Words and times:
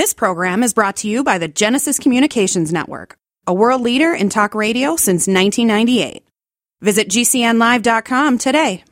This 0.00 0.14
program 0.14 0.62
is 0.62 0.72
brought 0.72 0.96
to 0.96 1.08
you 1.08 1.22
by 1.22 1.36
the 1.36 1.46
Genesis 1.46 1.98
Communications 1.98 2.72
Network, 2.72 3.18
a 3.46 3.52
world 3.52 3.82
leader 3.82 4.14
in 4.14 4.30
talk 4.30 4.54
radio 4.54 4.96
since 4.96 5.28
1998. 5.28 6.26
Visit 6.80 7.10
GCNlive.com 7.10 8.38
today. 8.38 8.82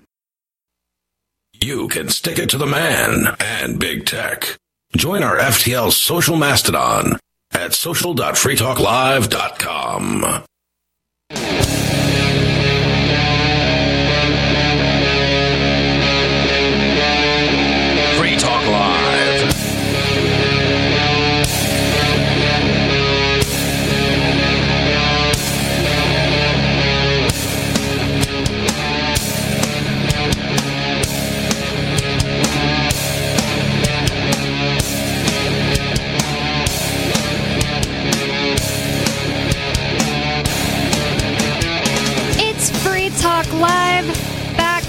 You 1.62 1.88
can 1.88 2.10
stick 2.10 2.38
it 2.38 2.50
to 2.50 2.58
the 2.58 2.66
man 2.66 3.34
and 3.40 3.80
big 3.80 4.04
tech. 4.04 4.58
Join 4.98 5.22
our 5.22 5.38
FTL 5.38 5.92
social 5.92 6.36
mastodon 6.36 7.18
at 7.52 7.72
social.freetalklive.com. 7.72 10.44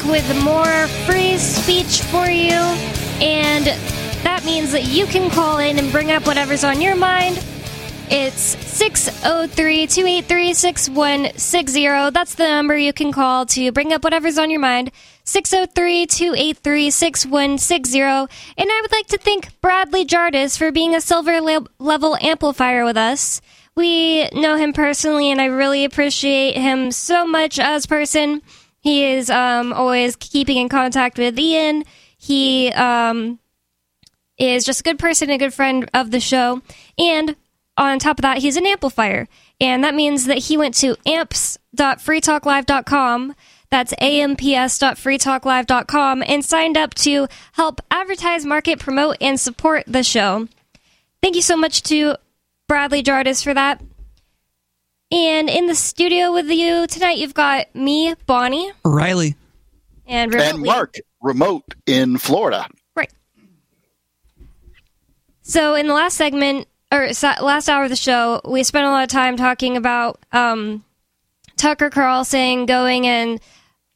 with 0.10 0.44
more 0.44 0.88
free 1.06 1.38
speech 1.38 2.02
for 2.04 2.26
you. 2.26 2.60
And 3.22 3.66
that 4.24 4.44
means 4.46 4.72
that 4.72 4.86
you 4.86 5.06
can 5.06 5.30
call 5.30 5.58
in 5.58 5.78
and 5.80 5.92
bring 5.92 6.12
up 6.12 6.26
whatever's 6.26 6.64
on 6.64 6.82
your 6.82 6.96
mind. 6.96 7.38
It's 8.12 8.42
603 8.42 9.86
283 9.86 10.54
6160. 10.54 12.10
That's 12.12 12.34
the 12.34 12.48
number 12.48 12.76
you 12.76 12.92
can 12.92 13.12
call 13.12 13.46
to 13.48 13.72
bring 13.72 13.94
up 13.94 14.04
whatever's 14.04 14.40
on 14.40 14.50
your 14.50 14.60
mind. 14.60 14.92
603 15.26 16.08
283 16.08 16.90
6160. 16.90 18.00
And 18.02 18.28
I 18.72 18.80
would 18.82 18.92
like 18.92 19.08
to 19.08 19.20
thank 19.20 19.62
Bradley 19.62 20.06
Jardis 20.06 20.58
for 20.58 20.72
being 20.72 20.96
a 20.96 21.02
silver 21.02 21.40
level 21.78 22.18
amplifier 22.20 22.84
with 22.84 22.98
us. 22.98 23.42
We 23.76 24.28
know 24.30 24.56
him 24.56 24.74
personally, 24.74 25.30
and 25.32 25.40
I 25.40 25.46
really 25.46 25.86
appreciate 25.86 26.58
him 26.58 26.92
so 26.92 27.28
much 27.28 27.60
as 27.60 27.86
person. 27.86 28.42
He 28.82 29.06
is 29.06 29.30
um, 29.30 29.74
always 29.74 30.16
keeping 30.16 30.58
in 30.58 30.70
contact 30.70 31.18
with 31.18 31.38
Ian. 31.38 31.84
He 32.18 32.72
um, 32.72 33.40
is 34.38 34.64
just 34.64 34.80
a 34.82 34.84
good 34.84 35.00
person, 35.00 35.30
a 35.30 35.38
good 35.38 35.54
friend 35.54 35.90
of 35.94 36.12
the 36.12 36.20
show. 36.20 36.62
And 36.98 37.36
on 37.78 38.00
top 38.00 38.20
of 38.20 38.24
that, 38.24 38.40
he's 38.40 38.58
an 38.58 38.66
amplifier. 38.66 39.28
And 39.62 39.84
that 39.84 39.96
means 39.96 40.26
that 40.26 40.38
he 40.38 40.58
went 40.58 40.74
to 40.76 40.96
amps.freetalklive.com. 41.06 43.36
That's 43.70 43.94
amps.freetalklive.com 44.00 46.24
and 46.26 46.44
signed 46.44 46.78
up 46.78 46.96
to 46.96 47.28
help 47.54 47.80
advertise, 47.92 48.46
market, 48.46 48.80
promote, 48.80 49.18
and 49.22 49.40
support 49.40 49.84
the 49.86 50.04
show. 50.04 50.48
Thank 51.22 51.36
you 51.36 51.42
so 51.42 51.56
much 51.56 51.84
to 51.84 52.16
Bradley 52.68 53.04
Jardis 53.04 53.44
for 53.44 53.54
that. 53.54 53.82
And 55.12 55.50
in 55.50 55.66
the 55.66 55.76
studio 55.76 56.32
with 56.32 56.50
you 56.50 56.86
tonight, 56.86 57.18
you've 57.18 57.34
got 57.34 57.74
me, 57.74 58.14
Bonnie, 58.28 58.72
Riley. 58.86 59.36
and 60.06 60.34
and 60.36 60.60
Mark 60.60 60.96
remote 61.22 61.64
in 61.88 62.18
Florida. 62.18 62.68
Right. 62.96 63.12
So 65.42 65.74
in 65.74 65.88
the 65.88 65.96
last 65.96 66.16
segment 66.16 66.68
or 66.92 67.10
last 67.22 67.70
hour 67.70 67.84
of 67.86 67.90
the 67.90 67.96
show, 67.96 68.42
we 68.46 68.64
spent 68.64 68.86
a 68.86 68.90
lot 68.90 69.04
of 69.04 69.10
time 69.10 69.36
talking 69.36 69.78
about 69.78 70.20
um, 70.32 70.84
Tucker 71.58 71.90
Carlson 71.90 72.68
going 72.68 73.08
and 73.08 73.40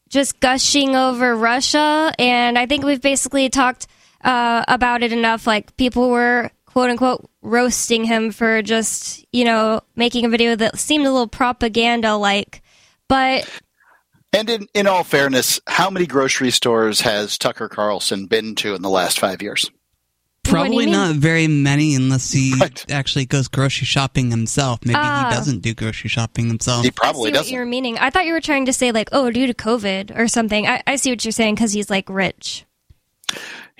just 0.09 0.39
gushing 0.39 0.95
over 0.95 1.35
Russia, 1.35 2.11
and 2.19 2.57
I 2.57 2.65
think 2.65 2.83
we've 2.83 3.01
basically 3.01 3.49
talked 3.49 3.87
uh, 4.23 4.63
about 4.67 5.03
it 5.03 5.11
enough. 5.11 5.45
Like 5.45 5.75
people 5.77 6.09
were 6.09 6.51
quote 6.73 6.89
unquote 6.89 7.29
roasting 7.41 8.03
him 8.03 8.31
for 8.31 8.61
just 8.61 9.23
you 9.31 9.45
know 9.45 9.79
making 9.95 10.25
a 10.25 10.29
video 10.29 10.55
that 10.55 10.77
seemed 10.79 11.05
a 11.05 11.11
little 11.11 11.27
propaganda 11.27 12.15
like, 12.15 12.61
but 13.07 13.47
And 14.33 14.49
in, 14.49 14.67
in 14.73 14.87
all 14.87 15.03
fairness, 15.03 15.59
how 15.67 15.89
many 15.91 16.07
grocery 16.07 16.49
stores 16.51 17.01
has 17.01 17.37
Tucker 17.37 17.69
Carlson 17.69 18.25
been 18.25 18.55
to 18.55 18.73
in 18.73 18.81
the 18.81 18.89
last 18.89 19.19
five 19.19 19.41
years? 19.41 19.69
What 19.69 19.71
do 20.45 20.49
you 20.49 20.63
Probably 20.65 20.85
not 20.87 21.15
very 21.15 21.47
many 21.47 21.95
unless 21.95 22.31
he 22.31 22.53
Right. 22.59 22.91
actually 22.91 23.25
goes 23.25 23.47
grocery 23.47 23.85
shopping 23.85 24.29
himself. 24.31 24.79
Maybe 24.83 24.99
Ah. 24.99 25.29
he 25.29 25.35
doesn't 25.35 25.61
do 25.61 25.73
grocery 25.73 26.09
shopping 26.09 26.47
himself. 26.47 26.83
He 26.83 26.91
probably 26.91 27.31
doesn't. 27.31 27.53
you're 27.53 27.65
meaning. 27.65 27.97
I 27.99 28.09
thought 28.09 28.25
you 28.25 28.33
were 28.33 28.41
trying 28.41 28.65
to 28.65 28.73
say 28.73 28.91
like, 28.91 29.07
oh, 29.13 29.31
due 29.31 29.47
to 29.47 29.53
COVID 29.53 30.17
or 30.17 30.27
something. 30.27 30.67
I, 30.67 30.81
I 30.85 30.95
see 30.97 31.11
what 31.11 31.23
you're 31.23 31.31
saying 31.31 31.55
because 31.55 31.71
he's 31.71 31.89
like 31.89 32.09
rich. 32.09 32.65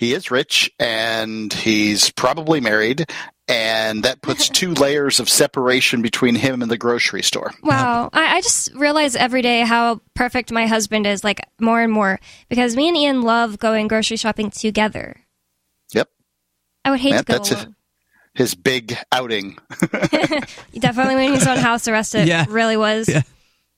He 0.03 0.13
is 0.13 0.29
rich 0.29 0.69
and 0.79 1.53
he's 1.53 2.09
probably 2.11 2.59
married, 2.59 3.05
and 3.47 4.03
that 4.03 4.21
puts 4.21 4.49
two 4.59 4.73
layers 4.73 5.21
of 5.21 5.29
separation 5.29 6.01
between 6.01 6.35
him 6.35 6.61
and 6.61 6.69
the 6.69 6.77
grocery 6.77 7.23
store. 7.23 7.53
Wow, 7.63 8.09
I, 8.11 8.35
I 8.35 8.41
just 8.41 8.73
realize 8.73 9.15
every 9.15 9.41
day 9.41 9.61
how 9.61 10.01
perfect 10.13 10.51
my 10.51 10.67
husband 10.67 11.07
is. 11.07 11.23
Like 11.23 11.39
more 11.57 11.79
and 11.81 11.93
more 11.93 12.19
because 12.49 12.75
me 12.75 12.89
and 12.89 12.97
Ian 12.97 13.21
love 13.21 13.59
going 13.59 13.87
grocery 13.87 14.17
shopping 14.17 14.51
together. 14.51 15.15
Yep. 15.93 16.09
I 16.83 16.91
would 16.91 16.99
hate 16.99 17.11
Yeah, 17.11 17.19
to 17.19 17.23
go 17.23 17.33
that's 17.33 17.51
it. 17.51 17.57
alone. 17.59 17.75
His 18.33 18.55
big 18.55 18.97
outing. 19.13 19.57
Definitely 20.77 21.15
when 21.15 21.33
he's 21.33 21.47
on 21.47 21.57
house 21.59 21.87
arrest, 21.87 22.13
it 22.13 22.27
Yeah. 22.27 22.45
really 22.49 22.75
was. 22.75 23.07
Yeah. 23.07 23.21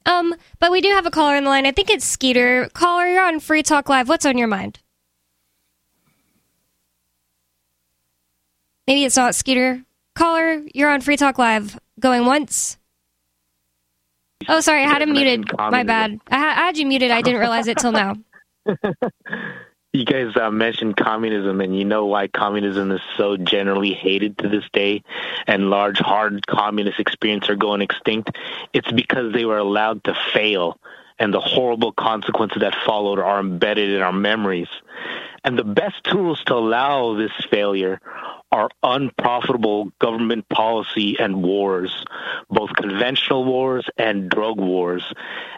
Um, 0.08 0.34
but 0.60 0.72
we 0.72 0.82
do 0.82 0.90
have 0.90 1.06
a 1.06 1.12
caller 1.12 1.36
on 1.36 1.44
the 1.44 1.50
line. 1.52 1.68
I 1.68 1.72
think 1.72 1.92
it's 1.92 2.06
Skeeter. 2.06 2.68
Caller, 2.74 3.06
you're 3.06 3.24
on 3.24 3.40
Free 3.40 3.62
Talk 3.62 3.90
Live. 3.90 4.08
What's 4.10 4.26
on 4.26 4.40
your 4.40 4.48
mind? 4.48 4.80
Maybe 8.88 9.04
it's 9.04 9.18
not 9.18 9.36
Skeeter. 9.36 9.84
Caller, 10.16 10.62
you're 10.74 10.90
on 10.90 11.02
Free 11.02 11.18
Talk 11.18 11.38
Live. 11.38 11.78
Going 12.00 12.26
once. 12.26 12.78
Oh, 14.48 14.60
sorry, 14.60 14.84
I 14.84 14.88
had 14.88 15.02
him 15.02 15.14
muted. 15.14 15.46
My 15.58 15.84
bad. 15.84 16.20
I, 16.30 16.38
ha- 16.38 16.56
I 16.58 16.66
had 16.68 16.78
you 16.78 16.86
muted. 16.86 17.10
I 17.10 17.22
didn't 17.22 17.40
realize 17.40 17.68
it 17.68 17.78
till 17.78 17.92
now. 17.92 18.16
You 19.96 20.04
guys 20.04 20.36
uh, 20.36 20.52
mentioned 20.52 20.98
communism, 20.98 21.62
and 21.62 21.74
you 21.78 21.86
know 21.86 22.06
why 22.06 22.28
communism 22.28 22.92
is 22.92 23.00
so 23.16 23.38
generally 23.38 23.94
hated 23.94 24.38
to 24.40 24.50
this 24.50 24.66
day, 24.74 25.02
and 25.48 25.70
large, 25.70 26.00
hard 26.00 26.46
communist 26.48 27.00
experience 27.00 27.50
are 27.50 27.56
going 27.56 27.80
extinct. 27.82 28.36
It's 28.74 28.92
because 28.92 29.32
they 29.32 29.46
were 29.46 29.58
allowed 29.58 30.04
to 30.04 30.14
fail, 30.34 30.78
and 31.20 31.34
the 31.34 31.40
horrible 31.40 31.92
consequences 31.92 32.62
that 32.62 32.76
followed 32.86 33.20
are 33.20 33.40
embedded 33.40 33.90
in 33.90 34.02
our 34.02 34.14
memories. 34.14 34.68
And 35.44 35.58
the 35.60 35.64
best 35.64 36.04
tools 36.04 36.44
to 36.46 36.56
allow 36.56 37.16
this 37.16 37.32
failure 37.52 38.02
are 38.52 38.70
unprofitable 38.84 39.92
government 40.00 40.48
policy 40.50 41.18
and 41.20 41.44
wars, 41.44 42.06
both 42.50 42.72
conventional 42.74 43.46
wars 43.46 43.86
and 43.98 44.30
drug 44.30 44.58
wars. 44.58 45.04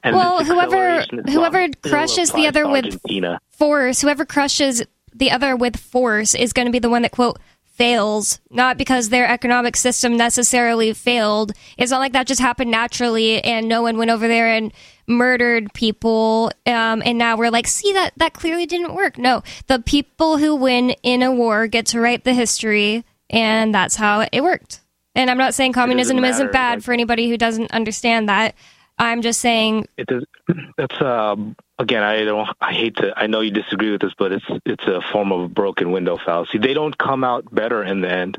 And 0.03 0.16
Well, 0.16 0.44
whoever 0.44 1.01
whoever 1.29 1.67
crushes 1.84 2.31
the 2.31 2.47
other 2.47 2.67
with 2.67 2.85
Argentina. 2.85 3.40
force, 3.50 4.01
whoever 4.01 4.25
crushes 4.25 4.84
the 5.13 5.31
other 5.31 5.56
with 5.56 5.78
force 5.78 6.35
is 6.35 6.53
going 6.53 6.66
to 6.66 6.72
be 6.72 6.79
the 6.79 6.90
one 6.90 7.03
that 7.03 7.12
quote 7.12 7.40
fails, 7.78 8.40
not 8.50 8.78
because 8.78 9.09
their 9.09 9.29
economic 9.29 9.75
system 9.75 10.17
necessarily 10.17 10.94
failed. 10.94 11.51
It's 11.78 11.91
not 11.91 12.00
like 12.00 12.13
that 12.13 12.25
just 12.25 12.41
happened 12.41 12.72
naturally 12.72 13.41
and 13.44 13.67
no 13.67 13.84
one 13.84 13.97
went 13.97 14.09
over 14.09 14.28
there 14.28 14.50
and 14.50 14.73
murdered 15.07 15.73
people 15.73 16.51
um, 16.66 17.01
and 17.06 17.18
now 17.18 17.38
we're 17.38 17.50
like 17.50 17.68
see 17.68 17.94
that 17.94 18.12
that 18.18 18.34
clearly 18.34 18.66
didn't 18.66 18.94
work 18.94 19.18
no 19.18 19.41
the 19.68 19.79
people 19.79 20.38
who 20.38 20.56
win 20.56 20.90
in 21.03 21.23
a 21.23 21.31
war 21.31 21.68
get 21.68 21.85
to 21.85 22.00
write 22.00 22.23
the 22.25 22.34
history 22.34 23.06
and 23.29 23.73
that's 23.73 23.96
how 23.96 24.28
it 24.31 24.41
worked 24.41 24.81
and 25.16 25.29
i'm 25.31 25.37
not 25.37 25.53
saying 25.53 25.72
communism 25.73 26.17
matter, 26.17 26.34
isn't 26.34 26.52
bad 26.52 26.76
like- 26.76 26.84
for 26.84 26.91
anybody 26.93 27.29
who 27.29 27.37
doesn't 27.37 27.72
understand 27.72 28.28
that 28.28 28.53
i'm 28.99 29.22
just 29.22 29.40
saying 29.40 29.87
It 29.97 30.08
does. 30.08 30.26
That's 30.78 31.02
um, 31.02 31.55
again. 31.78 32.03
I 32.03 32.23
don't. 32.23 32.47
I 32.61 32.72
hate 32.72 32.96
to. 32.97 33.11
I 33.17 33.28
know 33.28 33.41
you 33.41 33.52
disagree 33.52 33.91
with 33.91 33.99
this, 33.99 34.14
but 34.17 34.31
it's 34.31 34.46
it's 34.66 34.84
a 34.85 35.02
form 35.11 35.31
of 35.34 35.53
broken 35.53 35.91
window 35.91 36.17
fallacy. 36.23 36.58
They 36.58 36.73
don't 36.73 36.97
come 36.97 37.23
out 37.26 37.53
better 37.53 37.84
in 37.84 37.99
the 38.02 38.09
end. 38.09 38.37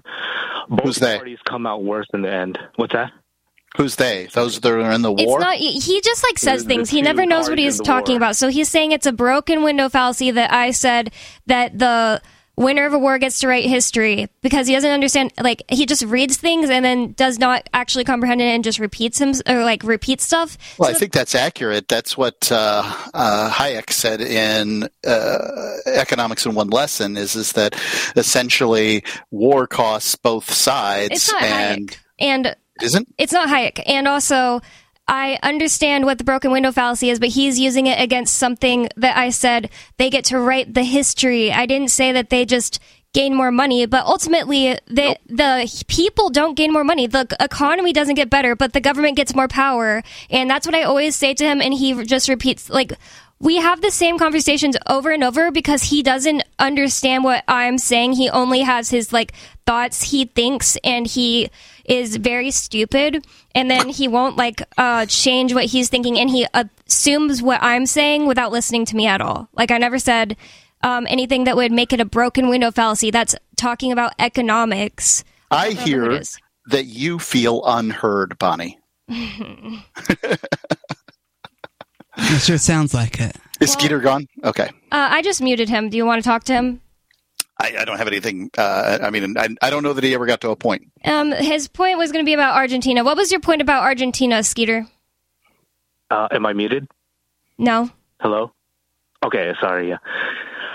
Both 0.70 0.84
Who's 0.84 0.96
they? 0.96 1.16
parties 1.16 1.38
come 1.44 1.66
out 1.66 1.82
worse 1.84 2.06
in 2.14 2.22
the 2.22 2.32
end. 2.32 2.58
What's 2.76 2.94
that? 2.94 3.12
Who's 3.76 3.96
they? 3.96 4.28
Those 4.32 4.58
that 4.60 4.72
are 4.72 4.90
in 4.92 5.02
the 5.02 5.12
It's 5.12 5.26
war? 5.26 5.40
not. 5.40 5.56
He 5.56 6.00
just 6.00 6.24
like 6.24 6.38
says 6.38 6.62
The- 6.64 6.68
the 6.68 6.74
things. 6.74 6.90
He 6.90 7.02
never 7.02 7.24
knows 7.26 7.48
what 7.48 7.58
he's 7.58 7.78
talking 7.80 8.14
war. 8.14 8.16
about. 8.18 8.36
So 8.36 8.48
he's 8.48 8.68
saying 8.68 8.92
it's 8.92 9.06
a 9.06 9.12
broken 9.12 9.62
window 9.62 9.88
fallacy 9.88 10.30
that 10.32 10.52
I 10.52 10.70
said 10.72 11.12
that 11.46 11.78
the 11.78 12.20
winner 12.56 12.86
of 12.86 12.92
a 12.92 12.98
war 12.98 13.20
gets 13.20 13.38
to 13.38 13.46
write 13.46 13.64
history 13.66 14.26
because 14.42 14.66
he 14.66 14.74
doesn't 14.74 14.90
understand 14.90 15.30
like 15.40 15.62
he 15.68 15.86
just 15.86 16.02
reads 16.02 16.36
things 16.38 16.68
and 16.68 16.84
then 16.84 17.12
does 17.12 17.38
not 17.38 17.68
actually 17.72 18.02
comprehend 18.02 18.40
it 18.40 18.46
and 18.46 18.64
just 18.64 18.80
repeats 18.80 19.20
him 19.20 19.32
or 19.46 19.62
like 19.62 19.84
repeats 19.84 20.24
stuff 20.24 20.58
Well, 20.76 20.90
I 20.90 20.94
So- 20.94 20.98
think 20.98 21.12
that's 21.12 21.36
accurate. 21.36 21.86
That's 21.86 22.16
what 22.18 22.50
uh, 22.50 22.82
uh, 23.14 23.50
Hayek 23.52 23.92
said 23.92 24.20
in 24.20 24.88
uh, 25.06 25.38
Economics 25.86 26.46
in 26.46 26.54
One 26.56 26.70
Lesson. 26.70 27.16
Is 27.16 27.36
is 27.36 27.52
that 27.52 27.76
essentially 28.16 29.04
war 29.30 29.68
costs 29.68 30.16
both 30.16 30.52
sides, 30.52 31.10
it's 31.14 31.32
not 31.32 31.42
and 31.44 31.88
Hayek. 31.90 31.96
and 32.18 32.56
isn't 32.82 33.14
it's 33.18 33.32
not 33.32 33.48
Hayek. 33.48 33.82
And 33.86 34.08
also, 34.08 34.60
I 35.06 35.38
understand 35.42 36.04
what 36.04 36.18
the 36.18 36.24
broken 36.24 36.50
window 36.50 36.70
fallacy 36.70 37.10
is, 37.10 37.18
but 37.18 37.30
he's 37.30 37.58
using 37.58 37.86
it 37.86 38.00
against 38.00 38.36
something 38.36 38.88
that 38.96 39.16
I 39.16 39.30
said 39.30 39.70
they 39.96 40.10
get 40.10 40.24
to 40.26 40.38
write 40.38 40.74
the 40.74 40.84
history. 40.84 41.50
I 41.50 41.66
didn't 41.66 41.88
say 41.88 42.12
that 42.12 42.28
they 42.30 42.44
just 42.44 42.78
gain 43.14 43.34
more 43.34 43.50
money, 43.50 43.86
but 43.86 44.04
ultimately 44.04 44.78
the 44.86 45.16
the 45.26 45.84
people 45.88 46.28
don't 46.28 46.54
gain 46.56 46.72
more 46.72 46.84
money. 46.84 47.06
The 47.06 47.26
economy 47.40 47.92
doesn't 47.94 48.16
get 48.16 48.28
better, 48.28 48.54
but 48.54 48.74
the 48.74 48.80
government 48.80 49.16
gets 49.16 49.34
more 49.34 49.48
power. 49.48 50.02
And 50.28 50.50
that's 50.50 50.66
what 50.66 50.74
I 50.74 50.82
always 50.82 51.16
say 51.16 51.32
to 51.34 51.44
him 51.44 51.62
and 51.62 51.72
he 51.72 52.04
just 52.04 52.28
repeats 52.28 52.68
like 52.68 52.92
we 53.40 53.56
have 53.56 53.80
the 53.80 53.90
same 53.90 54.18
conversations 54.18 54.76
over 54.88 55.10
and 55.10 55.22
over 55.22 55.50
because 55.50 55.84
he 55.84 56.02
doesn't 56.02 56.42
understand 56.58 57.24
what 57.24 57.44
I'm 57.46 57.78
saying. 57.78 58.12
He 58.12 58.28
only 58.28 58.60
has 58.60 58.90
his 58.90 59.12
like 59.12 59.32
thoughts 59.66 60.10
he 60.10 60.24
thinks 60.24 60.76
and 60.82 61.06
he 61.06 61.50
is 61.84 62.16
very 62.16 62.50
stupid 62.50 63.24
and 63.54 63.70
then 63.70 63.88
he 63.88 64.08
won't 64.08 64.36
like 64.36 64.62
uh 64.76 65.06
change 65.06 65.54
what 65.54 65.64
he's 65.66 65.88
thinking 65.88 66.18
and 66.18 66.28
he 66.28 66.46
assumes 66.52 67.40
what 67.40 67.62
I'm 67.62 67.86
saying 67.86 68.26
without 68.26 68.52
listening 68.52 68.84
to 68.86 68.96
me 68.96 69.06
at 69.06 69.20
all. 69.20 69.48
Like 69.54 69.70
I 69.70 69.78
never 69.78 69.98
said 69.98 70.36
um, 70.82 71.06
anything 71.08 71.44
that 71.44 71.56
would 71.56 71.72
make 71.72 71.92
it 71.92 72.00
a 72.00 72.04
broken 72.04 72.48
window 72.48 72.70
fallacy. 72.70 73.10
That's 73.10 73.34
talking 73.56 73.92
about 73.92 74.12
economics. 74.18 75.24
I 75.50 75.68
it 75.68 75.78
hear 75.78 76.20
that 76.66 76.84
you 76.84 77.18
feel 77.18 77.62
unheard, 77.64 78.38
Bonnie. 78.38 78.78
It 82.18 82.40
sure 82.40 82.58
sounds 82.58 82.94
like 82.94 83.20
it. 83.20 83.36
Is 83.60 83.72
Skeeter 83.72 84.00
gone? 84.00 84.26
Okay. 84.44 84.68
Uh, 84.92 85.08
I 85.10 85.22
just 85.22 85.40
muted 85.40 85.68
him. 85.68 85.88
Do 85.88 85.96
you 85.96 86.06
want 86.06 86.22
to 86.22 86.28
talk 86.28 86.44
to 86.44 86.52
him? 86.52 86.80
I, 87.60 87.74
I 87.80 87.84
don't 87.84 87.98
have 87.98 88.06
anything. 88.06 88.50
Uh, 88.56 88.98
I 89.02 89.10
mean, 89.10 89.36
I, 89.36 89.48
I 89.62 89.70
don't 89.70 89.82
know 89.82 89.92
that 89.92 90.04
he 90.04 90.14
ever 90.14 90.26
got 90.26 90.40
to 90.42 90.50
a 90.50 90.56
point. 90.56 90.90
Um, 91.04 91.32
his 91.32 91.66
point 91.68 91.98
was 91.98 92.12
going 92.12 92.24
to 92.24 92.28
be 92.28 92.34
about 92.34 92.56
Argentina. 92.56 93.02
What 93.02 93.16
was 93.16 93.32
your 93.32 93.40
point 93.40 93.62
about 93.62 93.82
Argentina, 93.82 94.42
Skeeter? 94.42 94.86
Uh, 96.10 96.28
am 96.30 96.46
I 96.46 96.52
muted? 96.52 96.88
No. 97.58 97.90
Hello? 98.20 98.52
Okay, 99.24 99.52
sorry, 99.60 99.88
yeah. 99.88 99.98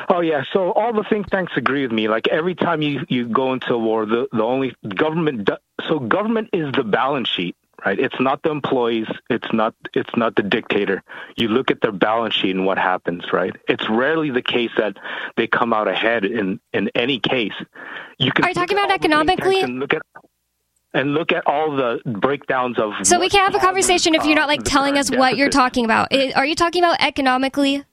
Oh 0.10 0.20
yeah, 0.20 0.44
so 0.52 0.74
all 0.74 0.92
the 0.92 1.06
think 1.10 1.28
tanks 1.28 1.54
agree 1.56 1.84
with 1.84 1.94
me. 1.94 2.10
Like 2.10 2.28
every 2.28 2.56
time 2.56 2.82
you, 2.82 3.06
you 3.08 3.28
go 3.28 3.54
into 3.54 3.74
a 3.74 3.78
war, 3.78 4.06
the, 4.06 4.28
the 4.34 4.44
only 4.44 4.76
government 4.86 5.46
do, 5.46 5.54
so 5.88 6.00
government 6.00 6.50
is 6.52 6.74
the 6.74 6.84
balance 6.84 7.30
sheet, 7.30 7.56
right? 7.86 8.00
It's 8.00 8.20
not 8.20 8.42
the 8.44 8.50
employees, 8.52 9.08
it's 9.30 9.52
not 9.54 9.74
it's 9.94 10.16
not 10.16 10.36
the 10.36 10.44
dictator. 10.44 11.04
You 11.36 11.48
look 11.50 11.72
at 11.72 11.82
their 11.82 11.92
balance 11.92 12.34
sheet 12.34 12.56
and 12.56 12.66
what 12.66 12.78
happens, 12.78 13.32
right? 13.34 13.56
It's 13.68 13.90
rarely 13.90 14.30
the 14.32 14.42
case 14.42 14.72
that 14.78 14.98
they 15.38 15.48
come 15.48 15.74
out 15.74 15.88
ahead 15.88 16.26
in 16.26 16.60
in 16.74 16.90
any 16.96 17.20
case. 17.20 17.54
You 18.18 18.32
can 18.32 18.46
Are 18.46 18.50
you 18.50 18.54
talking 18.54 18.78
about 18.78 18.92
all 18.92 18.98
the 18.98 19.02
think 19.02 19.14
tanks 19.14 19.46
economically? 19.46 19.62
and 19.62 19.80
look 19.80 19.94
at 19.94 20.02
and 20.94 21.14
look 21.14 21.32
at 21.32 21.46
all 21.48 21.76
the 21.76 22.02
breakdowns 22.06 22.78
of 22.78 22.94
So 23.04 23.20
we 23.20 23.30
can't 23.30 23.52
have 23.52 23.62
a 23.62 23.66
conversation 23.66 24.14
if 24.16 24.26
you're 24.26 24.36
not 24.36 24.46
uh, 24.46 24.48
like 24.48 24.64
telling 24.64 24.98
us 24.98 25.10
current 25.10 25.20
what 25.20 25.38
you're 25.38 25.50
talking 25.50 25.86
about. 25.86 26.14
Are 26.36 26.46
you 26.46 26.56
talking 26.56 26.84
about 26.84 26.98
economically? 27.02 27.84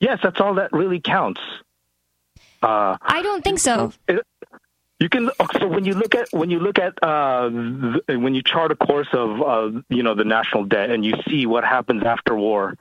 Yes, 0.00 0.18
that's 0.22 0.40
all 0.40 0.54
that 0.54 0.72
really 0.72 1.00
counts. 1.00 1.40
Uh, 2.62 2.96
I 3.02 3.22
don't 3.22 3.44
think 3.44 3.58
so. 3.58 3.92
It- 4.08 4.22
you 5.04 5.10
can 5.10 5.30
so 5.60 5.66
when 5.66 5.84
you 5.84 5.92
look 5.92 6.14
at 6.14 6.26
when 6.32 6.48
you 6.48 6.58
look 6.66 6.78
at 6.78 6.94
uh, 7.02 7.50
th- 7.50 8.18
when 8.24 8.34
you 8.34 8.42
chart 8.42 8.72
a 8.72 8.78
course 8.88 9.12
of 9.12 9.28
uh, 9.42 9.80
you 9.90 10.02
know 10.02 10.14
the 10.14 10.24
national 10.24 10.64
debt 10.64 10.88
and 10.90 11.04
you 11.04 11.12
see 11.28 11.44
what 11.44 11.62
happens 11.62 12.02
after 12.04 12.34
war, 12.34 12.78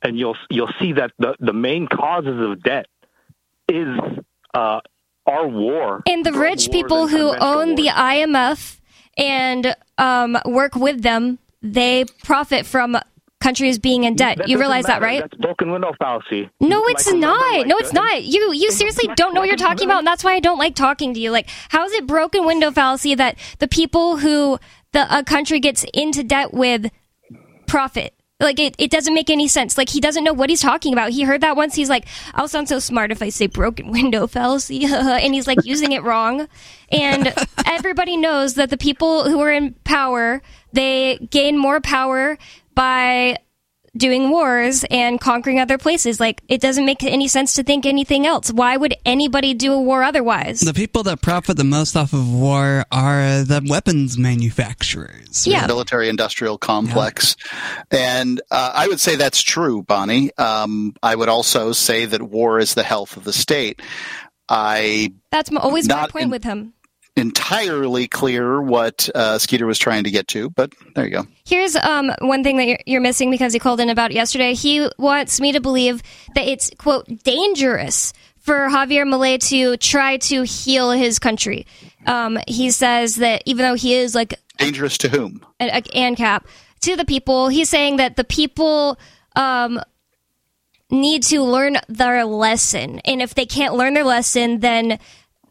and 0.00 0.16
you'll 0.16 0.36
you'll 0.50 0.74
see 0.80 0.92
that 0.92 1.10
the 1.18 1.34
the 1.40 1.52
main 1.52 1.88
causes 1.88 2.38
of 2.48 2.62
debt 2.62 2.86
is 3.68 3.88
uh, 4.54 4.80
our 5.26 5.48
war 5.48 6.02
And 6.06 6.24
the 6.24 6.32
rich 6.32 6.70
people 6.70 7.08
who 7.08 7.34
own 7.52 7.74
the. 7.74 7.88
IMF 7.88 8.78
and 9.16 9.74
um, 9.98 10.38
work 10.44 10.76
with 10.76 11.02
them, 11.02 11.38
they 11.60 12.04
profit 12.22 12.66
from 12.66 12.96
countries 13.44 13.78
being 13.78 14.04
in 14.04 14.16
debt. 14.16 14.38
That 14.38 14.48
you 14.48 14.58
realize 14.58 14.86
that, 14.86 15.02
right? 15.02 15.20
That's 15.20 15.34
broken 15.34 15.70
window 15.70 15.92
fallacy. 15.98 16.48
No, 16.60 16.82
it's 16.86 17.06
remember, 17.06 17.26
not. 17.26 17.52
like, 17.52 17.66
no, 17.66 17.76
it's 17.76 17.92
not. 17.92 18.24
You 18.24 18.52
you 18.54 18.72
seriously 18.72 19.06
like- 19.06 19.16
don't 19.16 19.34
know 19.34 19.40
what 19.40 19.48
you're 19.48 19.56
talking 19.68 19.86
about, 19.86 19.98
and 19.98 20.06
that's 20.06 20.24
why 20.24 20.32
I 20.34 20.40
don't 20.40 20.58
like 20.58 20.74
talking 20.74 21.12
to 21.12 21.20
you. 21.20 21.30
Like, 21.30 21.48
how 21.68 21.84
is 21.84 21.92
it 21.92 22.06
broken 22.06 22.46
window 22.46 22.70
fallacy 22.70 23.14
that 23.14 23.36
the 23.58 23.68
people 23.68 24.16
who 24.16 24.58
the 24.92 25.06
a 25.18 25.22
country 25.22 25.60
gets 25.60 25.84
into 25.92 26.24
debt 26.24 26.54
with 26.54 26.90
profit? 27.66 28.14
Like 28.40 28.58
it, 28.58 28.74
it 28.78 28.90
doesn't 28.90 29.14
make 29.14 29.30
any 29.30 29.46
sense. 29.46 29.78
Like 29.78 29.88
he 29.88 30.00
doesn't 30.00 30.24
know 30.24 30.32
what 30.32 30.50
he's 30.50 30.60
talking 30.60 30.92
about. 30.92 31.10
He 31.12 31.22
heard 31.22 31.40
that 31.42 31.56
once. 31.56 31.74
He's 31.74 31.88
like, 31.88 32.06
"I'll 32.34 32.48
sound 32.48 32.68
so 32.68 32.78
smart 32.78 33.12
if 33.12 33.22
I 33.22 33.28
say 33.28 33.46
broken 33.46 33.90
window 33.98 34.26
fallacy," 34.26 34.84
and 34.86 35.34
he's 35.34 35.46
like 35.46 35.64
using 35.64 35.92
it 35.92 36.02
wrong. 36.02 36.48
And 36.90 37.32
everybody 37.66 38.16
knows 38.16 38.54
that 38.54 38.70
the 38.70 38.76
people 38.76 39.28
who 39.28 39.40
are 39.40 39.52
in 39.52 39.74
power 39.84 40.42
they 40.74 41.18
gain 41.30 41.56
more 41.58 41.80
power 41.80 42.36
by 42.74 43.38
doing 43.96 44.28
wars 44.28 44.84
and 44.90 45.20
conquering 45.20 45.60
other 45.60 45.78
places. 45.78 46.18
Like, 46.18 46.42
it 46.48 46.60
doesn't 46.60 46.84
make 46.84 47.04
any 47.04 47.28
sense 47.28 47.54
to 47.54 47.62
think 47.62 47.86
anything 47.86 48.26
else. 48.26 48.50
Why 48.52 48.76
would 48.76 48.94
anybody 49.06 49.54
do 49.54 49.72
a 49.72 49.80
war 49.80 50.02
otherwise? 50.02 50.58
The 50.58 50.74
people 50.74 51.04
that 51.04 51.22
profit 51.22 51.56
the 51.56 51.62
most 51.62 51.94
off 51.96 52.12
of 52.12 52.28
war 52.28 52.84
are 52.90 53.44
the 53.44 53.64
weapons 53.64 54.18
manufacturers. 54.18 55.46
Yeah. 55.46 55.68
military 55.68 56.08
industrial 56.08 56.58
complex. 56.58 57.36
And 57.92 58.40
uh, 58.50 58.72
I 58.74 58.88
would 58.88 58.98
say 58.98 59.14
that's 59.14 59.40
true, 59.42 59.82
Bonnie. 59.84 60.36
Um, 60.38 60.96
I 61.00 61.14
would 61.14 61.28
also 61.28 61.70
say 61.70 62.04
that 62.06 62.20
war 62.20 62.58
is 62.58 62.74
the 62.74 62.82
health 62.82 63.16
of 63.16 63.22
the 63.22 63.32
state. 63.32 63.80
I 64.48 65.12
That's 65.30 65.50
m- 65.52 65.58
always 65.58 65.88
my 65.88 66.08
point 66.08 66.24
in- 66.24 66.30
with 66.30 66.42
him. 66.42 66.74
Entirely 67.16 68.08
clear 68.08 68.60
what 68.60 69.08
uh, 69.14 69.38
Skeeter 69.38 69.66
was 69.66 69.78
trying 69.78 70.04
to 70.04 70.10
get 70.10 70.28
to, 70.28 70.50
but 70.50 70.72
there 70.94 71.04
you 71.04 71.10
go. 71.10 71.26
Here's 71.44 71.76
um, 71.76 72.12
one 72.20 72.42
thing 72.42 72.56
that 72.56 72.66
you're, 72.66 72.78
you're 72.86 73.00
missing 73.00 73.30
because 73.30 73.52
he 73.52 73.58
called 73.58 73.80
in 73.80 73.88
about 73.88 74.10
it 74.10 74.14
yesterday. 74.14 74.54
He 74.54 74.88
wants 74.98 75.40
me 75.40 75.52
to 75.52 75.60
believe 75.60 76.02
that 76.34 76.46
it's, 76.46 76.70
quote, 76.78 77.06
dangerous 77.22 78.12
for 78.38 78.68
Javier 78.68 79.06
Milei 79.06 79.38
to 79.48 79.76
try 79.76 80.16
to 80.18 80.42
heal 80.42 80.90
his 80.90 81.18
country. 81.18 81.66
Um, 82.06 82.38
he 82.46 82.70
says 82.70 83.16
that 83.16 83.42
even 83.46 83.64
though 83.64 83.74
he 83.74 83.94
is 83.94 84.14
like 84.14 84.34
Dangerous 84.58 84.98
to 84.98 85.08
whom? 85.08 85.44
an 85.58 85.70
ANCAP 85.70 86.44
to 86.82 86.96
the 86.96 87.04
people. 87.04 87.48
He's 87.48 87.70
saying 87.70 87.96
that 87.96 88.16
the 88.16 88.24
people 88.24 88.98
um, 89.34 89.80
need 90.90 91.22
to 91.24 91.42
learn 91.42 91.78
their 91.88 92.24
lesson, 92.24 93.00
and 93.00 93.22
if 93.22 93.34
they 93.34 93.46
can't 93.46 93.74
learn 93.74 93.94
their 93.94 94.04
lesson, 94.04 94.60
then 94.60 94.98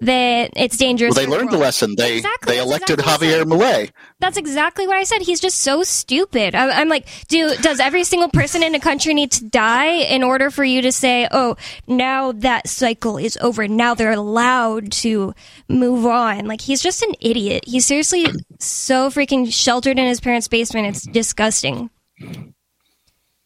then 0.06 0.50
it's 0.56 0.78
dangerous. 0.78 1.16
Well, 1.16 1.26
they 1.26 1.26
for 1.26 1.32
the 1.32 1.38
learned 1.38 1.52
the 1.52 1.58
lesson. 1.58 1.96
They 1.98 2.18
Exactly, 2.18 2.54
they 2.56 2.62
elected 2.62 3.00
exactly 3.00 3.28
Javier 3.28 3.42
I 3.42 3.44
Milei. 3.44 3.92
That's 4.20 4.38
exactly 4.38 4.88
what 4.88 4.98
I 4.98 5.04
said. 5.04 5.22
He's 5.22 5.40
just 5.40 5.60
so 5.60 5.84
stupid. 5.84 6.56
I'm, 6.56 6.70
I'm 6.72 6.90
like, 6.90 7.08
do 7.28 7.56
does 7.58 7.80
every 7.80 8.04
single 8.04 8.30
person 8.30 8.64
in 8.64 8.76
a 8.76 8.80
country 8.80 9.14
need 9.14 9.32
to 9.32 9.46
die 9.46 9.94
in 9.94 10.24
order 10.24 10.50
for 10.50 10.64
you 10.64 10.82
to 10.82 10.92
say, 10.92 11.28
oh, 11.32 11.56
now 11.88 12.32
that 12.32 12.68
cycle 12.68 13.18
is 13.18 13.38
over. 13.38 13.68
Now 13.68 13.94
they're 13.94 14.12
allowed 14.12 14.92
to 14.94 15.34
move 15.68 16.06
on. 16.06 16.46
Like 16.46 16.62
he's 16.62 16.82
just 16.82 17.02
an 17.02 17.14
idiot. 17.20 17.64
He's 17.68 17.86
seriously 17.86 18.28
so 18.60 19.10
freaking 19.10 19.52
sheltered 19.52 20.00
in 20.00 20.06
his 20.06 20.20
parents' 20.20 20.48
basement. 20.48 20.88
It's 20.88 21.04
disgusting. 21.04 21.90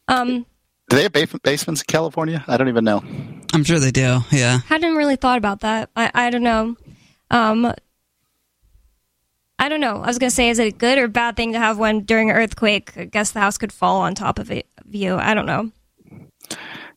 Um, 0.07 0.45
Do 0.89 0.95
they 0.95 1.03
have 1.03 1.41
basements 1.43 1.81
in 1.81 1.85
California? 1.87 2.43
I 2.47 2.57
don't 2.57 2.69
even 2.69 2.85
know. 2.85 3.03
I'm 3.53 3.63
sure 3.63 3.79
they 3.79 3.91
do. 3.91 4.19
Yeah. 4.31 4.59
I 4.63 4.67
hadn't 4.67 4.95
really 4.95 5.15
thought 5.15 5.37
about 5.37 5.61
that. 5.61 5.89
I, 5.95 6.11
I 6.13 6.29
don't 6.29 6.43
know. 6.43 6.75
Um, 7.31 7.73
I 9.59 9.69
don't 9.69 9.81
know. 9.81 10.01
I 10.01 10.07
was 10.07 10.19
gonna 10.19 10.29
say, 10.31 10.49
is 10.49 10.59
it 10.59 10.67
a 10.67 10.77
good 10.77 10.97
or 10.97 11.07
bad 11.07 11.35
thing 11.35 11.53
to 11.53 11.59
have 11.59 11.79
one 11.79 12.01
during 12.01 12.29
an 12.29 12.35
earthquake? 12.35 12.95
I 12.97 13.05
guess 13.05 13.31
the 13.31 13.39
house 13.39 13.57
could 13.57 13.73
fall 13.73 14.01
on 14.01 14.13
top 14.13 14.39
of 14.39 14.51
it. 14.51 14.67
you. 14.89 15.15
I 15.15 15.33
don't 15.33 15.45
know. 15.45 15.71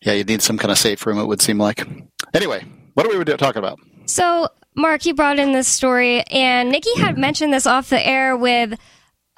Yeah, 0.02 0.12
you'd 0.14 0.28
need 0.28 0.42
some 0.42 0.58
kind 0.58 0.70
of 0.70 0.78
safe 0.78 1.04
room. 1.06 1.18
It 1.18 1.26
would 1.26 1.42
seem 1.42 1.58
like. 1.58 1.86
Anyway, 2.34 2.64
what 2.94 3.06
are 3.06 3.16
we 3.18 3.24
talking 3.24 3.58
about? 3.58 3.78
So, 4.06 4.48
Mark, 4.76 5.04
you 5.04 5.14
brought 5.14 5.38
in 5.38 5.52
this 5.52 5.68
story, 5.68 6.22
and 6.30 6.70
Nikki 6.70 6.94
had 6.98 7.18
mentioned 7.18 7.52
this 7.52 7.66
off 7.66 7.90
the 7.90 8.06
air 8.06 8.36
with 8.36 8.78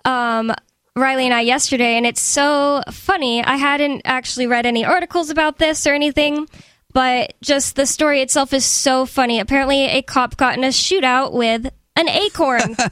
um, 0.05 0.53
Riley 0.95 1.25
and 1.25 1.35
I 1.35 1.41
yesterday, 1.41 1.97
and 1.97 2.07
it's 2.07 2.21
so 2.21 2.83
funny. 2.91 3.43
I 3.43 3.57
hadn't 3.57 4.03
actually 4.05 4.47
read 4.47 4.67
any 4.67 4.85
articles 4.85 5.31
about 5.31 5.59
this 5.59 5.87
or 5.87 5.95
anything, 5.95 6.49
but 6.93 7.35
just 7.43 7.77
the 7.77 7.87
story 7.87 8.21
itself 8.21 8.53
is 8.53 8.65
so 8.65 9.07
funny. 9.07 9.41
Apparently, 9.41 9.87
a 9.87 10.03
cop 10.03 10.37
got 10.37 10.57
in 10.57 10.65
a 10.65 10.69
shootout 10.69 11.33
with 11.33 11.73
an 11.97 12.09
acorn. 12.09 12.77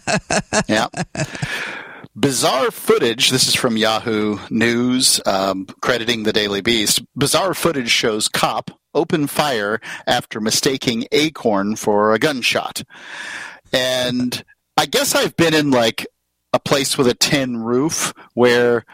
Yeah. 0.69 0.89
Bizarre 2.17 2.71
footage. 2.71 3.31
This 3.31 3.49
is 3.49 3.55
from 3.55 3.77
Yahoo 3.77 4.39
News, 4.51 5.21
um, 5.27 5.67
crediting 5.81 6.25
the 6.25 6.33
Daily 6.33 6.61
Beast. 6.61 7.03
Bizarre 7.17 7.55
footage 7.55 7.91
shows 7.91 8.29
cop 8.29 8.71
open 8.95 9.27
fire 9.27 9.81
after 10.07 10.41
mistaking 10.41 11.07
acorn 11.13 11.77
for 11.77 12.13
a 12.13 12.19
gunshot. 12.19 12.83
And 13.73 14.45
I 14.77 14.87
guess 14.87 15.15
I've 15.15 15.37
been 15.37 15.55
in 15.55 15.71
like 15.71 16.07
a 16.53 16.59
place 16.59 16.99
with 16.99 17.07
a 17.07 17.15
tin 17.15 17.57
roof 17.57 18.13
where 18.35 18.85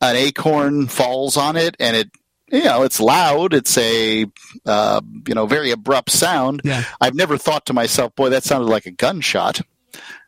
an 0.00 0.16
acorn 0.16 0.86
falls 0.86 1.36
on 1.36 1.56
it 1.56 1.76
and 1.80 1.96
it 1.96 2.10
you 2.54 2.64
know 2.64 2.82
it's 2.82 3.00
loud 3.00 3.52
it's 3.52 3.76
a 3.76 4.24
uh, 4.64 5.00
you 5.28 5.34
know 5.34 5.46
very 5.46 5.70
abrupt 5.70 6.10
sound 6.10 6.60
Yeah. 6.64 6.84
i've 7.00 7.14
never 7.14 7.36
thought 7.36 7.66
to 7.66 7.72
myself 7.72 8.14
boy 8.14 8.30
that 8.30 8.44
sounded 8.44 8.68
like 8.70 8.86
a 8.86 8.90
gunshot 8.92 9.60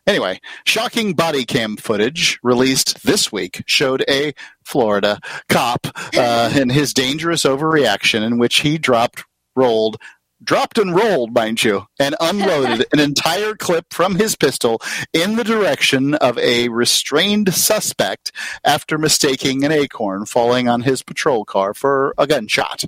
anyway 0.05 0.39
shocking 0.65 1.13
body 1.13 1.45
cam 1.45 1.77
footage 1.77 2.39
released 2.43 3.03
this 3.05 3.31
week 3.31 3.63
showed 3.65 4.03
a 4.09 4.33
florida 4.65 5.19
cop 5.49 5.87
uh, 6.17 6.51
and 6.53 6.71
his 6.71 6.93
dangerous 6.93 7.43
overreaction 7.43 8.21
in 8.23 8.37
which 8.37 8.59
he 8.59 8.77
dropped 8.77 9.23
rolled 9.55 9.97
dropped 10.43 10.77
and 10.77 10.95
rolled, 10.95 11.33
mind 11.33 11.63
you, 11.63 11.87
and 11.99 12.15
unloaded 12.19 12.85
an 12.91 12.99
entire 12.99 13.55
clip 13.55 13.91
from 13.91 14.15
his 14.15 14.35
pistol 14.35 14.81
in 15.13 15.35
the 15.35 15.43
direction 15.43 16.15
of 16.15 16.37
a 16.37 16.69
restrained 16.69 17.53
suspect 17.53 18.31
after 18.63 18.97
mistaking 18.97 19.63
an 19.63 19.71
acorn 19.71 20.25
falling 20.25 20.67
on 20.67 20.81
his 20.81 21.03
patrol 21.03 21.45
car 21.45 21.73
for 21.73 22.13
a 22.17 22.27
gunshot. 22.27 22.83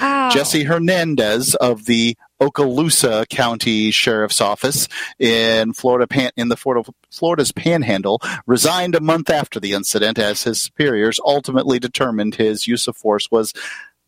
Ow. 0.00 0.30
Jesse 0.30 0.64
Hernandez 0.64 1.54
of 1.56 1.86
the 1.86 2.16
Okaloosa 2.40 3.28
County 3.28 3.90
Sheriff's 3.90 4.40
Office 4.40 4.86
in 5.18 5.72
Florida, 5.72 6.06
pan- 6.06 6.30
in 6.36 6.48
the 6.48 6.56
Florida, 6.56 6.88
Florida's 7.10 7.50
Panhandle, 7.50 8.20
resigned 8.46 8.94
a 8.94 9.00
month 9.00 9.28
after 9.28 9.58
the 9.58 9.72
incident 9.72 10.18
as 10.18 10.44
his 10.44 10.62
superiors 10.62 11.18
ultimately 11.24 11.80
determined 11.80 12.36
his 12.36 12.66
use 12.66 12.86
of 12.86 12.96
force 12.96 13.28
was 13.30 13.52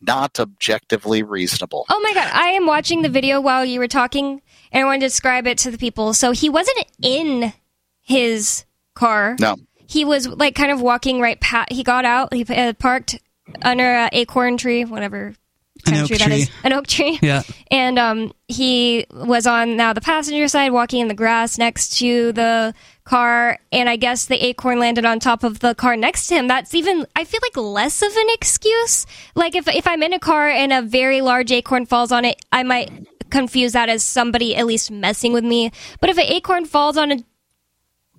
not 0.01 0.41
objectively 0.41 1.23
reasonable. 1.23 1.87
Oh 1.89 2.01
my 2.01 2.13
god, 2.15 2.31
I 2.33 2.51
am 2.51 2.67
watching 2.67 3.03
the 3.03 3.09
video 3.09 3.41
while 3.41 3.65
you 3.65 3.79
were 3.79 3.89
talking, 3.89 4.43
and 4.73 4.83
I 4.83 4.85
want 4.85 5.01
to 5.01 5.07
describe 5.07 5.47
it 5.47 5.59
to 5.59 5.71
the 5.71 5.79
people. 5.79 6.15
So 6.15 6.33
he 6.33 6.49
wasn't 6.49 6.87
in 7.03 7.53
his 8.01 8.65
car. 8.95 9.37
No. 9.39 9.57
He 9.87 10.05
was 10.05 10.29
like 10.29 10.55
kind 10.55 10.71
of 10.71 10.81
walking 10.81 11.21
right 11.21 11.41
past. 11.41 11.73
He 11.73 11.83
got 11.83 12.05
out. 12.05 12.33
He 12.33 12.45
uh, 12.45 12.73
parked 12.75 13.19
under 13.63 13.83
an 13.85 14.11
acorn 14.13 14.57
tree, 14.57 14.85
whatever 14.85 15.35
kind 15.81 15.99
An 15.99 16.03
oak 16.05 16.09
tree 16.09 16.19
that 16.19 16.31
is, 16.31 16.51
an 16.65 16.73
oak 16.73 16.87
tree. 16.87 17.19
Yeah. 17.23 17.43
And 17.71 17.99
um, 17.99 18.33
he 18.49 19.07
was 19.11 19.47
on 19.47 19.77
now 19.77 19.93
the 19.93 20.01
passenger 20.01 20.49
side, 20.49 20.73
walking 20.73 21.01
in 21.01 21.09
the 21.09 21.15
grass 21.15 21.59
next 21.59 21.99
to 21.99 22.33
the 22.33 22.75
car, 23.05 23.59
and 23.73 23.89
I 23.89 23.97
guess 23.97 24.27
the 24.27 24.45
acorn 24.45 24.79
landed 24.79 25.05
on 25.05 25.21
top 25.21 25.45
of 25.45 25.61
the 25.61 25.75
car 25.75 25.97
next 25.97 26.27
to 26.29 26.37
him. 26.37 26.49
That's 26.49 26.75
even 26.75 27.07
I 27.17 27.25
feel 27.25 27.41
like 27.43 27.57
less 27.57 28.03
of 28.03 28.13
an 28.15 28.27
excuse. 28.31 29.07
Like 29.35 29.55
if 29.55 29.69
if 29.69 29.87
I'm 29.87 30.03
in 30.03 30.13
a 30.13 30.19
car 30.19 30.49
and 30.49 30.73
a 30.73 30.83
very 30.83 31.21
large 31.21 31.51
acorn 31.53 31.87
falls 31.87 32.13
on 32.13 32.25
it, 32.25 32.45
I 32.53 32.63
might 32.63 32.91
confuse 33.31 33.73
that 33.73 33.89
as 33.89 34.03
somebody 34.03 34.57
at 34.57 34.67
least 34.67 34.91
messing 34.91 35.33
with 35.33 35.45
me. 35.45 35.71
But 36.01 36.11
if 36.11 36.19
an 36.19 36.25
acorn 36.27 36.67
falls 36.67 36.97
on 36.97 37.13
a 37.13 37.25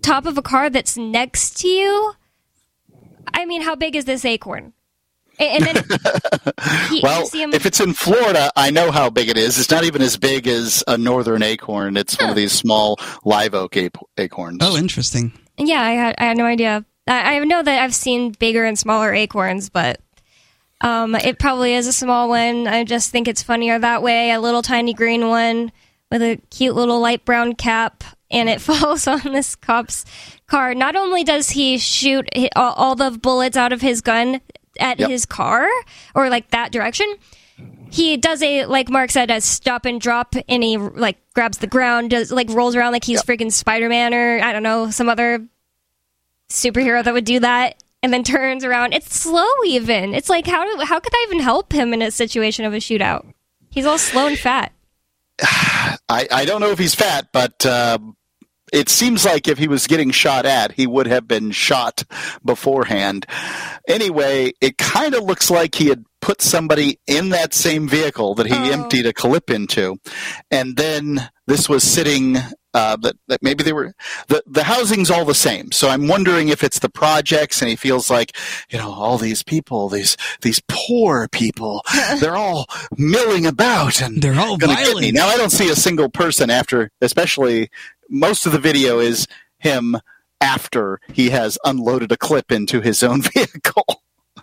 top 0.02 0.26
of 0.26 0.38
a 0.38 0.42
car 0.42 0.70
that's 0.70 0.98
next 0.98 1.60
to 1.60 1.68
you, 1.68 2.14
I 3.34 3.46
mean, 3.46 3.62
how 3.62 3.76
big 3.76 3.96
is 3.96 4.06
this 4.06 4.26
acorn? 4.26 4.74
And, 5.42 5.68
and 5.68 5.78
then 5.78 5.84
he, 6.90 6.96
you 6.98 7.02
Well, 7.04 7.26
see 7.26 7.42
him. 7.42 7.54
if 7.54 7.66
it's 7.66 7.80
in 7.80 7.94
Florida, 7.94 8.52
I 8.56 8.70
know 8.70 8.92
how 8.92 9.10
big 9.10 9.30
it 9.30 9.38
is. 9.38 9.58
It's 9.60 9.72
not 9.72 9.84
even 9.84 10.02
as 10.02 10.16
big 10.18 10.48
as 10.48 10.84
a 10.88 10.98
northern 10.98 11.42
acorn. 11.44 11.98
It's 11.98 12.20
one 12.20 12.30
of 12.30 12.36
these 12.36 12.52
small 12.52 12.98
live 13.26 13.54
oak 13.56 13.76
ap- 13.78 13.98
acorns. 14.18 14.60
Oh, 14.62 14.78
interesting. 14.78 15.34
Yeah, 15.58 15.82
I 15.82 15.92
had 15.92 16.16
I 16.18 16.26
had 16.26 16.38
no 16.38 16.46
idea. 16.46 16.86
I, 17.08 17.38
I 17.38 17.40
know 17.40 17.62
that 17.64 17.82
I've 17.82 17.96
seen 17.96 18.32
bigger 18.32 18.64
and 18.64 18.78
smaller 18.78 19.14
acorns, 19.14 19.70
but 19.70 20.00
um, 20.82 21.16
it 21.16 21.40
probably 21.40 21.74
is 21.74 21.88
a 21.88 21.94
small 21.94 22.30
one. 22.30 22.68
I 22.68 22.84
just 22.84 23.12
think 23.12 23.28
it's 23.28 23.44
funnier 23.44 23.78
that 23.80 24.02
way. 24.02 24.32
A 24.32 24.40
little 24.40 24.62
tiny 24.62 24.94
green 24.94 25.28
one 25.28 25.72
with 26.12 26.22
a 26.22 26.38
cute 26.50 26.76
little 26.76 27.00
light 27.00 27.24
brown 27.26 27.54
cap, 27.54 28.04
and 28.30 28.50
it 28.50 28.62
falls 28.62 29.08
on 29.08 29.22
this 29.26 29.56
cop's 29.56 30.06
car. 30.48 30.74
Not 30.74 30.96
only 30.96 31.24
does 31.24 31.50
he 31.52 31.78
shoot 31.78 32.28
all, 32.56 32.74
all 32.74 32.96
the 32.96 33.12
bullets 33.12 33.58
out 33.58 33.74
of 33.74 33.82
his 33.82 34.02
gun 34.02 34.42
at 34.80 35.00
Yep. 35.00 35.10
his 35.10 35.26
car 35.26 35.68
or 36.16 36.30
like 36.30 36.50
that 36.52 36.72
direction, 36.72 37.14
he 37.90 38.18
does 38.18 38.42
a 38.42 38.66
like 38.66 38.90
Mark 38.90 39.12
said 39.12 39.30
a 39.30 39.42
stop 39.42 39.86
and 39.86 40.00
drop, 40.00 40.36
and 40.48 40.64
he 40.64 40.78
like 40.78 41.18
grabs 41.34 41.58
the 41.60 41.68
ground, 41.68 42.12
does 42.12 42.32
like 42.32 42.50
rolls 42.50 42.76
around 42.76 42.92
like 42.94 43.04
he's 43.04 43.22
freaking 43.24 43.52
Spider 43.52 43.90
Man 43.90 44.14
or 44.14 44.40
I 44.42 44.52
don't 44.54 44.64
know 44.64 44.90
some 44.92 45.10
other 45.10 45.46
superhero 46.50 47.04
that 47.04 47.14
would 47.14 47.26
do 47.26 47.40
that, 47.40 47.84
and 48.04 48.14
then 48.14 48.24
turns 48.26 48.64
around. 48.64 48.94
It's 48.94 49.14
slow 49.14 49.48
even. 49.66 50.14
It's 50.14 50.30
like 50.30 50.48
how 50.48 50.64
do, 50.64 50.86
how 50.86 51.00
could 51.00 51.14
I 51.14 51.26
even 51.28 51.42
help 51.42 51.74
him 51.74 51.94
in 51.94 52.02
a 52.02 52.12
situation 52.12 52.66
of 52.66 52.74
a 52.74 52.78
shootout? 52.78 53.26
He's 53.70 53.86
all 53.86 53.98
slow 53.98 54.28
and 54.28 54.38
fat. 54.38 54.72
I, 55.42 56.28
I 56.32 56.46
don't 56.46 56.62
know 56.62 56.72
if 56.72 56.80
he's 56.80 56.94
fat, 56.96 57.30
but 57.32 57.66
um, 57.66 58.16
it 58.72 58.90
seems 58.90 59.26
like 59.26 59.48
if 59.48 59.58
he 59.58 59.68
was 59.68 59.88
getting 59.88 60.12
shot 60.12 60.46
at, 60.46 60.72
he 60.74 60.88
would 60.88 61.08
have 61.08 61.28
been 61.28 61.52
shot 61.52 62.04
beforehand. 62.46 63.26
Anyway, 63.88 64.52
it 64.62 64.78
kind 64.78 65.14
of 65.14 65.24
looks 65.24 65.50
like 65.52 65.76
he 65.76 65.88
had 65.88 66.06
put 66.22 66.42
somebody 66.42 67.00
in 67.08 67.30
that 67.30 67.54
same 67.54 67.88
vehicle 67.88 68.36
that 68.36 68.46
he 68.48 68.54
Oh. 68.54 68.72
emptied 68.72 69.06
a 69.08 69.14
clip 69.14 69.50
into, 69.50 69.98
and 70.52 70.78
then 70.78 71.30
this 71.48 71.68
was 71.68 71.84
sitting. 71.84 72.38
Uh, 72.74 72.96
that, 72.96 73.16
that 73.28 73.44
maybe 73.44 73.64
they 73.66 73.74
were 73.74 73.94
the 74.30 74.42
the 74.48 74.64
housing's 74.64 75.12
all 75.12 75.26
the 75.26 75.36
same. 75.36 75.72
So 75.74 75.90
I'm 75.90 76.08
wondering 76.08 76.48
if 76.48 76.64
it's 76.64 76.80
the 76.80 76.90
projects, 76.90 77.62
and 77.62 77.70
he 77.70 77.76
feels 77.76 78.10
like 78.10 78.36
you 78.70 78.78
know 78.78 78.92
all 78.94 79.18
these 79.18 79.44
people, 79.44 79.90
these 79.90 80.16
these 80.42 80.62
poor 80.70 81.28
people, 81.28 81.84
they're 82.22 82.38
all 82.38 82.68
milling 82.98 83.46
about 83.46 84.02
and 84.02 84.22
They're 84.22 84.40
all 84.40 84.56
gonna 84.58 84.76
get 84.76 84.88
me. 84.88 84.94
violent. 84.94 85.14
Now 85.16 85.28
I 85.28 85.36
don't 85.36 85.50
see 85.50 85.70
a 85.70 85.76
single 85.76 86.10
person 86.10 86.50
after, 86.50 86.92
especially 87.02 87.70
most 88.10 88.46
of 88.46 88.54
the 88.54 88.60
video 88.60 89.00
is 89.00 89.28
him 89.60 89.98
after 90.40 91.00
he 91.14 91.30
has 91.30 91.58
unloaded 91.66 92.12
a 92.12 92.18
clip 92.18 92.52
into 92.52 92.80
his 92.82 93.04
own 93.04 93.22
vehicle. 93.34 94.01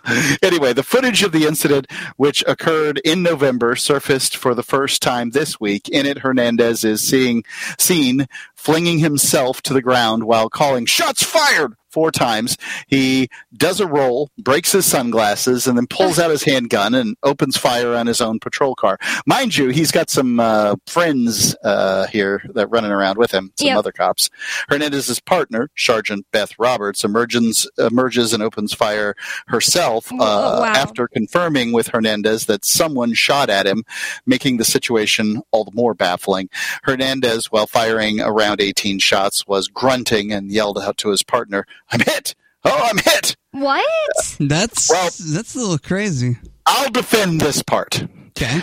anyway, 0.43 0.73
the 0.73 0.83
footage 0.83 1.23
of 1.23 1.31
the 1.31 1.45
incident, 1.45 1.87
which 2.17 2.43
occurred 2.47 2.99
in 3.03 3.23
November, 3.23 3.75
surfaced 3.75 4.35
for 4.35 4.53
the 4.53 4.63
first 4.63 5.01
time 5.01 5.31
this 5.31 5.59
week. 5.59 5.89
In 5.89 6.05
it, 6.05 6.19
Hernandez 6.19 6.83
is 6.83 7.01
seeing 7.01 7.43
seen 7.77 8.27
flinging 8.55 8.99
himself 8.99 9.61
to 9.63 9.73
the 9.73 9.81
ground 9.81 10.23
while 10.23 10.49
calling 10.49 10.85
"shots 10.85 11.23
fired" 11.23 11.75
four 11.91 12.11
times. 12.11 12.57
He 12.87 13.29
does 13.55 13.79
a 13.79 13.87
roll, 13.87 14.29
breaks 14.37 14.71
his 14.71 14.85
sunglasses, 14.85 15.67
and 15.67 15.77
then 15.77 15.87
pulls 15.87 16.19
out 16.19 16.29
his 16.31 16.43
handgun 16.43 16.93
and 16.93 17.15
opens 17.23 17.57
fire 17.57 17.93
on 17.95 18.07
his 18.07 18.21
own 18.21 18.39
patrol 18.39 18.75
car. 18.75 18.97
Mind 19.25 19.57
you, 19.57 19.69
he's 19.69 19.91
got 19.91 20.09
some 20.09 20.39
uh, 20.39 20.75
friends 20.87 21.55
uh, 21.63 22.07
here 22.07 22.41
that 22.53 22.67
running 22.67 22.91
around 22.91 23.17
with 23.17 23.31
him, 23.31 23.51
some 23.57 23.67
Yep. 23.67 23.77
other 23.77 23.91
cops. 23.91 24.29
Hernandez's 24.69 25.19
partner, 25.19 25.69
Sergeant 25.77 26.25
Beth 26.31 26.51
Roberts, 26.59 27.03
emerges, 27.03 27.69
emerges 27.77 28.33
and 28.33 28.41
opens 28.43 28.73
fire 28.73 29.15
herself 29.47 30.11
uh, 30.13 30.15
Oh, 30.19 30.61
wow. 30.61 30.65
after 30.73 31.07
confirming 31.07 31.71
with 31.71 31.87
Hernandez 31.89 32.45
that 32.45 32.65
someone 32.65 33.13
shot 33.13 33.49
at 33.49 33.65
him, 33.65 33.83
making 34.25 34.57
the 34.57 34.65
situation 34.65 35.41
all 35.51 35.63
the 35.65 35.71
more 35.73 35.93
baffling. 35.93 36.49
Hernandez, 36.83 37.47
while 37.51 37.67
firing 37.67 38.19
around 38.21 38.61
18 38.61 38.99
shots, 38.99 39.45
was 39.47 39.67
grunting 39.67 40.31
and 40.31 40.51
yelled 40.51 40.77
out 40.77 40.97
to 40.97 41.09
his 41.09 41.23
partner, 41.23 41.65
I'm 41.91 41.99
hit! 42.01 42.35
Oh, 42.65 42.89
I'm 42.89 42.97
hit! 42.97 43.35
What? 43.51 44.35
That's 44.39 44.89
Well- 44.89 45.03
that's 45.33 45.55
a 45.55 45.59
little 45.59 45.77
crazy. 45.79 46.37
I'll 46.65 46.91
defend 46.91 47.41
this 47.41 47.63
part. 47.63 48.03
Okay. 48.29 48.61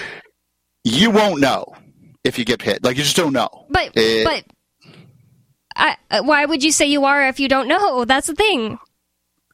You 0.85 1.11
won't 1.11 1.41
know 1.41 1.75
if 2.23 2.39
you 2.39 2.45
get 2.45 2.63
hit. 2.63 2.85
Like, 2.85 2.97
you 2.97 3.03
just 3.03 3.17
don't 3.17 3.33
know. 3.33 3.49
But 3.69 3.97
Eh. 3.97 4.23
but 4.25 4.45
I, 5.75 5.97
uh, 6.11 6.23
why 6.23 6.45
would 6.47 6.63
you 6.63 6.73
say 6.73 6.87
you 6.87 7.05
are 7.05 7.27
if 7.29 7.41
you 7.41 7.49
don't 7.49 7.69
know? 7.69 8.05
That's 8.05 8.27
the 8.29 8.35
thing. 8.35 8.79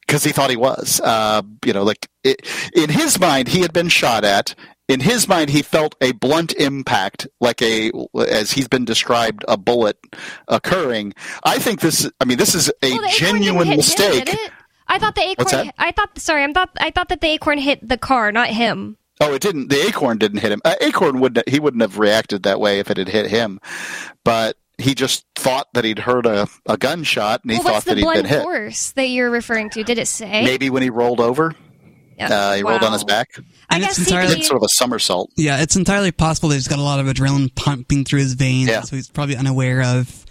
because 0.05 0.23
he 0.23 0.31
thought 0.31 0.49
he 0.49 0.55
was. 0.57 1.01
Uh, 1.03 1.41
you 1.65 1.73
know, 1.73 1.83
like 1.83 2.07
it, 2.23 2.41
in 2.75 2.89
his 2.89 3.19
mind, 3.19 3.47
he 3.47 3.61
had 3.61 3.73
been 3.73 3.89
shot 3.89 4.23
at. 4.23 4.53
In 4.89 4.99
his 4.99 5.27
mind, 5.27 5.49
he 5.49 5.61
felt 5.61 5.95
a 6.01 6.11
blunt 6.11 6.53
impact, 6.53 7.27
like 7.39 7.61
a, 7.61 7.91
as 8.27 8.51
he's 8.51 8.67
been 8.67 8.83
described, 8.83 9.45
a 9.47 9.55
bullet 9.57 9.97
occurring. 10.47 11.13
I 11.43 11.57
think 11.57 11.79
this. 11.79 12.09
I 12.19 12.25
mean, 12.25 12.37
this 12.37 12.53
is 12.53 12.69
a 12.81 12.97
Well, 12.97 13.09
genuine 13.09 13.67
hit 13.67 13.77
mistake. 13.77 14.29
Him. 14.29 14.51
I 14.87 14.99
thought 14.99 15.15
the 15.15 15.21
acorn. 15.21 15.71
I 15.77 15.91
thought. 15.91 16.19
Sorry, 16.19 16.43
I 16.43 16.51
thought. 16.51 16.71
I 16.79 16.91
thought 16.91 17.09
that 17.09 17.21
the 17.21 17.29
acorn 17.29 17.59
hit 17.59 17.87
the 17.87 17.97
car, 17.97 18.31
not 18.31 18.49
him. 18.49 18.97
Oh, 19.21 19.33
it 19.33 19.41
didn't. 19.41 19.69
The 19.69 19.87
acorn 19.87 20.17
didn't 20.17 20.39
hit 20.39 20.51
him. 20.51 20.61
Uh, 20.65 20.75
acorn 20.81 21.21
would 21.21 21.41
he 21.47 21.59
wouldn't 21.59 21.81
have 21.81 21.97
reacted 21.97 22.43
that 22.43 22.59
way 22.59 22.79
if 22.79 22.91
it 22.91 22.97
had 22.97 23.07
hit 23.07 23.29
him, 23.29 23.61
but 24.25 24.57
he 24.77 24.95
just 24.95 25.25
thought 25.35 25.67
that 25.73 25.85
he'd 25.85 25.99
heard 25.99 26.25
a, 26.25 26.47
a 26.65 26.77
gunshot 26.77 27.43
and 27.43 27.51
he 27.51 27.59
well, 27.59 27.75
thought 27.75 27.85
that 27.85 27.97
he'd 27.97 28.03
been 28.03 28.25
hit. 28.25 28.25
What's 28.25 28.29
the 28.29 28.39
blunt 28.39 28.65
force 28.65 28.91
that 28.91 29.07
you're 29.07 29.29
referring 29.29 29.69
to? 29.71 29.83
Did 29.83 29.99
it 29.99 30.07
say? 30.07 30.43
Maybe 30.43 30.69
when 30.69 30.83
he 30.83 30.89
rolled 30.89 31.21
over. 31.21 31.55
Uh, 32.31 32.53
he 32.53 32.63
rolled 32.63 32.83
on 32.83 32.93
his 32.93 33.03
back. 33.03 33.29
I 33.69 33.75
And 33.75 33.83
guess 33.83 33.97
it's 33.97 34.09
he, 34.09 34.13
entirely- 34.15 34.35
Did 34.35 34.45
sort 34.45 34.57
of 34.61 34.65
a 34.65 34.69
somersault. 34.69 35.31
Yeah, 35.35 35.61
it's 35.61 35.75
entirely 35.75 36.11
possible 36.11 36.49
that 36.49 36.55
he's 36.55 36.67
got 36.67 36.79
a 36.79 36.83
lot 36.83 36.99
of 36.99 37.05
adrenaline 37.07 37.53
pumping 37.55 38.05
through 38.05 38.19
his 38.19 38.33
veins, 38.33 38.69
Yeah. 38.69 38.81
so 38.81 38.95
he's 38.95 39.09
probably 39.09 39.35
unaware 39.35 39.81
of. 39.83 40.25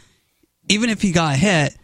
Even 0.69 0.91
if 0.91 1.03
he 1.03 1.13
got 1.13 1.37
hit, 1.37 1.77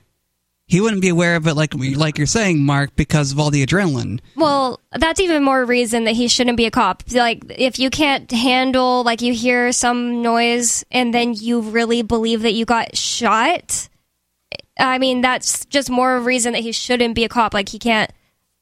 he 0.66 0.80
wouldn't 0.80 1.00
be 1.02 1.08
aware 1.08 1.34
of 1.36 1.46
it 1.46 1.54
like 1.54 1.74
like 1.74 2.18
you're 2.18 2.26
saying, 2.26 2.62
Mark, 2.62 2.94
because 2.94 3.32
of 3.32 3.40
all 3.40 3.50
the 3.50 3.64
adrenaline. 3.66 4.20
Well, 4.36 4.80
that's 4.92 5.18
even 5.18 5.42
more 5.42 5.64
reason 5.64 6.04
that 6.04 6.14
he 6.14 6.28
shouldn't 6.28 6.56
be 6.58 6.66
a 6.66 6.70
cop. 6.70 7.02
Like, 7.10 7.42
if 7.48 7.78
you 7.78 7.88
can't 7.90 8.30
handle, 8.30 9.02
like, 9.02 9.22
you 9.22 9.32
hear 9.32 9.72
some 9.72 10.20
noise 10.22 10.84
and 10.90 11.12
then 11.14 11.32
you 11.34 11.60
really 11.60 12.02
believe 12.02 12.42
that 12.42 12.52
you 12.52 12.66
got 12.66 12.96
shot, 12.96 13.88
I 14.78 14.98
mean, 14.98 15.22
that's 15.22 15.64
just 15.66 15.90
more 15.90 16.16
of 16.16 16.22
a 16.22 16.26
reason 16.26 16.52
that 16.52 16.60
he 16.62 16.72
shouldn't 16.72 17.14
be 17.14 17.24
a 17.24 17.28
cop. 17.28 17.54
Like, 17.54 17.68
he 17.70 17.78
can't. 17.78 18.10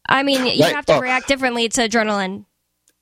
I 0.08 0.22
mean, 0.22 0.44
you 0.46 0.62
Right. 0.62 0.74
have 0.74 0.86
to 0.86 0.94
Oh. 0.96 1.00
react 1.00 1.28
differently 1.28 1.68
to 1.70 1.88
adrenaline. 1.88 2.44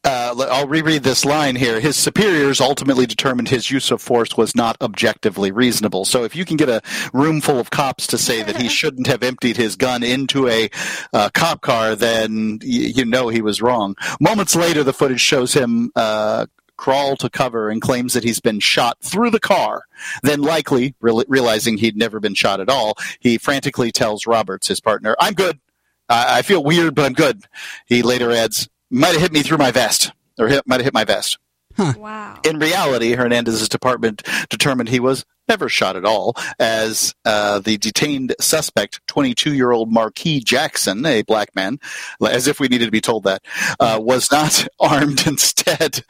Uh, 0.06 0.34
I'll 0.50 0.66
reread 0.68 1.02
this 1.02 1.24
line 1.24 1.56
here. 1.56 1.80
His 1.80 1.96
superiors 1.96 2.60
ultimately 2.60 3.06
determined 3.06 3.48
his 3.48 3.70
use 3.70 3.90
of 3.90 4.02
force 4.02 4.36
was 4.36 4.54
not 4.54 4.76
objectively 4.82 5.50
reasonable. 5.50 6.04
So 6.04 6.24
if 6.24 6.36
you 6.36 6.44
can 6.44 6.58
get 6.58 6.68
a 6.68 6.82
room 7.14 7.40
full 7.40 7.58
of 7.58 7.70
cops 7.70 8.06
to 8.08 8.18
say 8.18 8.42
that 8.42 8.60
he 8.60 8.68
shouldn't 8.78 9.06
have 9.06 9.22
emptied 9.22 9.56
his 9.56 9.76
gun 9.76 10.02
into 10.02 10.46
a 10.46 10.68
uh, 11.14 11.30
cop 11.32 11.62
car, 11.62 11.96
then 11.96 12.58
y- 12.62 12.68
you 12.94 13.06
know 13.06 13.28
he 13.28 13.40
was 13.40 13.62
wrong. 13.62 13.94
Moments 14.20 14.54
later, 14.54 14.84
the 14.84 14.92
footage 14.92 15.22
shows 15.22 15.54
him. 15.54 15.90
Uh, 15.96 16.46
crawl 16.76 17.14
to 17.16 17.30
cover 17.30 17.70
and 17.70 17.80
claims 17.80 18.14
that 18.14 18.24
he's 18.24 18.40
been 18.40 18.58
shot 18.58 18.98
through 19.00 19.30
the 19.30 19.38
car. 19.38 19.84
Then, 20.24 20.42
likely 20.42 20.96
real- 21.00 21.22
realizing 21.28 21.78
he'd 21.78 21.96
never 21.96 22.18
been 22.18 22.34
shot 22.34 22.58
at 22.60 22.68
all, 22.68 22.94
he 23.20 23.38
frantically 23.38 23.92
tells 23.92 24.26
Roberts, 24.26 24.66
his 24.66 24.80
partner, 24.80 25.14
"I'm 25.20 25.34
good. 25.34 25.60
I, 26.08 26.38
I 26.38 26.42
feel 26.42 26.62
weird, 26.62 26.94
but 26.94 27.04
I'm 27.04 27.12
good." 27.12 27.44
He 27.86 28.02
later 28.02 28.30
adds, 28.30 28.68
"Might 28.90 29.12
have 29.12 29.20
hit 29.20 29.32
me 29.32 29.42
through 29.42 29.58
my 29.58 29.70
vest, 29.70 30.12
or 30.38 30.48
hit, 30.48 30.66
might 30.66 30.76
have 30.76 30.84
hit 30.84 30.94
my 30.94 31.04
vest." 31.04 31.38
Wow. 31.76 32.38
In 32.44 32.58
reality, 32.58 33.14
Hernandez's 33.14 33.68
department 33.68 34.22
determined 34.48 34.88
he 34.88 35.00
was 35.00 35.24
never 35.48 35.68
shot 35.68 35.96
at 35.96 36.04
all, 36.04 36.34
as 36.58 37.14
uh, 37.24 37.58
the 37.58 37.76
detained 37.78 38.34
suspect, 38.40 39.00
22-year-old 39.08 39.92
Marquis 39.92 40.40
Jackson, 40.40 41.04
a 41.06 41.22
black 41.22 41.54
man, 41.54 41.78
as 42.26 42.46
if 42.46 42.60
we 42.60 42.68
needed 42.68 42.86
to 42.86 42.90
be 42.90 43.00
told 43.00 43.24
that, 43.24 43.42
uh, 43.80 43.98
was 44.00 44.30
not 44.30 44.66
armed. 44.80 45.26
Instead, 45.26 46.04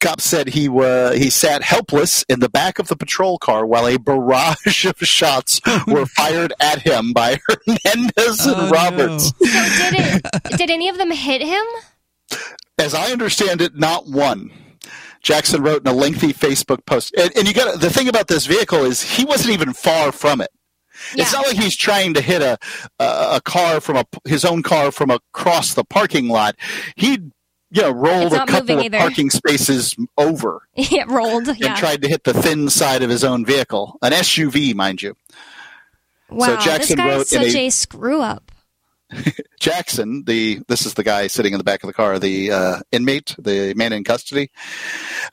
cops 0.00 0.24
said 0.24 0.48
he 0.48 0.68
wa- 0.68 1.12
he 1.12 1.30
sat 1.30 1.62
helpless 1.62 2.22
in 2.28 2.40
the 2.40 2.48
back 2.48 2.78
of 2.78 2.88
the 2.88 2.96
patrol 2.96 3.38
car 3.38 3.66
while 3.66 3.86
a 3.86 3.98
barrage 3.98 4.84
of 4.86 4.96
shots 4.98 5.60
were 5.86 6.06
fired 6.06 6.52
at 6.60 6.80
him 6.82 7.12
by 7.12 7.38
Hernandez 7.48 8.46
and 8.46 8.56
Oh, 8.56 8.70
Roberts. 8.70 9.32
no. 9.40 9.46
So, 9.48 9.90
did, 9.90 9.94
it, 10.24 10.58
did 10.58 10.70
any 10.70 10.88
of 10.88 10.98
them 10.98 11.10
hit 11.10 11.42
him? 11.42 11.64
As 12.78 12.94
I 12.94 13.10
understand 13.12 13.60
it, 13.60 13.74
not 13.76 14.06
one. 14.06 14.50
Jackson 15.22 15.62
wrote 15.62 15.82
in 15.82 15.86
a 15.86 15.92
lengthy 15.92 16.32
Facebook 16.32 16.84
post, 16.86 17.14
and, 17.16 17.30
and 17.36 17.46
you 17.48 17.54
got 17.54 17.80
the 17.80 17.90
thing 17.90 18.08
about 18.08 18.28
this 18.28 18.46
vehicle 18.46 18.84
is 18.84 19.02
he 19.02 19.24
wasn't 19.24 19.52
even 19.52 19.72
far 19.72 20.12
from 20.12 20.40
it. 20.40 20.50
It's 21.14 21.32
not 21.32 21.46
like 21.46 21.56
he's 21.56 21.76
trying 21.76 22.14
to 22.14 22.20
hit 22.20 22.42
a 22.42 22.58
a, 22.98 23.36
a 23.36 23.40
car 23.44 23.80
from 23.80 23.96
a 23.96 24.04
his 24.26 24.44
own 24.44 24.62
car 24.62 24.90
from 24.90 25.10
across 25.10 25.74
the 25.74 25.84
parking 25.84 26.28
lot. 26.28 26.56
He 26.96 27.12
you 27.70 27.82
know 27.82 27.90
rolled 27.90 28.32
a 28.34 28.44
couple 28.46 28.80
of 28.80 28.92
parking 28.92 29.30
spaces 29.30 29.94
over 30.18 30.62
it 30.74 31.08
rolled. 31.08 31.48
and 31.48 31.58
Yeah. 31.58 31.74
tried 31.76 32.02
to 32.02 32.08
hit 32.08 32.24
the 32.24 32.34
thin 32.34 32.68
side 32.68 33.02
of 33.02 33.08
his 33.10 33.22
own 33.24 33.44
vehicle, 33.46 33.98
an 34.02 34.12
SUV, 34.12 34.74
mind 34.74 35.00
you. 35.02 35.14
wow. 36.28 36.56
Jackson 36.58 36.96
this 36.96 37.04
wrote 37.06 37.18
guy's 37.30 37.32
in 37.32 37.42
such 37.44 37.54
a- 37.54 37.66
a 37.66 37.70
screw 37.70 38.20
up. 38.22 38.49
Jackson, 39.58 40.24
the 40.24 40.60
this 40.68 40.86
is 40.86 40.94
the 40.94 41.02
guy 41.04 41.26
sitting 41.26 41.52
in 41.52 41.58
the 41.58 41.64
back 41.64 41.82
of 41.82 41.86
the 41.86 41.92
car, 41.92 42.18
the 42.18 42.50
uh, 42.50 42.80
inmate, 42.92 43.34
the 43.38 43.74
man 43.74 43.92
in 43.92 44.04
custody, 44.04 44.50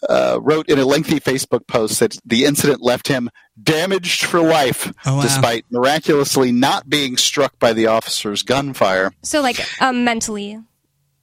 uh, 0.09 0.39
wrote 0.41 0.69
in 0.69 0.79
a 0.79 0.85
lengthy 0.85 1.19
Facebook 1.19 1.67
post 1.67 1.99
that 1.99 2.17
the 2.25 2.45
incident 2.45 2.81
left 2.81 3.07
him 3.07 3.29
damaged 3.61 4.25
for 4.25 4.39
life, 4.41 4.91
Oh, 5.05 5.17
wow. 5.17 5.21
despite 5.21 5.65
miraculously 5.71 6.51
not 6.51 6.89
being 6.89 7.17
struck 7.17 7.57
by 7.59 7.73
the 7.73 7.87
officer's 7.87 8.43
gunfire. 8.43 9.11
So, 9.23 9.41
like, 9.41 9.59
um, 9.81 10.03
mentally, 10.03 10.59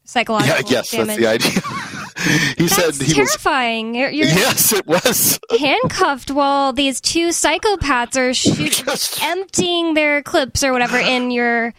psychological. 0.05 0.55
Yeah, 0.55 0.59
I 0.59 0.63
guess 0.63 0.91
damage. 0.91 1.07
that's 1.19 1.19
the 1.19 1.27
idea. 1.27 1.51
he 2.57 2.67
That's 2.67 2.75
said 2.77 2.95
he 3.07 3.21
was. 3.21 3.29
terrifying. 3.31 3.95
You're, 3.95 4.11
you're 4.11 4.27
Yes, 4.29 4.73
it 4.73 4.87
was. 4.87 5.39
handcuffed 5.59 6.31
while 6.31 6.73
these 6.73 7.01
two 7.01 7.29
psychopaths 7.29 8.17
are 8.17 8.33
shoot- 8.35 8.83
Just- 8.87 9.23
emptying 9.23 9.95
their 9.95 10.23
clips 10.23 10.65
or 10.65 10.73
whatever 10.73 10.99
in 10.99 11.31
your 11.31 11.75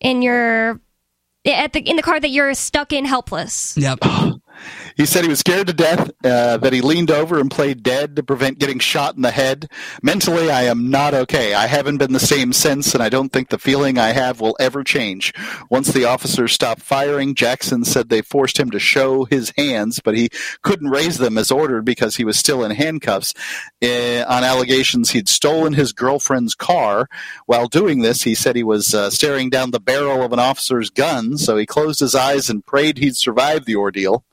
in 0.00 0.22
your 0.22 0.80
at 1.46 1.72
the 1.72 1.80
in 1.80 1.96
the 1.96 2.02
car 2.02 2.18
that 2.20 2.30
you're 2.30 2.54
stuck 2.54 2.92
in 2.92 3.04
helpless. 3.04 3.76
Yep. 3.76 4.00
He 4.96 5.04
said 5.04 5.24
he 5.24 5.28
was 5.28 5.40
scared 5.40 5.66
to 5.66 5.74
death, 5.74 6.10
uh, 6.24 6.56
that 6.56 6.72
he 6.72 6.80
leaned 6.80 7.10
over 7.10 7.38
and 7.38 7.50
played 7.50 7.82
dead 7.82 8.16
to 8.16 8.22
prevent 8.22 8.58
getting 8.58 8.78
shot 8.78 9.14
in 9.14 9.20
the 9.20 9.30
head. 9.30 9.70
Mentally, 10.02 10.50
I 10.50 10.62
am 10.62 10.90
not 10.90 11.12
okay. 11.12 11.52
I 11.52 11.66
haven't 11.66 11.98
been 11.98 12.14
the 12.14 12.18
same 12.18 12.54
since, 12.54 12.94
and 12.94 13.02
I 13.02 13.10
don't 13.10 13.30
think 13.30 13.50
the 13.50 13.58
feeling 13.58 13.98
I 13.98 14.12
have 14.12 14.40
will 14.40 14.56
ever 14.58 14.82
change. 14.82 15.34
Once 15.70 15.92
the 15.92 16.06
officers 16.06 16.52
stopped 16.52 16.80
firing, 16.80 17.34
Jackson 17.34 17.84
said 17.84 18.08
they 18.08 18.22
forced 18.22 18.58
him 18.58 18.70
to 18.70 18.78
show 18.78 19.24
his 19.24 19.52
hands, 19.58 20.00
but 20.00 20.16
he 20.16 20.30
couldn't 20.62 20.88
raise 20.88 21.18
them 21.18 21.36
as 21.36 21.50
ordered 21.50 21.84
because 21.84 22.16
he 22.16 22.24
was 22.24 22.38
still 22.38 22.64
in 22.64 22.70
handcuffs 22.70 23.34
uh, 23.82 24.24
on 24.26 24.44
allegations 24.44 25.10
he'd 25.10 25.28
stolen 25.28 25.74
his 25.74 25.92
girlfriend's 25.92 26.54
car. 26.54 27.06
While 27.44 27.68
doing 27.68 28.00
this, 28.00 28.22
he 28.22 28.34
said 28.34 28.56
he 28.56 28.64
was 28.64 28.94
uh, 28.94 29.10
staring 29.10 29.50
down 29.50 29.72
the 29.72 29.80
barrel 29.80 30.22
of 30.22 30.32
an 30.32 30.38
officer's 30.38 30.88
gun, 30.88 31.36
so 31.36 31.58
he 31.58 31.66
closed 31.66 32.00
his 32.00 32.14
eyes 32.14 32.48
and 32.48 32.64
prayed 32.64 32.96
he'd 32.96 33.16
survive 33.16 33.66
the 33.66 33.76
ordeal. 33.76 34.24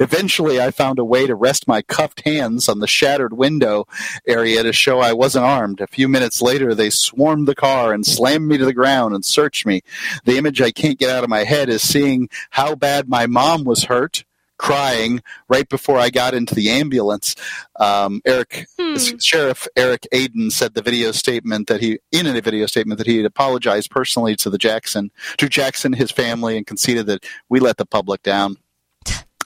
Eventually, 0.00 0.60
I 0.60 0.70
found 0.70 0.98
a 0.98 1.04
way 1.04 1.26
to 1.26 1.34
rest 1.34 1.68
my 1.68 1.82
cuffed 1.82 2.22
hands 2.24 2.68
on 2.68 2.78
the 2.78 2.86
shattered 2.86 3.32
window 3.32 3.86
area 4.26 4.62
to 4.62 4.72
show 4.72 5.00
I 5.00 5.12
wasn't 5.12 5.44
armed. 5.44 5.80
A 5.80 5.86
few 5.86 6.08
minutes 6.08 6.42
later, 6.42 6.74
they 6.74 6.90
swarmed 6.90 7.48
the 7.48 7.54
car 7.54 7.92
and 7.92 8.06
slammed 8.06 8.48
me 8.48 8.58
to 8.58 8.64
the 8.64 8.74
ground 8.74 9.14
and 9.14 9.24
searched 9.24 9.66
me. 9.66 9.82
The 10.24 10.38
image 10.38 10.60
I 10.60 10.70
can't 10.70 10.98
get 10.98 11.10
out 11.10 11.24
of 11.24 11.30
my 11.30 11.44
head 11.44 11.68
is 11.68 11.82
seeing 11.82 12.28
how 12.50 12.74
bad 12.74 13.08
my 13.08 13.26
mom 13.26 13.64
was 13.64 13.84
hurt. 13.84 14.24
Crying 14.58 15.22
right 15.48 15.68
before 15.68 15.98
I 15.98 16.08
got 16.10 16.34
into 16.34 16.54
the 16.54 16.70
ambulance. 16.70 17.34
Um, 17.80 18.20
Eric, 18.24 18.68
Hmm. 18.78 18.94
Sheriff 19.18 19.66
Eric 19.76 20.06
Aden 20.12 20.52
said 20.52 20.74
the 20.74 20.82
video 20.82 21.10
statement 21.10 21.66
that 21.66 21.80
he, 21.80 21.98
in 22.12 22.28
a 22.28 22.40
video 22.40 22.66
statement, 22.66 22.98
that 22.98 23.06
he 23.08 23.16
had 23.16 23.26
apologized 23.26 23.90
personally 23.90 24.36
to 24.36 24.50
the 24.50 24.58
Jackson, 24.58 25.10
to 25.38 25.48
Jackson, 25.48 25.94
his 25.94 26.12
family, 26.12 26.56
and 26.56 26.64
conceded 26.64 27.06
that 27.06 27.24
we 27.48 27.58
let 27.58 27.76
the 27.76 27.86
public 27.86 28.22
down. 28.22 28.56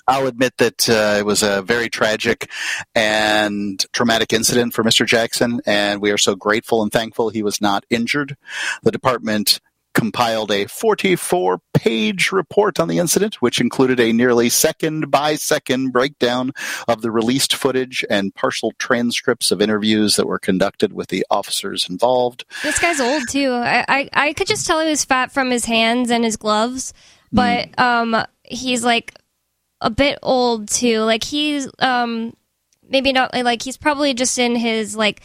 I'll 0.08 0.26
admit 0.26 0.56
that 0.58 0.88
uh, 0.88 1.16
it 1.18 1.26
was 1.26 1.42
a 1.42 1.62
very 1.62 1.88
tragic 1.88 2.50
and 2.94 3.84
traumatic 3.92 4.32
incident 4.32 4.74
for 4.74 4.84
Mr. 4.84 5.06
Jackson, 5.06 5.60
and 5.66 6.00
we 6.00 6.10
are 6.10 6.18
so 6.18 6.34
grateful 6.34 6.82
and 6.82 6.92
thankful 6.92 7.28
he 7.28 7.42
was 7.42 7.60
not 7.60 7.84
injured. 7.90 8.36
The 8.82 8.92
department 8.92 9.60
compiled 9.96 10.52
a 10.52 10.66
44 10.66 11.58
page 11.72 12.30
report 12.30 12.78
on 12.78 12.86
the 12.86 12.98
incident, 12.98 13.36
which 13.36 13.62
included 13.62 13.98
a 13.98 14.12
nearly 14.12 14.50
second 14.50 15.10
by 15.10 15.36
second 15.36 15.90
breakdown 15.90 16.52
of 16.86 17.00
the 17.00 17.10
released 17.10 17.54
footage 17.54 18.04
and 18.10 18.34
partial 18.34 18.72
transcripts 18.78 19.50
of 19.50 19.62
interviews 19.62 20.16
that 20.16 20.26
were 20.26 20.38
conducted 20.38 20.92
with 20.92 21.08
the 21.08 21.24
officers 21.30 21.88
involved. 21.88 22.44
This 22.62 22.78
guy's 22.78 23.00
old 23.00 23.22
too. 23.30 23.52
I, 23.52 23.84
I 23.88 24.08
I 24.12 24.32
could 24.34 24.46
just 24.46 24.66
tell 24.66 24.80
he 24.80 24.90
was 24.90 25.04
fat 25.04 25.32
from 25.32 25.50
his 25.50 25.64
hands 25.64 26.10
and 26.10 26.24
his 26.24 26.36
gloves, 26.36 26.92
but 27.32 27.68
um 27.80 28.22
he's 28.44 28.84
like 28.84 29.14
a 29.80 29.90
bit 29.90 30.18
old 30.22 30.68
too. 30.68 31.00
Like 31.00 31.24
he's 31.24 31.68
um 31.78 32.34
maybe 32.88 33.12
not 33.12 33.34
like 33.34 33.62
he's 33.62 33.76
probably 33.76 34.14
just 34.14 34.38
in 34.38 34.56
his 34.56 34.96
like 34.96 35.20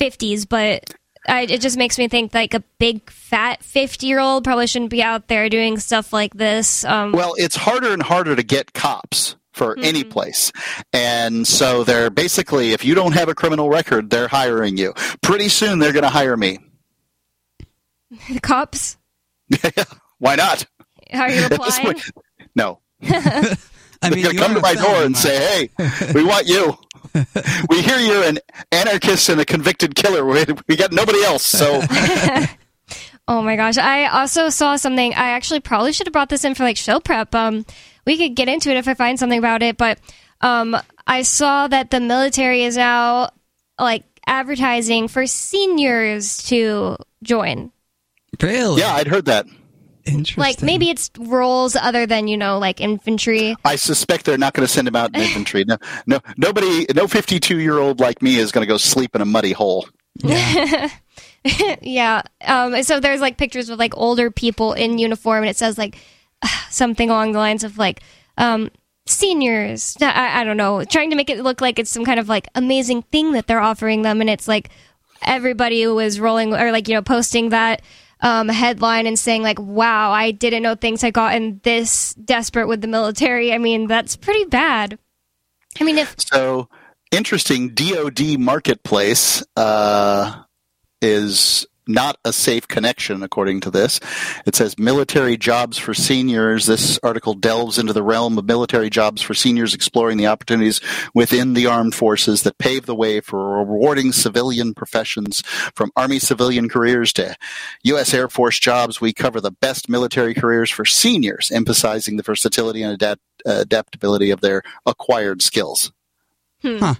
50s, 0.00 0.48
but 0.48 0.84
I, 1.28 1.42
it 1.42 1.60
just 1.60 1.76
makes 1.76 1.98
me 1.98 2.08
think 2.08 2.32
like 2.34 2.54
a 2.54 2.60
big 2.78 3.10
fat 3.10 3.62
50 3.62 4.06
year 4.06 4.20
old 4.20 4.42
probably 4.44 4.66
shouldn't 4.66 4.90
be 4.90 5.02
out 5.02 5.28
there 5.28 5.48
doing 5.48 5.78
stuff 5.78 6.12
like 6.12 6.34
this. 6.34 6.84
Um, 6.84 7.12
Well, 7.12 7.34
it's 7.36 7.56
harder 7.56 7.92
and 7.92 8.02
harder 8.02 8.34
to 8.34 8.42
get 8.42 8.72
cops 8.72 9.36
for 9.52 9.78
any 9.80 10.04
place. 10.04 10.50
And 10.92 11.46
so 11.46 11.84
they're 11.84 12.08
basically, 12.08 12.72
if 12.72 12.84
you 12.84 12.94
don't 12.94 13.12
have 13.12 13.28
a 13.28 13.34
criminal 13.34 13.68
record, 13.68 14.08
they're 14.08 14.28
hiring 14.28 14.78
you. 14.78 14.94
Pretty 15.22 15.48
soon 15.50 15.78
they're 15.78 15.92
going 15.92 16.04
to 16.04 16.08
hire 16.08 16.36
me. 16.36 16.58
the 18.30 18.40
cops, 18.40 18.96
Why 20.18 20.36
not? 20.36 20.66
how 21.12 21.22
are 21.22 21.30
you 21.30 21.44
applying? 21.50 21.84
point, 21.84 22.10
no. 22.54 22.80
I 24.02 24.08
They're 24.08 24.16
mean, 24.16 24.24
going 24.24 24.36
to 24.36 24.42
come 24.42 24.54
to 24.54 24.60
my 24.60 24.74
door 24.74 25.02
and 25.02 25.16
say, 25.16 25.68
hey, 25.78 26.12
we 26.14 26.24
want 26.24 26.46
you. 26.46 26.76
we 27.68 27.82
hear 27.82 27.98
you're 27.98 28.24
an 28.24 28.38
anarchist 28.72 29.28
and 29.28 29.40
a 29.40 29.44
convicted 29.44 29.94
killer. 29.94 30.24
We, 30.24 30.44
we 30.68 30.76
got 30.76 30.92
nobody 30.92 31.22
else. 31.22 31.44
So 31.44 31.82
Oh 33.28 33.42
my 33.42 33.54
gosh. 33.54 33.78
I 33.78 34.06
also 34.06 34.48
saw 34.48 34.74
something. 34.76 35.14
I 35.14 35.30
actually 35.30 35.60
probably 35.60 35.92
should 35.92 36.06
have 36.08 36.12
brought 36.12 36.30
this 36.30 36.44
in 36.44 36.54
for 36.56 36.64
like 36.64 36.76
show 36.76 36.98
prep. 36.98 37.32
Um, 37.34 37.64
we 38.04 38.16
could 38.16 38.34
get 38.34 38.48
into 38.48 38.70
it 38.70 38.76
if 38.76 38.88
I 38.88 38.94
find 38.94 39.18
something 39.18 39.38
about 39.38 39.62
it, 39.62 39.76
but 39.76 39.98
um, 40.40 40.76
I 41.06 41.22
saw 41.22 41.68
that 41.68 41.90
the 41.92 42.00
military 42.00 42.64
is 42.64 42.76
now 42.76 43.30
like 43.78 44.02
advertising 44.26 45.06
for 45.06 45.26
seniors 45.26 46.38
to 46.48 46.96
join. 47.22 47.70
Really? 48.42 48.80
yeah, 48.80 48.94
I'd 48.94 49.06
heard 49.06 49.26
that. 49.26 49.46
Interesting. 50.10 50.40
Like 50.40 50.62
maybe 50.62 50.90
it's 50.90 51.10
roles 51.18 51.76
other 51.76 52.06
than, 52.06 52.28
you 52.28 52.36
know, 52.36 52.58
like 52.58 52.80
infantry. 52.80 53.56
I 53.64 53.76
suspect 53.76 54.26
they're 54.26 54.38
not 54.38 54.54
going 54.54 54.66
to 54.66 54.72
send 54.72 54.88
him 54.88 54.96
out 54.96 55.14
in 55.14 55.22
infantry. 55.22 55.64
No, 55.64 55.78
no, 56.06 56.20
nobody, 56.36 56.86
no 56.94 57.06
52 57.06 57.58
year 57.58 57.78
old 57.78 58.00
like 58.00 58.22
me 58.22 58.36
is 58.36 58.52
going 58.52 58.66
to 58.66 58.68
go 58.68 58.76
sleep 58.76 59.14
in 59.14 59.22
a 59.22 59.26
muddy 59.26 59.52
hole. 59.52 59.88
yeah. 61.80 62.22
Um, 62.44 62.82
so 62.82 63.00
there's 63.00 63.20
like 63.20 63.38
pictures 63.38 63.68
of 63.68 63.78
like 63.78 63.96
older 63.96 64.30
people 64.30 64.72
in 64.72 64.98
uniform, 64.98 65.42
and 65.42 65.50
it 65.50 65.56
says 65.56 65.78
like 65.78 65.98
something 66.70 67.10
along 67.10 67.32
the 67.32 67.38
lines 67.38 67.64
of 67.64 67.78
like 67.78 68.02
um, 68.38 68.70
seniors. 69.06 69.96
I, 70.00 70.40
I 70.40 70.44
don't 70.44 70.56
know, 70.56 70.84
trying 70.84 71.10
to 71.10 71.16
make 71.16 71.30
it 71.30 71.42
look 71.42 71.60
like 71.60 71.78
it's 71.78 71.90
some 71.90 72.04
kind 72.04 72.20
of 72.20 72.28
like 72.28 72.48
amazing 72.54 73.02
thing 73.02 73.32
that 73.32 73.46
they're 73.46 73.60
offering 73.60 74.02
them, 74.02 74.20
and 74.20 74.28
it's 74.28 74.48
like 74.48 74.70
everybody 75.22 75.86
was 75.86 76.18
rolling 76.20 76.54
or 76.54 76.72
like 76.72 76.88
you 76.88 76.94
know 76.94 77.02
posting 77.02 77.50
that 77.50 77.82
um, 78.22 78.48
headline 78.48 79.06
and 79.06 79.18
saying 79.18 79.42
like, 79.42 79.58
"Wow, 79.58 80.12
I 80.12 80.30
didn't 80.30 80.62
know 80.62 80.74
things 80.74 81.02
had 81.02 81.14
gotten 81.14 81.60
this 81.62 82.14
desperate 82.14 82.68
with 82.68 82.80
the 82.80 82.88
military." 82.88 83.52
I 83.52 83.58
mean, 83.58 83.86
that's 83.86 84.16
pretty 84.16 84.44
bad. 84.44 84.98
I 85.80 85.84
mean, 85.84 85.98
if 85.98 86.14
So 86.18 86.68
interesting. 87.10 87.70
DoD 87.70 88.38
marketplace 88.38 89.42
uh, 89.56 90.42
is 91.00 91.66
not 91.92 92.18
a 92.24 92.32
safe 92.32 92.66
connection, 92.68 93.22
according 93.22 93.60
to 93.60 93.70
this. 93.70 94.00
It 94.46 94.54
says 94.54 94.78
military 94.78 95.36
jobs 95.36 95.78
for 95.78 95.94
seniors. 95.94 96.66
This 96.66 96.98
article 97.02 97.34
delves 97.34 97.78
into 97.78 97.92
the 97.92 98.02
realm 98.02 98.38
of 98.38 98.44
military 98.44 98.90
jobs 98.90 99.22
for 99.22 99.34
seniors, 99.34 99.74
exploring 99.74 100.16
the 100.18 100.26
opportunities 100.26 100.80
within 101.14 101.54
the 101.54 101.66
armed 101.66 101.94
forces 101.94 102.42
that 102.42 102.58
pave 102.58 102.86
the 102.86 102.94
way 102.94 103.20
for 103.20 103.58
rewarding 103.58 104.12
civilian 104.12 104.74
professions 104.74 105.42
from 105.74 105.90
Army 105.96 106.18
civilian 106.18 106.68
careers 106.68 107.12
to 107.14 107.36
U.S. 107.84 108.14
Air 108.14 108.28
Force 108.28 108.58
jobs. 108.58 109.00
We 109.00 109.12
cover 109.12 109.40
the 109.40 109.50
best 109.50 109.88
military 109.88 110.34
careers 110.34 110.70
for 110.70 110.84
seniors, 110.84 111.50
emphasizing 111.50 112.16
the 112.16 112.22
versatility 112.22 112.82
and 112.82 112.92
adapt- 112.92 113.22
adaptability 113.44 114.30
of 114.30 114.40
their 114.40 114.62
acquired 114.86 115.42
skills. 115.42 115.92
Hmm. 116.62 116.92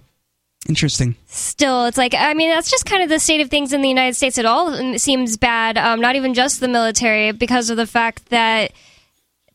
Interesting. 0.69 1.17
still, 1.27 1.87
it's 1.87 1.97
like 1.97 2.15
I 2.15 2.35
mean, 2.35 2.51
that's 2.51 2.71
just 2.71 2.87
kind 2.87 3.03
of 3.03 3.09
the 3.09 3.19
state 3.19 3.41
of 3.41 3.49
things 3.51 3.73
in 3.73 3.81
the 3.81 3.89
United 3.89 4.15
States. 4.15 4.39
It 4.39 4.45
all 4.47 4.99
seems 4.99 5.37
bad. 5.37 5.79
Um, 5.79 6.01
not 6.01 6.17
even 6.17 6.35
just 6.35 6.61
the 6.61 6.69
military, 6.69 7.33
because 7.33 7.71
of 7.71 7.77
the 7.77 7.87
fact 7.87 8.27
that 8.29 8.73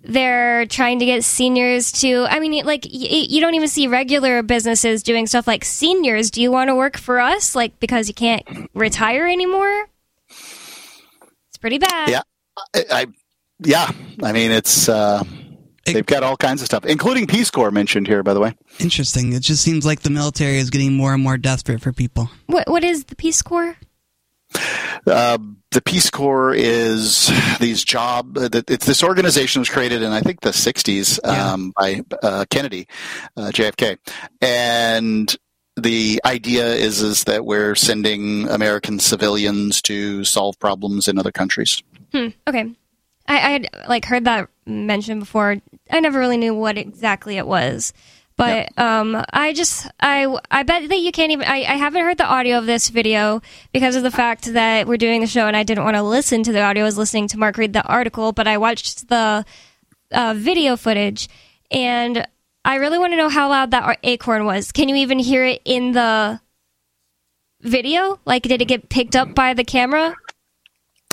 they're 0.03 0.65
trying 0.65 0.99
to 0.99 1.05
get 1.05 1.23
seniors 1.23 1.91
to. 2.01 2.25
I 2.29 2.39
mean, 2.39 2.65
like 2.65 2.85
y- 2.85 3.27
you 3.29 3.39
don't 3.39 3.53
even 3.55 3.67
see 3.67 3.87
regular 3.87 4.41
businesses 4.43 5.03
doing 5.03 5.27
stuff 5.27 5.47
like 5.47 5.63
seniors. 5.63 6.31
Do 6.31 6.41
you 6.41 6.51
want 6.51 6.69
to 6.69 6.75
work 6.75 6.97
for 6.97 7.19
us? 7.19 7.55
Like 7.55 7.79
because 7.79 8.07
you 8.07 8.13
can't 8.13 8.69
retire 8.73 9.27
anymore. 9.27 9.85
It's 10.29 11.57
pretty 11.59 11.77
bad. 11.77 12.09
Yeah. 12.09 12.21
I, 12.73 12.85
I 12.91 13.05
yeah, 13.59 13.91
I 14.23 14.31
mean 14.31 14.51
it's 14.51 14.89
uh, 14.89 15.23
they've 15.85 16.05
got 16.05 16.23
all 16.23 16.37
kinds 16.37 16.61
of 16.61 16.65
stuff, 16.65 16.85
including 16.85 17.27
Peace 17.27 17.49
Corps 17.51 17.71
mentioned 17.71 18.07
here, 18.07 18.23
by 18.23 18.33
the 18.33 18.39
way. 18.39 18.55
Interesting. 18.79 19.33
It 19.33 19.41
just 19.41 19.61
seems 19.63 19.85
like 19.85 20.01
the 20.01 20.09
military 20.09 20.57
is 20.57 20.69
getting 20.69 20.93
more 20.93 21.13
and 21.13 21.23
more 21.23 21.37
desperate 21.37 21.81
for 21.81 21.93
people. 21.93 22.29
What 22.47 22.69
what 22.69 22.83
is 22.83 23.05
the 23.05 23.15
Peace 23.15 23.41
Corps? 23.41 23.77
Uh, 25.07 25.37
the 25.71 25.81
Peace 25.81 26.09
Corps 26.09 26.53
is 26.53 27.31
these 27.59 27.83
job. 27.83 28.37
uh, 28.37 28.49
It's 28.67 28.85
this 28.85 29.03
organization 29.03 29.59
was 29.61 29.69
created 29.69 30.01
in 30.01 30.11
I 30.11 30.21
think 30.21 30.41
the 30.41 30.49
'60s 30.51 31.23
um, 31.27 31.73
by 31.77 32.01
uh, 32.23 32.45
Kennedy, 32.49 32.87
uh, 33.37 33.51
JFK, 33.53 33.97
and 34.41 35.35
the 35.75 36.21
idea 36.25 36.73
is 36.73 37.01
is 37.01 37.25
that 37.25 37.45
we're 37.45 37.75
sending 37.75 38.47
American 38.47 38.99
civilians 38.99 39.81
to 39.83 40.23
solve 40.23 40.57
problems 40.59 41.07
in 41.07 41.19
other 41.19 41.31
countries. 41.31 41.83
Hmm. 42.13 42.27
Okay. 42.47 42.73
I 43.27 43.35
I 43.35 43.49
had 43.51 43.69
like 43.87 44.05
heard 44.05 44.25
that 44.25 44.49
mentioned 44.65 45.19
before. 45.21 45.57
I 45.89 45.99
never 45.99 46.19
really 46.19 46.37
knew 46.37 46.53
what 46.53 46.77
exactly 46.77 47.37
it 47.37 47.47
was. 47.47 47.93
But 48.37 48.77
um, 48.77 49.23
I 49.31 49.53
just 49.53 49.87
I 49.99 50.27
I 50.51 50.63
bet 50.63 50.89
that 50.89 50.99
you 50.99 51.11
can't 51.13 51.31
even 51.31 51.47
I, 51.47 51.63
I 51.63 51.75
haven't 51.75 52.03
heard 52.03 52.17
the 52.17 52.25
audio 52.25 52.57
of 52.57 52.65
this 52.65 52.89
video 52.89 53.41
because 53.71 53.95
of 53.95 54.03
the 54.03 54.11
fact 54.11 54.51
that 54.53 54.87
we're 54.87 54.97
doing 54.97 55.21
the 55.21 55.27
show 55.27 55.47
and 55.47 55.55
I 55.55 55.63
didn't 55.63 55.85
want 55.85 55.95
to 55.95 56.03
listen 56.03 56.43
to 56.43 56.51
the 56.51 56.61
audio. 56.61 56.83
I 56.83 56.85
was 56.85 56.97
listening 56.97 57.29
to 57.29 57.39
Mark 57.39 57.57
read 57.57 57.71
the 57.71 57.83
article, 57.83 58.33
but 58.33 58.47
I 58.47 58.57
watched 58.57 59.07
the 59.07 59.45
uh, 60.11 60.33
video 60.35 60.75
footage 60.75 61.29
and 61.71 62.27
I 62.65 62.75
really 62.75 62.99
want 62.99 63.13
to 63.13 63.17
know 63.17 63.29
how 63.29 63.47
loud 63.49 63.71
that 63.71 63.99
acorn 64.03 64.45
was. 64.45 64.71
Can 64.73 64.89
you 64.89 64.95
even 64.95 65.19
hear 65.19 65.45
it 65.45 65.61
in 65.63 65.93
the 65.93 66.41
video? 67.61 68.19
Like, 68.25 68.43
did 68.43 68.61
it 68.61 68.67
get 68.67 68.89
picked 68.89 69.15
up 69.15 69.33
by 69.33 69.53
the 69.53 69.63
camera? 69.63 70.15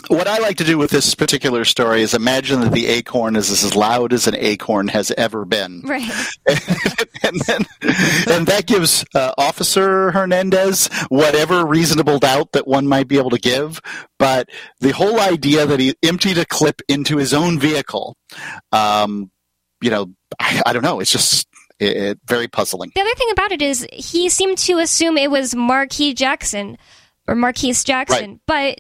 What 0.09 0.27
I 0.27 0.39
like 0.39 0.57
to 0.59 0.65
do 0.65 0.79
with 0.79 0.91
this 0.91 1.15
particular 1.15 1.65
story 1.65 2.03
is 2.03 2.15
imagine 2.15 2.61
that 2.61 2.73
the 2.73 2.87
acorn 2.87 3.37
is 3.37 3.51
as 3.51 3.75
loud 3.75 4.13
as 4.13 4.27
an 4.27 4.37
acorn 4.37 4.89
has 4.89 5.11
ever 5.13 5.45
been. 5.45 5.83
Right. 5.83 6.11
and 6.47 7.41
then 7.47 7.65
and 8.29 8.47
that 8.47 8.65
gives 8.67 9.05
uh, 9.15 9.33
Officer 9.39 10.11
Hernandez 10.11 10.89
whatever 11.09 11.65
reasonable 11.65 12.19
doubt 12.19 12.53
that 12.53 12.67
one 12.67 12.87
might 12.87 13.09
be 13.09 13.19
able 13.19 13.31
to 13.31 13.39
give. 13.39 13.81
But 14.19 14.49
the 14.81 14.93
whole 14.93 15.21
idea 15.21 15.67
that 15.67 15.81
he 15.81 15.95
emptied 16.03 16.39
a 16.39 16.47
clip 16.47 16.83
into 16.89 17.17
his 17.17 17.35
own 17.35 17.59
vehicle, 17.59 18.17
um, 18.73 19.31
you 19.81 19.91
know, 19.91 20.13
I, 20.39 20.63
I 20.67 20.73
don't 20.73 20.83
know. 20.83 21.01
It's 21.01 21.13
just 21.13 21.47
it, 21.79 21.97
it, 21.97 22.19
very 22.27 22.49
puzzling. 22.49 22.93
The 22.95 23.01
other 23.01 23.15
thing 23.15 23.31
about 23.33 23.53
it 23.53 23.63
is 23.63 23.87
he 23.93 24.29
seemed 24.29 24.59
to 24.59 24.79
assume 24.79 25.17
it 25.19 25.31
was 25.31 25.55
Marquis 25.55 26.15
Jackson 26.15 26.79
or 27.27 27.35
Marquise 27.35 27.85
Jackson, 27.85 28.41
but 28.47 28.79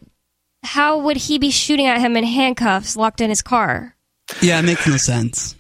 how 0.63 0.99
would 0.99 1.17
he 1.17 1.39
be 1.39 1.51
shooting 1.51 1.87
at 1.87 2.01
him 2.01 2.17
in 2.17 2.25
handcuffs, 2.25 2.97
locked 2.97 3.21
in 3.21 3.31
his 3.31 3.43
car? 3.43 3.97
Yeah, 4.41 4.59
it 4.61 4.63
makes 4.63 4.87
no 4.87 4.97
sense. 4.97 5.57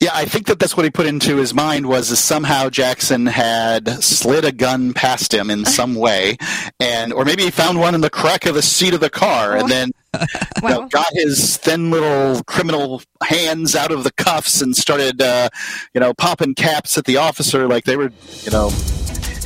Yeah, 0.00 0.10
I 0.12 0.24
think 0.24 0.46
that 0.46 0.58
that's 0.58 0.76
what 0.76 0.84
he 0.84 0.90
put 0.90 1.06
into 1.06 1.36
his 1.36 1.54
mind 1.54 1.86
was 1.86 2.08
that 2.10 2.16
somehow 2.16 2.68
Jackson 2.68 3.26
had 3.26 3.88
slid 4.02 4.44
a 4.44 4.52
gun 4.52 4.92
past 4.92 5.32
him 5.32 5.48
in 5.50 5.64
some 5.64 5.94
way, 6.06 6.36
and 6.80 7.12
or 7.12 7.24
maybe 7.24 7.44
he 7.44 7.50
found 7.50 7.78
one 7.78 7.94
in 7.94 8.00
the 8.00 8.10
crack 8.10 8.46
of 8.46 8.54
the 8.54 8.62
seat 8.62 8.94
of 8.94 9.00
the 9.00 9.10
car, 9.10 9.56
and 9.56 9.68
then 9.70 9.92
you 10.62 10.68
know, 10.68 10.88
got 10.88 11.06
his 11.12 11.56
thin 11.58 11.90
little 11.90 12.42
criminal 12.44 13.02
hands 13.22 13.76
out 13.76 13.92
of 13.92 14.04
the 14.04 14.12
cuffs 14.12 14.60
and 14.60 14.76
started, 14.76 15.22
uh, 15.22 15.48
you 15.94 16.00
know, 16.00 16.12
popping 16.14 16.54
caps 16.54 16.98
at 16.98 17.04
the 17.04 17.16
officer 17.16 17.68
like 17.68 17.84
they 17.84 17.96
were, 17.96 18.10
you 18.42 18.50
know, 18.50 18.70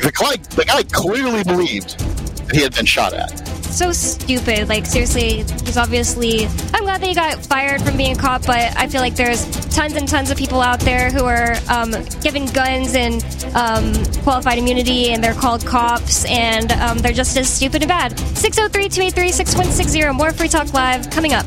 the 0.02 0.12
guy, 0.18 0.36
the 0.54 0.64
guy 0.64 0.82
clearly 0.84 1.44
believed 1.44 1.98
that 1.98 2.19
he 2.52 2.62
had 2.62 2.74
been 2.74 2.86
shot 2.86 3.12
at. 3.12 3.30
So 3.70 3.92
stupid. 3.92 4.68
Like, 4.68 4.84
seriously, 4.84 5.42
he's 5.64 5.76
obviously. 5.76 6.46
I'm 6.74 6.82
glad 6.82 7.00
that 7.00 7.06
he 7.06 7.14
got 7.14 7.44
fired 7.46 7.80
from 7.82 7.96
being 7.96 8.16
a 8.16 8.20
cop, 8.20 8.44
but 8.44 8.76
I 8.76 8.88
feel 8.88 9.00
like 9.00 9.14
there's 9.14 9.44
tons 9.68 9.94
and 9.94 10.08
tons 10.08 10.30
of 10.30 10.36
people 10.36 10.60
out 10.60 10.80
there 10.80 11.10
who 11.10 11.24
are 11.24 11.54
um, 11.68 11.92
given 12.20 12.46
guns 12.46 12.94
and 12.94 13.22
um, 13.54 13.92
qualified 14.22 14.58
immunity, 14.58 15.10
and 15.10 15.22
they're 15.22 15.34
called 15.34 15.64
cops, 15.64 16.24
and 16.24 16.72
um, 16.72 16.98
they're 16.98 17.12
just 17.12 17.36
as 17.36 17.48
stupid 17.48 17.82
and 17.82 17.88
bad. 17.88 18.18
603 18.36 18.88
283 18.88 19.32
6160. 19.32 20.12
More 20.16 20.32
Free 20.32 20.48
Talk 20.48 20.72
Live 20.74 21.08
coming 21.10 21.32
up. 21.32 21.46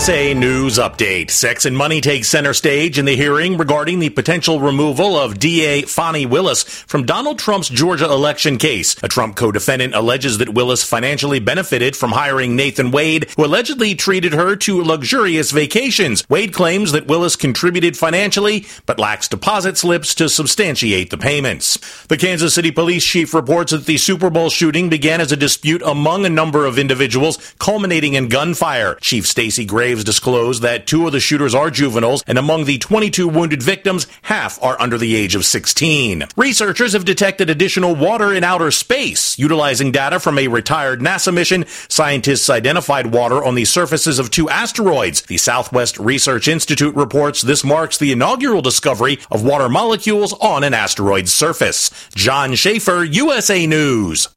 USA 0.00 0.32
News 0.32 0.78
Update. 0.78 1.30
Sex 1.30 1.66
and 1.66 1.76
money 1.76 2.00
take 2.00 2.24
center 2.24 2.54
stage 2.54 2.98
in 2.98 3.04
the 3.04 3.14
hearing 3.14 3.58
regarding 3.58 3.98
the 3.98 4.08
potential 4.08 4.58
removal 4.58 5.14
of 5.14 5.38
DA 5.38 5.82
Fani 5.82 6.24
Willis 6.24 6.62
from 6.62 7.04
Donald 7.04 7.38
Trump's 7.38 7.68
Georgia 7.68 8.06
election 8.06 8.56
case. 8.56 8.96
A 9.02 9.08
Trump 9.08 9.36
co-defendant 9.36 9.94
alleges 9.94 10.38
that 10.38 10.54
Willis 10.54 10.82
financially 10.82 11.38
benefited 11.38 11.94
from 11.96 12.12
hiring 12.12 12.56
Nathan 12.56 12.92
Wade, 12.92 13.28
who 13.36 13.44
allegedly 13.44 13.94
treated 13.94 14.32
her 14.32 14.56
to 14.56 14.82
luxurious 14.82 15.50
vacations. 15.50 16.26
Wade 16.30 16.54
claims 16.54 16.92
that 16.92 17.06
Willis 17.06 17.36
contributed 17.36 17.94
financially, 17.94 18.64
but 18.86 18.98
lacks 18.98 19.28
deposit 19.28 19.76
slips 19.76 20.14
to 20.14 20.30
substantiate 20.30 21.10
the 21.10 21.18
payments. 21.18 21.76
The 22.06 22.16
Kansas 22.16 22.54
City 22.54 22.70
police 22.70 23.04
chief 23.04 23.34
reports 23.34 23.72
that 23.72 23.84
the 23.84 23.98
Super 23.98 24.30
Bowl 24.30 24.48
shooting 24.48 24.88
began 24.88 25.20
as 25.20 25.30
a 25.30 25.36
dispute 25.36 25.82
among 25.84 26.24
a 26.24 26.30
number 26.30 26.64
of 26.64 26.78
individuals, 26.78 27.36
culminating 27.58 28.14
in 28.14 28.28
gunfire. 28.30 28.94
Chief 29.02 29.26
Stacey 29.26 29.66
Graves 29.90 30.04
disclosed 30.04 30.62
that 30.62 30.86
two 30.86 31.04
of 31.04 31.10
the 31.10 31.18
shooters 31.18 31.52
are 31.52 31.68
juveniles, 31.68 32.22
and 32.28 32.38
among 32.38 32.64
the 32.64 32.78
22 32.78 33.26
wounded 33.26 33.60
victims, 33.60 34.06
half 34.22 34.62
are 34.62 34.80
under 34.80 34.96
the 34.96 35.16
age 35.16 35.34
of 35.34 35.44
16. 35.44 36.26
Researchers 36.36 36.92
have 36.92 37.04
detected 37.04 37.50
additional 37.50 37.96
water 37.96 38.32
in 38.32 38.44
outer 38.44 38.70
space. 38.70 39.36
Utilizing 39.36 39.90
data 39.90 40.20
from 40.20 40.38
a 40.38 40.46
retired 40.46 41.00
NASA 41.00 41.34
mission, 41.34 41.64
scientists 41.88 42.48
identified 42.48 43.12
water 43.12 43.42
on 43.42 43.56
the 43.56 43.64
surfaces 43.64 44.20
of 44.20 44.30
two 44.30 44.48
asteroids. 44.48 45.22
The 45.22 45.38
Southwest 45.38 45.98
Research 45.98 46.46
Institute 46.46 46.94
reports 46.94 47.42
this 47.42 47.64
marks 47.64 47.98
the 47.98 48.12
inaugural 48.12 48.62
discovery 48.62 49.18
of 49.28 49.42
water 49.42 49.68
molecules 49.68 50.32
on 50.34 50.62
an 50.62 50.72
asteroid's 50.72 51.34
surface. 51.34 51.90
John 52.14 52.54
Schaefer, 52.54 53.02
USA 53.02 53.66
News. 53.66 54.28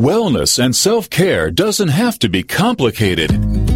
Wellness 0.00 0.58
and 0.58 0.74
self 0.74 1.10
care 1.10 1.50
doesn't 1.50 1.88
have 1.88 2.18
to 2.20 2.30
be 2.30 2.42
complicated. 2.42 3.75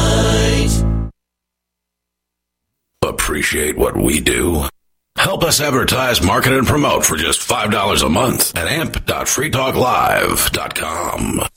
Appreciate 3.31 3.77
what 3.77 3.95
we 3.95 4.19
do? 4.19 4.65
Help 5.15 5.45
us 5.45 5.61
advertise, 5.61 6.21
market, 6.21 6.51
and 6.51 6.67
promote 6.67 7.05
for 7.05 7.15
just 7.15 7.39
$5 7.39 8.05
a 8.05 8.09
month 8.09 8.57
at 8.57 8.67
amp.freetalklive.com. 8.67 11.47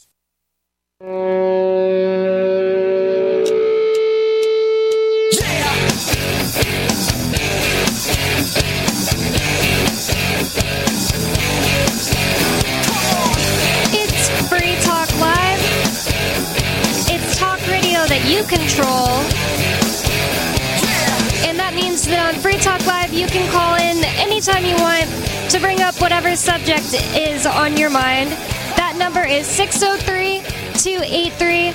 Talk 22.59 22.87
Live, 22.87 23.12
you 23.12 23.27
can 23.27 23.51
call 23.51 23.75
in 23.75 24.05
anytime 24.19 24.64
you 24.64 24.77
want 24.77 25.05
to 25.51 25.59
bring 25.61 25.81
up 25.81 26.01
whatever 26.01 26.37
subject 26.37 26.95
is 27.17 27.47
on 27.47 27.77
your 27.77 27.90
mind. 27.90 28.31
That 28.77 28.97
number 28.99 29.23
is 29.23 29.47
603 29.47 30.40
283 30.79 31.73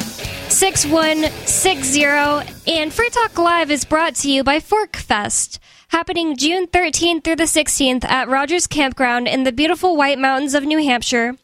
6160. 0.50 2.04
And 2.72 2.94
Free 2.94 3.10
Talk 3.10 3.38
Live 3.38 3.72
is 3.72 3.86
brought 3.86 4.15
to 4.15 4.32
you 4.32 4.44
by 4.44 4.60
Fork 4.60 4.96
Fest, 4.96 5.60
happening 5.89 6.38
June 6.38 6.68
13th 6.68 7.24
through 7.24 7.38
the 7.38 7.44
16th 7.44 8.06
at 8.06 8.30
Rogers 8.30 8.68
Campground 8.68 9.28
in 9.28 9.44
the 9.44 9.52
beautiful 9.52 9.98
White 9.98 10.20
Mountains 10.20 10.54
of 10.54 10.63
New 10.63 10.82
Hampshire. 10.84 11.36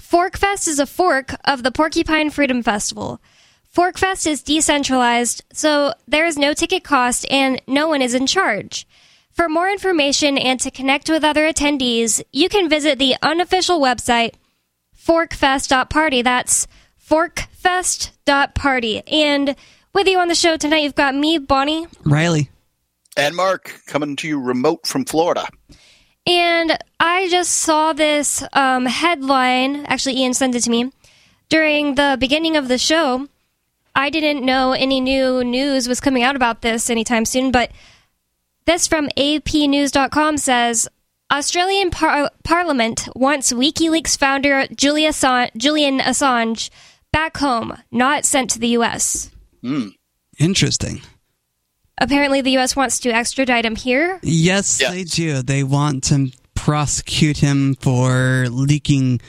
Forkfest 0.00 0.66
is 0.66 0.78
a 0.78 0.86
fork 0.86 1.34
of 1.44 1.62
the 1.62 1.70
Porcupine 1.70 2.30
Freedom 2.30 2.62
Festival. 2.62 3.20
Forkfest 3.74 4.26
is 4.26 4.42
decentralized, 4.42 5.44
so 5.52 5.94
there 6.08 6.26
is 6.26 6.36
no 6.36 6.52
ticket 6.54 6.82
cost 6.82 7.24
and 7.30 7.62
no 7.68 7.86
one 7.86 8.02
is 8.02 8.14
in 8.14 8.26
charge. 8.26 8.86
For 9.32 9.48
more 9.48 9.70
information 9.70 10.36
and 10.36 10.58
to 10.60 10.72
connect 10.72 11.08
with 11.08 11.22
other 11.22 11.50
attendees, 11.50 12.20
you 12.32 12.48
can 12.48 12.68
visit 12.68 12.98
the 12.98 13.14
unofficial 13.22 13.80
website 13.80 14.34
forkfest.party. 15.06 16.22
That's 16.22 16.66
forkfest.party. 17.08 19.02
And 19.06 19.56
with 19.94 20.06
you 20.06 20.18
on 20.18 20.28
the 20.28 20.34
show 20.34 20.56
tonight, 20.56 20.82
you've 20.82 20.94
got 20.94 21.14
me, 21.14 21.38
Bonnie, 21.38 21.86
Riley. 22.04 22.50
And 23.16 23.34
Mark 23.36 23.80
coming 23.86 24.16
to 24.16 24.28
you 24.28 24.40
remote 24.40 24.86
from 24.86 25.04
Florida. 25.04 25.46
And 26.26 26.78
I 26.98 27.28
just 27.28 27.52
saw 27.52 27.92
this 27.92 28.42
um, 28.52 28.86
headline. 28.86 29.86
Actually, 29.86 30.18
Ian 30.18 30.34
sent 30.34 30.54
it 30.54 30.62
to 30.64 30.70
me 30.70 30.92
during 31.48 31.94
the 31.94 32.16
beginning 32.20 32.56
of 32.56 32.68
the 32.68 32.78
show. 32.78 33.28
I 34.00 34.08
didn't 34.08 34.44
know 34.46 34.72
any 34.72 34.98
new 35.00 35.44
news 35.44 35.86
was 35.86 36.00
coming 36.00 36.22
out 36.22 36.34
about 36.36 36.62
this 36.62 36.88
anytime 36.88 37.26
soon, 37.26 37.50
but 37.50 37.70
this 38.64 38.86
from 38.86 39.08
APnews.com 39.16 40.38
says 40.38 40.88
Australian 41.30 41.90
par- 41.90 42.30
Parliament 42.42 43.08
wants 43.14 43.52
WikiLeaks 43.52 44.16
founder 44.18 44.66
Julia 44.74 45.10
Assange, 45.10 45.50
Julian 45.54 45.98
Assange 45.98 46.70
back 47.12 47.36
home, 47.36 47.76
not 47.90 48.24
sent 48.24 48.48
to 48.50 48.58
the 48.58 48.68
U.S. 48.68 49.30
Hmm. 49.62 49.88
Interesting. 50.38 51.02
Apparently, 51.98 52.40
the 52.40 52.52
U.S. 52.52 52.74
wants 52.74 53.00
to 53.00 53.10
extradite 53.10 53.66
him 53.66 53.76
here. 53.76 54.18
Yes, 54.22 54.78
they 54.78 55.04
do. 55.04 55.42
They 55.42 55.62
want 55.62 56.04
to 56.04 56.30
prosecute 56.54 57.36
him 57.36 57.74
for 57.74 58.46
leaking 58.48 59.20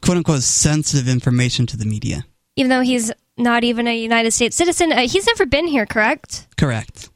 quote 0.00 0.16
unquote 0.16 0.42
sensitive 0.42 1.06
information 1.08 1.66
to 1.66 1.76
the 1.76 1.84
media. 1.84 2.24
even 2.56 2.70
though 2.70 2.80
he's 2.80 3.12
not 3.36 3.64
even 3.64 3.86
a 3.86 3.96
United 3.96 4.32
States 4.32 4.56
citizen. 4.56 4.92
Uh, 4.92 5.08
he's 5.08 5.26
never 5.26 5.46
been 5.46 5.66
here, 5.66 5.86
correct? 5.86 6.48
Correct. 6.56 7.10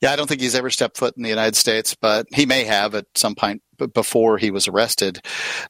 Yeah, 0.00 0.12
I 0.12 0.16
don't 0.16 0.28
think 0.28 0.40
he's 0.40 0.54
ever 0.54 0.70
stepped 0.70 0.96
foot 0.96 1.16
in 1.16 1.24
the 1.24 1.28
United 1.28 1.56
States, 1.56 1.96
but 2.00 2.26
he 2.32 2.46
may 2.46 2.64
have 2.64 2.94
at 2.94 3.06
some 3.16 3.34
point 3.34 3.62
before 3.94 4.38
he 4.38 4.52
was 4.52 4.68
arrested. 4.68 5.20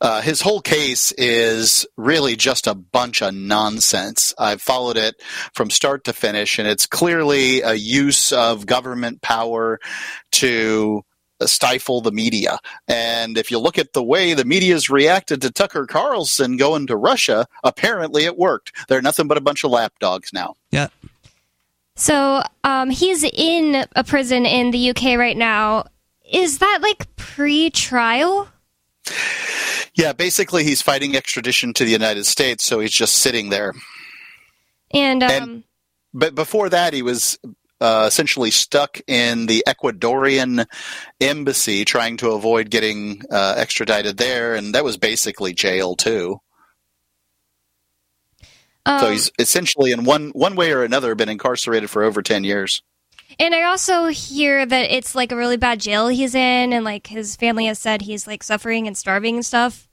Uh, 0.02 0.20
his 0.20 0.42
whole 0.42 0.60
case 0.60 1.12
is 1.12 1.86
really 1.96 2.36
just 2.36 2.66
a 2.66 2.74
bunch 2.74 3.22
of 3.22 3.34
nonsense. 3.34 4.34
I've 4.38 4.60
followed 4.60 4.98
it 4.98 5.14
from 5.54 5.70
start 5.70 6.04
to 6.04 6.12
finish, 6.12 6.58
and 6.58 6.68
it's 6.68 6.86
clearly 6.86 7.62
a 7.62 7.72
use 7.72 8.32
of 8.32 8.66
government 8.66 9.22
power 9.22 9.80
to 10.32 11.02
stifle 11.46 12.00
the 12.00 12.12
media. 12.12 12.58
And 12.86 13.38
if 13.38 13.50
you 13.50 13.58
look 13.58 13.78
at 13.78 13.92
the 13.92 14.02
way 14.02 14.34
the 14.34 14.44
media's 14.44 14.90
reacted 14.90 15.42
to 15.42 15.50
Tucker 15.50 15.86
Carlson 15.86 16.56
going 16.56 16.86
to 16.88 16.96
Russia, 16.96 17.46
apparently 17.62 18.24
it 18.24 18.36
worked. 18.36 18.72
They're 18.88 19.02
nothing 19.02 19.28
but 19.28 19.38
a 19.38 19.42
bunch 19.42 19.64
of 19.64 19.70
lapdogs 19.70 20.32
now. 20.32 20.54
Yeah. 20.70 20.88
So 21.94 22.42
um, 22.64 22.90
he's 22.90 23.24
in 23.24 23.84
a 23.96 24.04
prison 24.04 24.46
in 24.46 24.70
the 24.70 24.90
UK 24.90 25.18
right 25.18 25.36
now. 25.36 25.86
Is 26.30 26.58
that 26.58 26.78
like 26.82 27.14
pre-trial? 27.16 28.48
Yeah, 29.94 30.12
basically 30.12 30.62
he's 30.62 30.82
fighting 30.82 31.16
extradition 31.16 31.72
to 31.74 31.84
the 31.84 31.90
United 31.90 32.24
States, 32.24 32.64
so 32.64 32.78
he's 32.78 32.92
just 32.92 33.16
sitting 33.16 33.50
there. 33.50 33.74
And, 34.92 35.22
um, 35.22 35.30
and 35.30 35.64
but 36.14 36.34
before 36.34 36.68
that, 36.68 36.92
he 36.92 37.02
was 37.02 37.38
uh, 37.80 38.04
essentially 38.08 38.50
stuck 38.50 39.00
in 39.06 39.46
the 39.46 39.64
Ecuadorian 39.66 40.66
embassy, 41.20 41.84
trying 41.84 42.16
to 42.18 42.30
avoid 42.30 42.70
getting 42.70 43.22
uh, 43.30 43.54
extradited 43.56 44.16
there, 44.16 44.54
and 44.54 44.74
that 44.74 44.84
was 44.84 44.96
basically 44.96 45.54
jail 45.54 45.94
too. 45.94 46.40
um, 48.86 49.00
so 49.00 49.10
he's 49.10 49.30
essentially, 49.38 49.92
in 49.92 50.04
one 50.04 50.30
one 50.30 50.56
way 50.56 50.72
or 50.72 50.82
another, 50.82 51.14
been 51.14 51.28
incarcerated 51.28 51.90
for 51.90 52.02
over 52.02 52.22
ten 52.22 52.44
years. 52.44 52.82
And 53.38 53.54
I 53.54 53.64
also 53.64 54.06
hear 54.06 54.64
that 54.64 54.90
it's 54.90 55.14
like 55.14 55.32
a 55.32 55.36
really 55.36 55.58
bad 55.58 55.80
jail 55.80 56.08
he's 56.08 56.34
in, 56.34 56.72
and 56.72 56.84
like 56.84 57.06
his 57.06 57.36
family 57.36 57.66
has 57.66 57.78
said 57.78 58.02
he's 58.02 58.26
like 58.26 58.42
suffering 58.42 58.86
and 58.86 58.96
starving 58.96 59.36
and 59.36 59.46
stuff. 59.46 59.88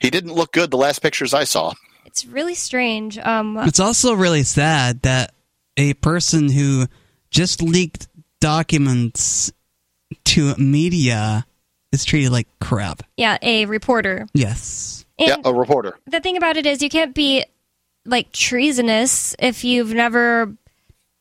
He 0.00 0.10
didn't 0.10 0.34
look 0.34 0.52
good 0.52 0.70
the 0.70 0.76
last 0.76 1.00
pictures 1.00 1.34
I 1.34 1.44
saw. 1.44 1.72
It's 2.04 2.26
really 2.26 2.54
strange. 2.54 3.18
Um, 3.18 3.58
It's 3.58 3.80
also 3.80 4.14
really 4.14 4.44
sad 4.44 5.02
that 5.02 5.33
a 5.76 5.94
person 5.94 6.50
who 6.50 6.86
just 7.30 7.62
leaked 7.62 8.08
documents 8.40 9.52
to 10.24 10.54
media 10.56 11.46
is 11.92 12.04
treated 12.04 12.30
like 12.30 12.48
crap. 12.60 13.02
yeah, 13.16 13.38
a 13.42 13.66
reporter. 13.66 14.26
Yes. 14.34 15.04
And 15.18 15.28
yeah, 15.28 15.36
a 15.44 15.54
reporter. 15.54 15.98
the 16.06 16.20
thing 16.20 16.36
about 16.36 16.56
it 16.56 16.66
is, 16.66 16.82
you 16.82 16.88
can't 16.88 17.14
be 17.14 17.44
like 18.04 18.32
treasonous 18.32 19.34
if 19.38 19.64
you've 19.64 19.94
never 19.94 20.56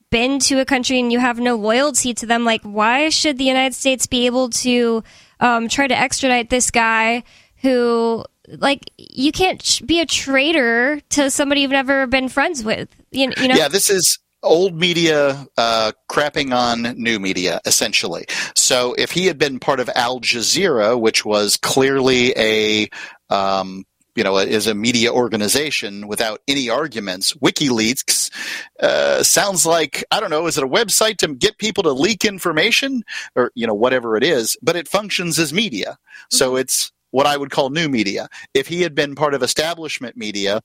been 0.09 0.39
to 0.39 0.59
a 0.59 0.65
country 0.65 0.99
and 0.99 1.11
you 1.11 1.19
have 1.19 1.39
no 1.39 1.55
loyalty 1.55 2.13
to 2.15 2.25
them. 2.25 2.43
Like, 2.43 2.61
why 2.63 3.09
should 3.09 3.37
the 3.37 3.43
United 3.43 3.73
States 3.73 4.05
be 4.07 4.25
able 4.25 4.49
to 4.49 5.03
um, 5.39 5.67
try 5.67 5.87
to 5.87 5.97
extradite 5.97 6.49
this 6.49 6.71
guy 6.71 7.23
who, 7.57 8.25
like, 8.47 8.91
you 8.97 9.31
can't 9.31 9.61
sh- 9.61 9.81
be 9.81 9.99
a 10.01 10.05
traitor 10.05 10.99
to 11.09 11.31
somebody 11.31 11.61
you've 11.61 11.71
never 11.71 12.05
been 12.07 12.29
friends 12.29 12.63
with? 12.63 12.89
You, 13.11 13.31
you 13.37 13.47
know? 13.47 13.55
Yeah, 13.55 13.69
this 13.69 13.89
is 13.89 14.19
old 14.43 14.75
media 14.75 15.47
uh, 15.57 15.91
crapping 16.11 16.55
on 16.55 16.97
new 16.97 17.19
media, 17.19 17.61
essentially. 17.65 18.25
So 18.55 18.93
if 18.93 19.11
he 19.11 19.25
had 19.25 19.37
been 19.37 19.59
part 19.59 19.79
of 19.79 19.89
Al 19.95 20.19
Jazeera, 20.19 20.99
which 20.99 21.25
was 21.25 21.57
clearly 21.57 22.33
a 22.37 22.89
um, 23.29 23.85
you 24.15 24.23
know, 24.23 24.37
is 24.37 24.67
a 24.67 24.75
media 24.75 25.11
organization 25.11 26.07
without 26.07 26.41
any 26.47 26.69
arguments. 26.69 27.33
WikiLeaks 27.33 28.31
uh, 28.79 29.23
sounds 29.23 29.65
like 29.65 30.03
I 30.11 30.19
don't 30.19 30.29
know. 30.29 30.45
Is 30.47 30.57
it 30.57 30.63
a 30.63 30.67
website 30.67 31.17
to 31.17 31.33
get 31.33 31.57
people 31.57 31.83
to 31.83 31.91
leak 31.91 32.25
information, 32.25 33.03
or 33.35 33.51
you 33.55 33.65
know, 33.65 33.73
whatever 33.73 34.15
it 34.15 34.23
is? 34.23 34.57
But 34.61 34.75
it 34.75 34.87
functions 34.87 35.39
as 35.39 35.51
media, 35.51 35.97
so 36.29 36.55
it's 36.55 36.91
what 37.11 37.25
I 37.25 37.37
would 37.37 37.51
call 37.51 37.69
new 37.69 37.89
media. 37.89 38.27
If 38.53 38.67
he 38.67 38.81
had 38.81 38.95
been 38.95 39.15
part 39.15 39.33
of 39.33 39.43
establishment 39.43 40.15
media, 40.15 40.61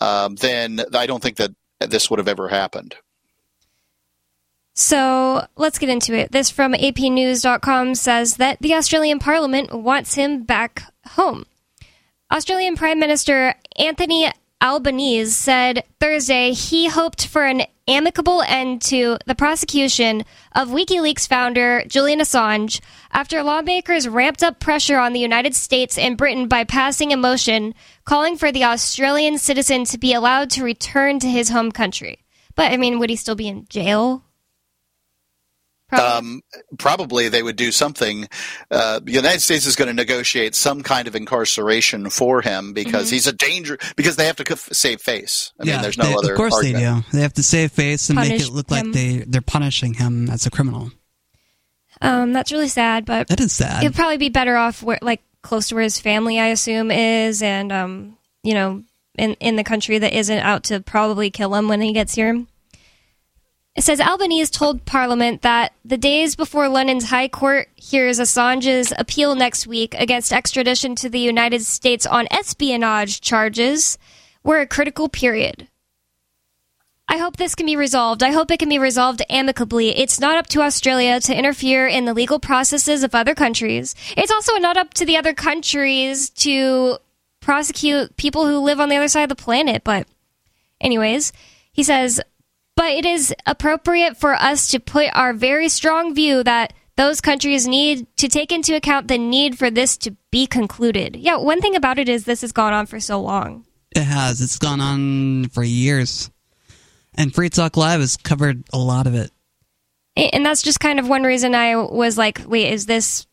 um, 0.00 0.34
then 0.36 0.80
I 0.94 1.06
don't 1.06 1.22
think 1.22 1.36
that 1.36 1.52
this 1.80 2.10
would 2.10 2.18
have 2.18 2.28
ever 2.28 2.48
happened. 2.48 2.96
So 4.80 5.46
let's 5.56 5.78
get 5.78 5.90
into 5.90 6.14
it. 6.14 6.32
This 6.32 6.48
from 6.48 6.72
APnews.com 6.72 7.94
says 7.96 8.36
that 8.36 8.62
the 8.62 8.72
Australian 8.72 9.18
Parliament 9.18 9.74
wants 9.78 10.14
him 10.14 10.44
back 10.44 10.84
home. 11.06 11.44
Australian 12.32 12.76
Prime 12.76 12.98
Minister 12.98 13.56
Anthony 13.78 14.32
Albanese 14.62 15.32
said 15.32 15.84
Thursday 16.00 16.52
he 16.52 16.88
hoped 16.88 17.26
for 17.26 17.44
an 17.44 17.64
amicable 17.86 18.40
end 18.40 18.80
to 18.80 19.18
the 19.26 19.34
prosecution 19.34 20.24
of 20.52 20.68
WikiLeaks 20.68 21.28
founder 21.28 21.84
Julian 21.86 22.20
Assange 22.20 22.80
after 23.12 23.42
lawmakers 23.42 24.08
ramped 24.08 24.42
up 24.42 24.60
pressure 24.60 24.98
on 24.98 25.12
the 25.12 25.20
United 25.20 25.54
States 25.54 25.98
and 25.98 26.16
Britain 26.16 26.48
by 26.48 26.64
passing 26.64 27.12
a 27.12 27.18
motion 27.18 27.74
calling 28.06 28.38
for 28.38 28.50
the 28.50 28.64
Australian 28.64 29.36
citizen 29.36 29.84
to 29.84 29.98
be 29.98 30.14
allowed 30.14 30.48
to 30.48 30.64
return 30.64 31.18
to 31.18 31.28
his 31.28 31.50
home 31.50 31.70
country. 31.70 32.24
But 32.54 32.72
I 32.72 32.78
mean, 32.78 32.98
would 32.98 33.10
he 33.10 33.16
still 33.16 33.34
be 33.34 33.46
in 33.46 33.66
jail? 33.68 34.24
Um, 35.92 36.42
probably 36.78 37.28
they 37.28 37.42
would 37.42 37.56
do 37.56 37.72
something. 37.72 38.28
Uh, 38.70 39.00
the 39.00 39.12
United 39.12 39.40
States 39.40 39.66
is 39.66 39.76
going 39.76 39.88
to 39.88 39.94
negotiate 39.94 40.54
some 40.54 40.82
kind 40.82 41.08
of 41.08 41.16
incarceration 41.16 42.10
for 42.10 42.42
him 42.42 42.72
because 42.72 43.06
Mm-hmm. 43.06 43.14
he's 43.14 43.26
a 43.26 43.32
danger. 43.32 43.78
Because 43.96 44.16
they 44.16 44.26
have 44.26 44.36
to 44.36 44.56
save 44.74 45.00
face. 45.00 45.52
I 45.60 45.64
yeah, 45.64 45.72
mean, 45.74 45.82
there's 45.82 45.98
no 45.98 46.04
they- 46.06 46.14
other. 46.14 46.32
Of 46.32 46.36
course 46.36 46.54
argument. 46.54 46.84
they 47.06 47.10
do. 47.10 47.16
They 47.16 47.22
have 47.22 47.32
to 47.34 47.42
save 47.42 47.72
face 47.72 48.08
and 48.10 48.16
make 48.16 48.40
it 48.40 48.48
look 48.50 48.70
him. 48.70 48.86
like 48.86 48.94
they 48.94 49.24
they're 49.26 49.40
punishing 49.40 49.94
him 49.94 50.28
as 50.30 50.46
a 50.46 50.50
criminal. 50.50 50.90
Um, 52.02 52.32
that's 52.32 52.50
really 52.52 52.68
sad, 52.68 53.04
but 53.04 53.28
That 53.28 53.40
is 53.40 53.52
sad. 53.52 53.82
He'd 53.82 53.94
probably 53.94 54.16
be 54.16 54.30
better 54.30 54.56
off 54.56 54.82
where, 54.82 54.98
like, 55.02 55.22
close 55.42 55.68
to 55.68 55.74
where 55.74 55.84
his 55.84 55.98
family, 56.00 56.38
I 56.38 56.46
assume, 56.46 56.90
is, 56.90 57.42
and 57.42 57.70
um, 57.72 58.16
you 58.42 58.54
know, 58.54 58.82
in 59.18 59.34
in 59.34 59.56
the 59.56 59.64
country 59.64 59.98
that 59.98 60.12
isn't 60.16 60.38
out 60.38 60.64
to 60.64 60.80
probably 60.80 61.30
kill 61.30 61.54
him 61.54 61.68
when 61.68 61.80
he 61.80 61.92
gets 61.92 62.14
here. 62.14 62.44
It 63.76 63.84
says 63.84 64.00
Albanese 64.00 64.50
told 64.50 64.84
Parliament 64.84 65.42
that 65.42 65.72
the 65.84 65.96
days 65.96 66.34
before 66.34 66.68
London's 66.68 67.08
High 67.08 67.28
Court 67.28 67.68
hears 67.76 68.18
Assange's 68.18 68.92
appeal 68.98 69.36
next 69.36 69.66
week 69.66 69.94
against 69.94 70.32
extradition 70.32 70.96
to 70.96 71.08
the 71.08 71.20
United 71.20 71.62
States 71.62 72.04
on 72.04 72.26
espionage 72.30 73.20
charges 73.20 73.96
were 74.42 74.60
a 74.60 74.66
critical 74.66 75.08
period. 75.08 75.68
I 77.08 77.18
hope 77.18 77.36
this 77.36 77.54
can 77.54 77.66
be 77.66 77.76
resolved. 77.76 78.22
I 78.22 78.32
hope 78.32 78.50
it 78.50 78.58
can 78.58 78.68
be 78.68 78.78
resolved 78.78 79.22
amicably. 79.28 79.96
It's 79.96 80.20
not 80.20 80.36
up 80.36 80.46
to 80.48 80.62
Australia 80.62 81.20
to 81.20 81.36
interfere 81.36 81.86
in 81.86 82.04
the 82.04 82.14
legal 82.14 82.38
processes 82.38 83.02
of 83.02 83.14
other 83.14 83.34
countries. 83.34 83.94
It's 84.16 84.30
also 84.30 84.56
not 84.56 84.76
up 84.76 84.94
to 84.94 85.04
the 85.04 85.16
other 85.16 85.34
countries 85.34 86.30
to 86.30 86.98
prosecute 87.40 88.16
people 88.16 88.46
who 88.46 88.58
live 88.58 88.78
on 88.78 88.88
the 88.88 88.96
other 88.96 89.08
side 89.08 89.24
of 89.24 89.28
the 89.28 89.34
planet. 89.34 89.82
But, 89.82 90.06
anyways, 90.80 91.32
he 91.72 91.82
says, 91.82 92.20
but 92.80 92.92
it 92.92 93.04
is 93.04 93.34
appropriate 93.44 94.16
for 94.16 94.32
us 94.32 94.70
to 94.70 94.80
put 94.80 95.08
our 95.12 95.34
very 95.34 95.68
strong 95.68 96.14
view 96.14 96.42
that 96.42 96.72
those 96.96 97.20
countries 97.20 97.68
need 97.68 98.06
to 98.16 98.26
take 98.26 98.50
into 98.50 98.74
account 98.74 99.06
the 99.06 99.18
need 99.18 99.58
for 99.58 99.70
this 99.70 99.98
to 99.98 100.16
be 100.30 100.46
concluded. 100.46 101.14
Yeah, 101.14 101.36
one 101.36 101.60
thing 101.60 101.76
about 101.76 101.98
it 101.98 102.08
is 102.08 102.24
this 102.24 102.40
has 102.40 102.52
gone 102.52 102.72
on 102.72 102.86
for 102.86 102.98
so 102.98 103.20
long. 103.20 103.66
It 103.94 104.04
has. 104.04 104.40
It's 104.40 104.56
gone 104.56 104.80
on 104.80 105.50
for 105.50 105.62
years. 105.62 106.30
And 107.14 107.34
Free 107.34 107.50
Talk 107.50 107.76
Live 107.76 108.00
has 108.00 108.16
covered 108.16 108.64
a 108.72 108.78
lot 108.78 109.06
of 109.06 109.14
it. 109.14 109.30
and 110.16 110.46
that's 110.46 110.62
just 110.62 110.80
kind 110.80 110.98
of 110.98 111.06
one 111.06 111.24
reason 111.24 111.54
I 111.54 111.76
was 111.76 112.16
like, 112.16 112.40
wait, 112.46 112.72
is 112.72 112.86
this 112.86 113.26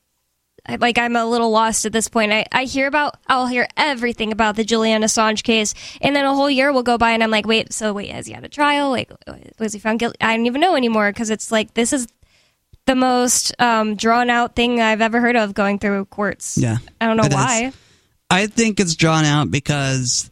like 0.79 0.97
I'm 0.97 1.15
a 1.15 1.25
little 1.25 1.49
lost 1.49 1.85
at 1.85 1.91
this 1.93 2.07
point. 2.07 2.31
I, 2.33 2.45
I 2.51 2.63
hear 2.65 2.87
about 2.87 3.15
I'll 3.27 3.47
hear 3.47 3.67
everything 3.77 4.31
about 4.31 4.55
the 4.55 4.63
Julian 4.63 5.01
Assange 5.03 5.43
case, 5.43 5.73
and 6.01 6.15
then 6.15 6.25
a 6.25 6.33
whole 6.33 6.49
year 6.49 6.71
will 6.73 6.83
go 6.83 6.97
by, 6.97 7.11
and 7.11 7.23
I'm 7.23 7.31
like, 7.31 7.45
wait, 7.47 7.73
so 7.73 7.93
wait, 7.93 8.11
has 8.11 8.25
he 8.27 8.33
had 8.33 8.43
a 8.43 8.49
trial? 8.49 8.89
Like, 8.89 9.11
was 9.59 9.73
he 9.73 9.79
found 9.79 9.99
guilty? 9.99 10.17
I 10.21 10.35
don't 10.35 10.45
even 10.45 10.61
know 10.61 10.75
anymore 10.75 11.11
because 11.11 11.29
it's 11.29 11.51
like 11.51 11.73
this 11.73 11.93
is 11.93 12.07
the 12.85 12.95
most 12.95 13.53
um, 13.59 13.95
drawn 13.95 14.29
out 14.29 14.55
thing 14.55 14.81
I've 14.81 15.01
ever 15.01 15.19
heard 15.19 15.35
of 15.35 15.53
going 15.53 15.77
through 15.79 16.05
courts. 16.05 16.57
Yeah. 16.57 16.77
I 17.01 17.07
don't 17.07 17.17
know 17.17 17.23
It 17.23 17.31
is. 17.31 17.35
why. 17.35 17.73
I 18.29 18.47
think 18.47 18.79
it's 18.79 18.95
drawn 18.95 19.25
out 19.25 19.51
because 19.51 20.31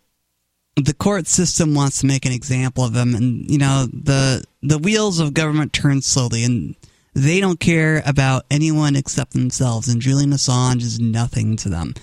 the 0.77 0.93
court 0.93 1.27
system 1.27 1.73
wants 1.73 1.99
to 2.01 2.05
make 2.05 2.25
an 2.25 2.31
example 2.33 2.83
of 2.83 2.93
him, 2.95 3.15
and 3.15 3.49
you 3.49 3.57
know 3.57 3.87
the 3.91 4.43
the 4.61 4.77
wheels 4.77 5.19
of 5.19 5.33
government 5.33 5.71
turn 5.73 6.01
slowly, 6.01 6.43
and 6.43 6.75
they 7.15 7.39
don't 7.39 7.59
care 7.59 8.03
about 8.05 8.45
anyone 8.51 8.95
except 8.95 9.31
themselves. 9.33 9.87
And 9.87 10.01
Julian 10.01 10.31
Assange 10.31 10.81
is 10.81 10.99
nothing 10.99 11.55
to 11.57 11.69
them. 11.69 11.93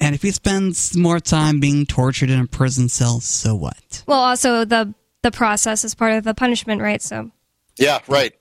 And 0.00 0.14
if 0.14 0.22
he 0.22 0.30
spends 0.30 0.96
more 0.96 1.20
time 1.20 1.60
being 1.60 1.84
tortured 1.84 2.30
in 2.30 2.40
a 2.40 2.46
prison 2.46 2.88
cell, 2.88 3.20
so 3.20 3.54
what? 3.54 4.02
Well, 4.06 4.20
also 4.20 4.64
the 4.64 4.94
the 5.22 5.30
process 5.30 5.84
is 5.84 5.94
part 5.94 6.14
of 6.14 6.24
the 6.24 6.34
punishment, 6.34 6.80
right? 6.80 7.00
So 7.02 7.30
Yeah, 7.76 8.00
right. 8.08 8.32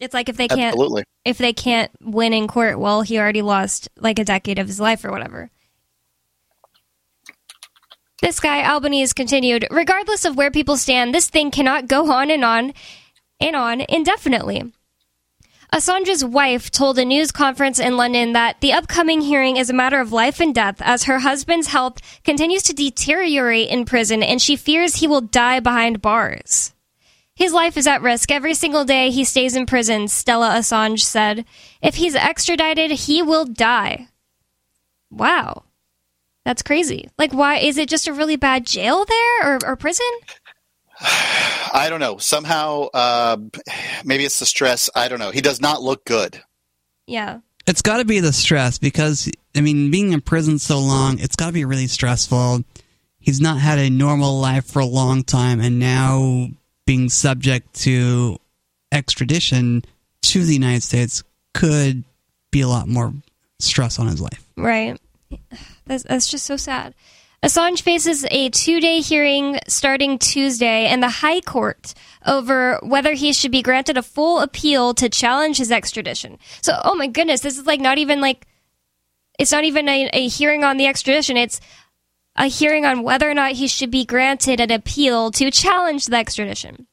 it's 0.00 0.14
like 0.14 0.28
if 0.28 0.36
they 0.36 0.48
can't 0.48 0.74
Absolutely. 0.74 1.04
if 1.24 1.36
they 1.38 1.52
can't 1.52 1.90
win 2.00 2.32
in 2.32 2.46
court, 2.48 2.78
well, 2.78 3.02
he 3.02 3.18
already 3.18 3.42
lost 3.42 3.88
like 3.98 4.18
a 4.18 4.24
decade 4.24 4.58
of 4.58 4.66
his 4.66 4.80
life 4.80 5.04
or 5.04 5.10
whatever. 5.10 5.50
This 8.20 8.40
guy, 8.40 8.68
Albanese, 8.68 9.14
continued, 9.14 9.66
regardless 9.70 10.24
of 10.24 10.36
where 10.36 10.50
people 10.50 10.76
stand, 10.76 11.14
this 11.14 11.30
thing 11.30 11.50
cannot 11.52 11.86
go 11.86 12.10
on 12.10 12.30
and 12.30 12.44
on 12.44 12.72
and 13.40 13.54
on 13.54 13.80
indefinitely. 13.88 14.72
Assange's 15.72 16.24
wife 16.24 16.70
told 16.70 16.98
a 16.98 17.04
news 17.04 17.30
conference 17.30 17.78
in 17.78 17.98
London 17.98 18.32
that 18.32 18.60
the 18.60 18.72
upcoming 18.72 19.20
hearing 19.20 19.58
is 19.58 19.68
a 19.68 19.74
matter 19.74 20.00
of 20.00 20.12
life 20.12 20.40
and 20.40 20.54
death 20.54 20.80
as 20.80 21.04
her 21.04 21.18
husband's 21.18 21.68
health 21.68 21.98
continues 22.24 22.62
to 22.64 22.72
deteriorate 22.72 23.68
in 23.68 23.84
prison 23.84 24.22
and 24.22 24.40
she 24.40 24.56
fears 24.56 24.96
he 24.96 25.06
will 25.06 25.20
die 25.20 25.60
behind 25.60 26.00
bars. 26.00 26.72
His 27.34 27.52
life 27.52 27.76
is 27.76 27.86
at 27.86 28.02
risk 28.02 28.30
every 28.30 28.54
single 28.54 28.84
day 28.84 29.10
he 29.10 29.24
stays 29.24 29.54
in 29.54 29.66
prison, 29.66 30.08
Stella 30.08 30.56
Assange 30.56 31.00
said. 31.00 31.44
If 31.82 31.96
he's 31.96 32.14
extradited, 32.14 32.90
he 32.90 33.22
will 33.22 33.44
die. 33.44 34.08
Wow. 35.10 35.64
That's 36.44 36.62
crazy. 36.62 37.10
Like, 37.18 37.32
why? 37.32 37.58
Is 37.58 37.76
it 37.76 37.90
just 37.90 38.08
a 38.08 38.12
really 38.14 38.36
bad 38.36 38.64
jail 38.64 39.04
there 39.04 39.52
or, 39.54 39.58
or 39.66 39.76
prison? 39.76 40.06
I 41.72 41.86
don't 41.90 42.00
know. 42.00 42.18
Somehow, 42.18 42.88
uh, 42.94 43.36
maybe 44.04 44.24
it's 44.24 44.38
the 44.38 44.46
stress. 44.46 44.90
I 44.94 45.08
don't 45.08 45.18
know. 45.18 45.30
He 45.30 45.40
does 45.40 45.60
not 45.60 45.82
look 45.82 46.04
good. 46.04 46.40
Yeah. 47.06 47.40
It's 47.66 47.82
got 47.82 47.98
to 47.98 48.04
be 48.04 48.20
the 48.20 48.32
stress 48.32 48.78
because, 48.78 49.30
I 49.54 49.60
mean, 49.60 49.90
being 49.90 50.12
in 50.12 50.20
prison 50.20 50.58
so 50.58 50.78
long, 50.78 51.18
it's 51.18 51.36
got 51.36 51.48
to 51.48 51.52
be 51.52 51.64
really 51.64 51.86
stressful. 51.86 52.64
He's 53.20 53.40
not 53.40 53.58
had 53.60 53.78
a 53.78 53.90
normal 53.90 54.40
life 54.40 54.64
for 54.64 54.80
a 54.80 54.86
long 54.86 55.22
time, 55.22 55.60
and 55.60 55.78
now 55.78 56.48
being 56.86 57.10
subject 57.10 57.74
to 57.74 58.38
extradition 58.90 59.82
to 60.22 60.44
the 60.44 60.54
United 60.54 60.82
States 60.82 61.22
could 61.52 62.04
be 62.50 62.62
a 62.62 62.68
lot 62.68 62.88
more 62.88 63.12
stress 63.58 63.98
on 63.98 64.06
his 64.06 64.20
life. 64.20 64.46
Right. 64.56 64.98
That's, 65.86 66.04
that's 66.04 66.28
just 66.28 66.46
so 66.46 66.56
sad. 66.56 66.94
Assange 67.42 67.82
faces 67.82 68.26
a 68.30 68.50
two 68.50 68.80
day 68.80 69.00
hearing 69.00 69.60
starting 69.68 70.18
Tuesday 70.18 70.90
in 70.90 71.00
the 71.00 71.08
High 71.08 71.40
Court 71.40 71.94
over 72.26 72.80
whether 72.82 73.12
he 73.12 73.32
should 73.32 73.52
be 73.52 73.62
granted 73.62 73.96
a 73.96 74.02
full 74.02 74.40
appeal 74.40 74.92
to 74.94 75.08
challenge 75.08 75.58
his 75.58 75.70
extradition. 75.70 76.38
So, 76.62 76.80
oh 76.84 76.96
my 76.96 77.06
goodness, 77.06 77.40
this 77.40 77.56
is 77.56 77.66
like 77.66 77.80
not 77.80 77.98
even 77.98 78.20
like, 78.20 78.46
it's 79.38 79.52
not 79.52 79.64
even 79.64 79.88
a, 79.88 80.10
a 80.12 80.28
hearing 80.28 80.64
on 80.64 80.78
the 80.78 80.86
extradition. 80.86 81.36
It's 81.36 81.60
a 82.34 82.46
hearing 82.46 82.84
on 82.84 83.02
whether 83.02 83.30
or 83.30 83.34
not 83.34 83.52
he 83.52 83.68
should 83.68 83.90
be 83.90 84.04
granted 84.04 84.60
an 84.60 84.72
appeal 84.72 85.30
to 85.32 85.50
challenge 85.52 86.06
the 86.06 86.16
extradition. 86.16 86.88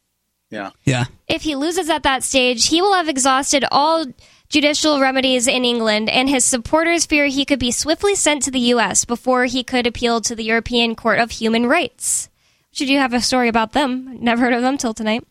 Yeah. 0.51 0.71
Yeah. 0.83 1.05
If 1.27 1.41
he 1.41 1.55
loses 1.55 1.89
at 1.89 2.03
that 2.03 2.23
stage, 2.23 2.67
he 2.67 2.81
will 2.81 2.93
have 2.93 3.09
exhausted 3.09 3.65
all 3.71 4.05
judicial 4.49 4.99
remedies 4.99 5.47
in 5.47 5.65
England, 5.65 6.09
and 6.09 6.29
his 6.29 6.45
supporters 6.45 7.05
fear 7.05 7.25
he 7.27 7.45
could 7.45 7.59
be 7.59 7.71
swiftly 7.71 8.15
sent 8.15 8.43
to 8.43 8.51
the 8.51 8.59
U.S. 8.59 9.05
before 9.05 9.45
he 9.45 9.63
could 9.63 9.87
appeal 9.87 10.21
to 10.21 10.35
the 10.35 10.43
European 10.43 10.95
Court 10.95 11.19
of 11.19 11.31
Human 11.31 11.67
Rights. 11.67 12.29
Should 12.71 12.89
you 12.89 12.99
have 12.99 13.13
a 13.13 13.21
story 13.21 13.47
about 13.47 13.71
them? 13.71 14.17
Never 14.21 14.41
heard 14.41 14.53
of 14.53 14.61
them 14.61 14.77
till 14.77 14.93
tonight. 14.93 15.25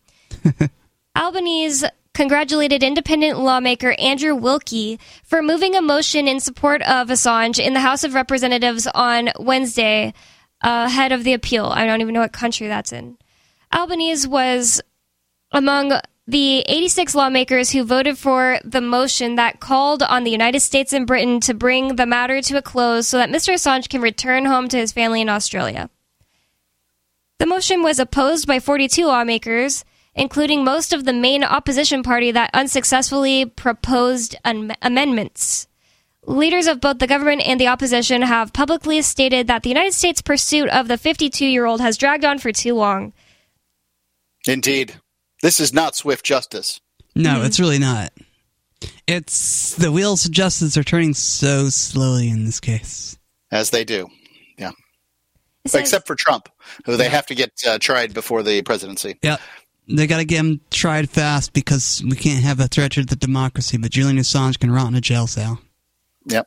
Albanese 1.16 1.86
congratulated 2.14 2.82
independent 2.82 3.38
lawmaker 3.38 3.94
Andrew 3.98 4.34
Wilkie 4.34 4.98
for 5.24 5.42
moving 5.42 5.74
a 5.76 5.82
motion 5.82 6.26
in 6.26 6.40
support 6.40 6.80
of 6.82 7.08
Assange 7.08 7.58
in 7.58 7.74
the 7.74 7.80
House 7.80 8.04
of 8.04 8.14
Representatives 8.14 8.86
on 8.86 9.30
Wednesday 9.38 10.14
uh, 10.62 10.86
ahead 10.86 11.12
of 11.12 11.24
the 11.24 11.34
appeal. 11.34 11.66
I 11.66 11.86
don't 11.86 12.00
even 12.00 12.14
know 12.14 12.20
what 12.20 12.32
country 12.32 12.68
that's 12.68 12.92
in. 12.92 13.18
Albanese 13.74 14.28
was 14.28 14.80
among 15.52 16.00
the 16.26 16.60
86 16.60 17.14
lawmakers 17.14 17.70
who 17.70 17.84
voted 17.84 18.16
for 18.16 18.58
the 18.64 18.80
motion 18.80 19.34
that 19.34 19.60
called 19.60 20.02
on 20.02 20.24
the 20.24 20.30
United 20.30 20.60
States 20.60 20.92
and 20.92 21.06
Britain 21.06 21.38
to 21.40 21.52
bring 21.52 21.96
the 21.96 22.06
matter 22.06 22.40
to 22.40 22.56
a 22.56 22.62
close 22.62 23.06
so 23.06 23.18
that 23.18 23.28
Mr. 23.28 23.52
Assange 23.52 23.90
can 23.90 24.00
return 24.00 24.46
home 24.46 24.68
to 24.68 24.78
his 24.78 24.92
family 24.92 25.20
in 25.20 25.28
Australia. 25.28 25.90
The 27.38 27.46
motion 27.46 27.82
was 27.82 27.98
opposed 27.98 28.46
by 28.46 28.58
42 28.58 29.04
lawmakers, 29.04 29.84
including 30.14 30.64
most 30.64 30.94
of 30.94 31.04
the 31.04 31.12
main 31.12 31.44
opposition 31.44 32.02
party 32.02 32.30
that 32.30 32.50
unsuccessfully 32.54 33.44
proposed 33.44 34.36
am- 34.44 34.72
amendments. 34.80 35.66
Leaders 36.26 36.66
of 36.66 36.80
both 36.80 37.00
the 37.00 37.06
government 37.06 37.42
and 37.42 37.60
the 37.60 37.66
opposition 37.66 38.22
have 38.22 38.54
publicly 38.54 39.02
stated 39.02 39.46
that 39.46 39.62
the 39.62 39.68
United 39.68 39.92
States' 39.92 40.22
pursuit 40.22 40.70
of 40.70 40.88
the 40.88 40.96
52 40.96 41.44
year 41.44 41.66
old 41.66 41.82
has 41.82 41.98
dragged 41.98 42.24
on 42.24 42.38
for 42.38 42.50
too 42.50 42.74
long. 42.74 43.12
Indeed. 44.46 44.94
This 45.44 45.60
is 45.60 45.74
not 45.74 45.94
swift 45.94 46.24
justice. 46.24 46.80
No, 47.14 47.42
it's 47.42 47.60
really 47.60 47.78
not. 47.78 48.14
It's 49.06 49.74
the 49.74 49.92
wheels 49.92 50.24
of 50.24 50.30
justice 50.30 50.74
are 50.78 50.82
turning 50.82 51.12
so 51.12 51.68
slowly 51.68 52.30
in 52.30 52.46
this 52.46 52.60
case. 52.60 53.18
As 53.50 53.68
they 53.68 53.84
do. 53.84 54.08
Yeah. 54.56 54.70
It 55.62 55.70
says- 55.70 55.82
Except 55.82 56.06
for 56.06 56.14
Trump, 56.16 56.48
who 56.86 56.96
they 56.96 57.10
have 57.10 57.26
to 57.26 57.34
get 57.34 57.52
uh, 57.68 57.78
tried 57.78 58.14
before 58.14 58.42
the 58.42 58.62
presidency. 58.62 59.18
Yep. 59.20 59.38
They 59.86 60.06
got 60.06 60.16
to 60.16 60.24
get 60.24 60.38
him 60.38 60.62
tried 60.70 61.10
fast 61.10 61.52
because 61.52 62.02
we 62.08 62.16
can't 62.16 62.42
have 62.42 62.58
a 62.58 62.66
threat 62.66 62.92
to 62.92 63.04
the 63.04 63.14
democracy, 63.14 63.76
but 63.76 63.90
Julian 63.90 64.16
Assange 64.16 64.58
can 64.58 64.70
rot 64.70 64.88
in 64.88 64.94
a 64.94 65.00
jail 65.02 65.26
cell. 65.26 65.60
Yep. 66.24 66.46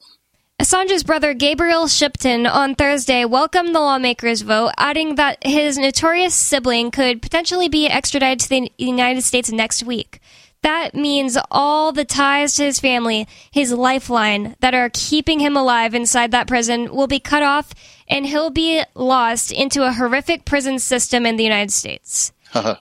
Assange's 0.59 1.03
brother 1.03 1.35
Gabriel 1.35 1.87
Shipton 1.87 2.47
on 2.47 2.73
Thursday 2.73 3.25
welcomed 3.25 3.75
the 3.75 3.79
lawmakers' 3.79 4.41
vote, 4.41 4.71
adding 4.75 5.13
that 5.15 5.37
his 5.45 5.77
notorious 5.77 6.33
sibling 6.33 6.89
could 6.89 7.21
potentially 7.21 7.69
be 7.69 7.87
extradited 7.87 8.39
to 8.39 8.49
the 8.49 8.71
United 8.77 9.21
States 9.21 9.51
next 9.51 9.83
week. 9.83 10.19
That 10.63 10.95
means 10.95 11.37
all 11.51 11.91
the 11.91 12.03
ties 12.03 12.55
to 12.55 12.63
his 12.63 12.79
family, 12.79 13.27
his 13.51 13.71
lifeline 13.71 14.55
that 14.59 14.73
are 14.73 14.89
keeping 14.91 15.39
him 15.39 15.55
alive 15.55 15.93
inside 15.93 16.31
that 16.31 16.47
prison 16.47 16.91
will 16.91 17.05
be 17.05 17.19
cut 17.19 17.43
off 17.43 17.71
and 18.07 18.25
he'll 18.25 18.49
be 18.49 18.81
lost 18.95 19.51
into 19.51 19.85
a 19.85 19.93
horrific 19.93 20.43
prison 20.43 20.79
system 20.79 21.27
in 21.27 21.35
the 21.35 21.43
United 21.43 21.71
States. 21.71 22.31
and 22.55 22.77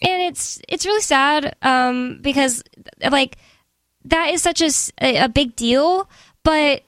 it's 0.00 0.62
it's 0.66 0.86
really 0.86 1.02
sad 1.02 1.54
um, 1.60 2.20
because 2.22 2.62
like 3.10 3.36
that 4.06 4.32
is 4.32 4.40
such 4.40 4.62
a, 4.62 5.24
a 5.24 5.28
big 5.28 5.54
deal, 5.54 6.08
but 6.42 6.82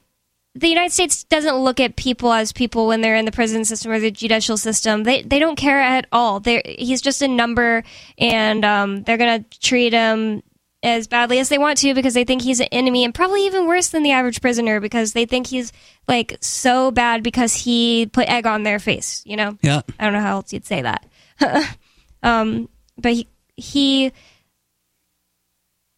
the 0.55 0.69
United 0.69 0.93
States 0.93 1.25
doesn't 1.25 1.57
look 1.57 1.79
at 1.79 1.97
people 1.97 2.33
as 2.33 2.53
people 2.53 2.89
when 2.89 3.01
they're 3.01 3.15
in 3.15 3.25
the 3.25 3.33
prison 3.33 3.65
system 3.65 3.93
or 3.93 4.01
the 4.01 4.11
judicial 4.11 4.57
system. 4.57 5.05
They 5.05 5.23
they 5.23 5.39
don't 5.39 5.57
care 5.57 5.81
at 5.81 6.07
all. 6.11 6.41
They 6.41 6.77
he's 6.79 7.01
just 7.01 7.23
a 7.23 7.29
number, 7.29 7.85
and 8.19 8.65
um, 8.65 9.03
they're 9.05 9.17
gonna 9.17 9.45
treat 9.61 9.93
him 9.93 10.43
as 10.83 11.07
badly 11.07 11.39
as 11.39 11.51
they 11.51 11.59
want 11.59 11.79
to 11.79 11.95
because 11.95 12.15
they 12.15 12.25
think 12.25 12.43
he's 12.43 12.59
an 12.59 12.69
enemy, 12.73 13.05
and 13.05 13.15
probably 13.15 13.47
even 13.47 13.67
worse 13.67 13.91
than 13.91 14.03
the 14.03 14.11
average 14.11 14.41
prisoner 14.41 14.81
because 14.81 15.13
they 15.13 15.25
think 15.25 15.47
he's 15.47 15.73
like 16.09 16.37
so 16.41 16.91
bad 16.91 17.23
because 17.23 17.55
he 17.55 18.07
put 18.07 18.29
egg 18.29 18.47
on 18.47 18.65
their 18.65 18.81
face. 18.81 19.23
You 19.25 19.37
know. 19.37 19.57
Yeah. 19.63 19.83
I 20.01 20.05
don't 20.05 20.15
know 20.15 20.21
how 20.21 20.37
else 20.37 20.53
you'd 20.53 20.67
say 20.67 20.83
that. 20.83 21.07
um, 22.25 22.69
but 22.99 23.13
he, 23.13 23.29
he, 23.57 24.13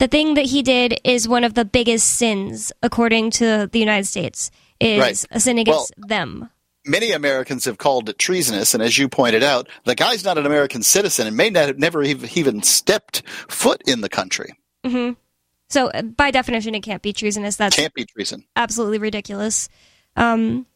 the 0.02 0.08
thing 0.08 0.34
that 0.34 0.46
he 0.46 0.62
did 0.62 1.00
is 1.04 1.28
one 1.28 1.44
of 1.44 1.54
the 1.54 1.64
biggest 1.64 2.14
sins, 2.18 2.72
according 2.82 3.30
to 3.30 3.68
the 3.70 3.78
United 3.78 4.04
States, 4.04 4.50
is 4.80 4.98
Right. 4.98 5.24
a 5.30 5.38
sin 5.38 5.58
against 5.58 5.94
them. 5.96 6.50
Many 6.84 7.12
Americans 7.12 7.66
have 7.66 7.78
called 7.78 8.08
it 8.08 8.18
treasonous, 8.18 8.74
and 8.74 8.82
as 8.82 8.98
you 8.98 9.08
pointed 9.08 9.44
out, 9.44 9.68
the 9.84 9.94
guy's 9.94 10.24
not 10.24 10.38
an 10.38 10.44
American 10.44 10.82
citizen 10.82 11.28
and 11.28 11.36
may 11.36 11.50
not 11.50 11.68
have 11.68 11.78
never 11.78 12.02
even 12.02 12.64
stepped 12.64 13.22
foot 13.46 13.80
in 13.86 14.00
the 14.00 14.08
country. 14.08 14.58
hmm 14.84 15.10
So, 15.68 15.86
uh, 15.90 16.02
by 16.02 16.32
definition, 16.32 16.74
it 16.74 16.80
can't 16.80 17.00
be 17.00 17.12
treasonous. 17.12 17.54
That's 17.54 17.76
Can't 17.76 17.94
be 17.94 18.04
treason. 18.04 18.44
absolutely 18.56 18.98
ridiculous. 18.98 19.68
Um, 20.16 20.66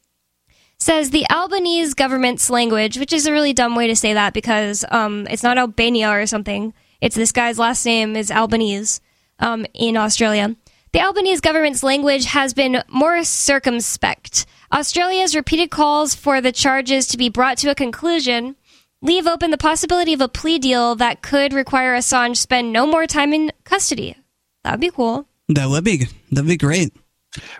says 0.78 1.10
the 1.10 1.26
Albanese 1.30 1.94
government's 1.94 2.48
language, 2.48 2.96
which 2.96 3.12
is 3.12 3.26
a 3.26 3.32
really 3.32 3.52
dumb 3.52 3.74
way 3.74 3.88
to 3.88 3.96
say 3.96 4.12
that 4.14 4.34
because 4.34 4.84
um, 4.92 5.26
it's 5.28 5.42
not 5.42 5.58
Albania 5.58 6.12
or 6.12 6.26
something. 6.26 6.72
It's 7.00 7.16
this 7.16 7.32
guy's 7.32 7.58
last 7.58 7.84
name 7.84 8.14
is 8.14 8.30
Albanese 8.30 9.00
um, 9.38 9.66
in 9.74 9.96
Australia. 9.96 10.56
The 10.92 11.00
Albanese 11.02 11.40
government's 11.40 11.82
language 11.82 12.24
has 12.26 12.54
been 12.54 12.82
more 12.88 13.22
circumspect. 13.24 14.46
Australia's 14.72 15.36
repeated 15.36 15.70
calls 15.70 16.14
for 16.14 16.40
the 16.40 16.52
charges 16.52 17.06
to 17.08 17.18
be 17.18 17.28
brought 17.28 17.58
to 17.58 17.70
a 17.70 17.74
conclusion 17.74 18.56
leave 19.02 19.26
open 19.26 19.50
the 19.50 19.58
possibility 19.58 20.12
of 20.12 20.20
a 20.20 20.28
plea 20.28 20.58
deal 20.58 20.96
that 20.96 21.22
could 21.22 21.52
require 21.52 21.94
Assange 21.94 22.36
spend 22.36 22.72
no 22.72 22.86
more 22.86 23.06
time 23.06 23.32
in 23.32 23.52
custody. 23.64 24.16
That 24.64 24.72
would 24.72 24.80
be 24.80 24.90
cool. 24.90 25.28
That 25.48 25.68
would 25.68 25.84
be 25.84 26.06
that'd 26.32 26.48
be 26.48 26.56
great. 26.56 26.92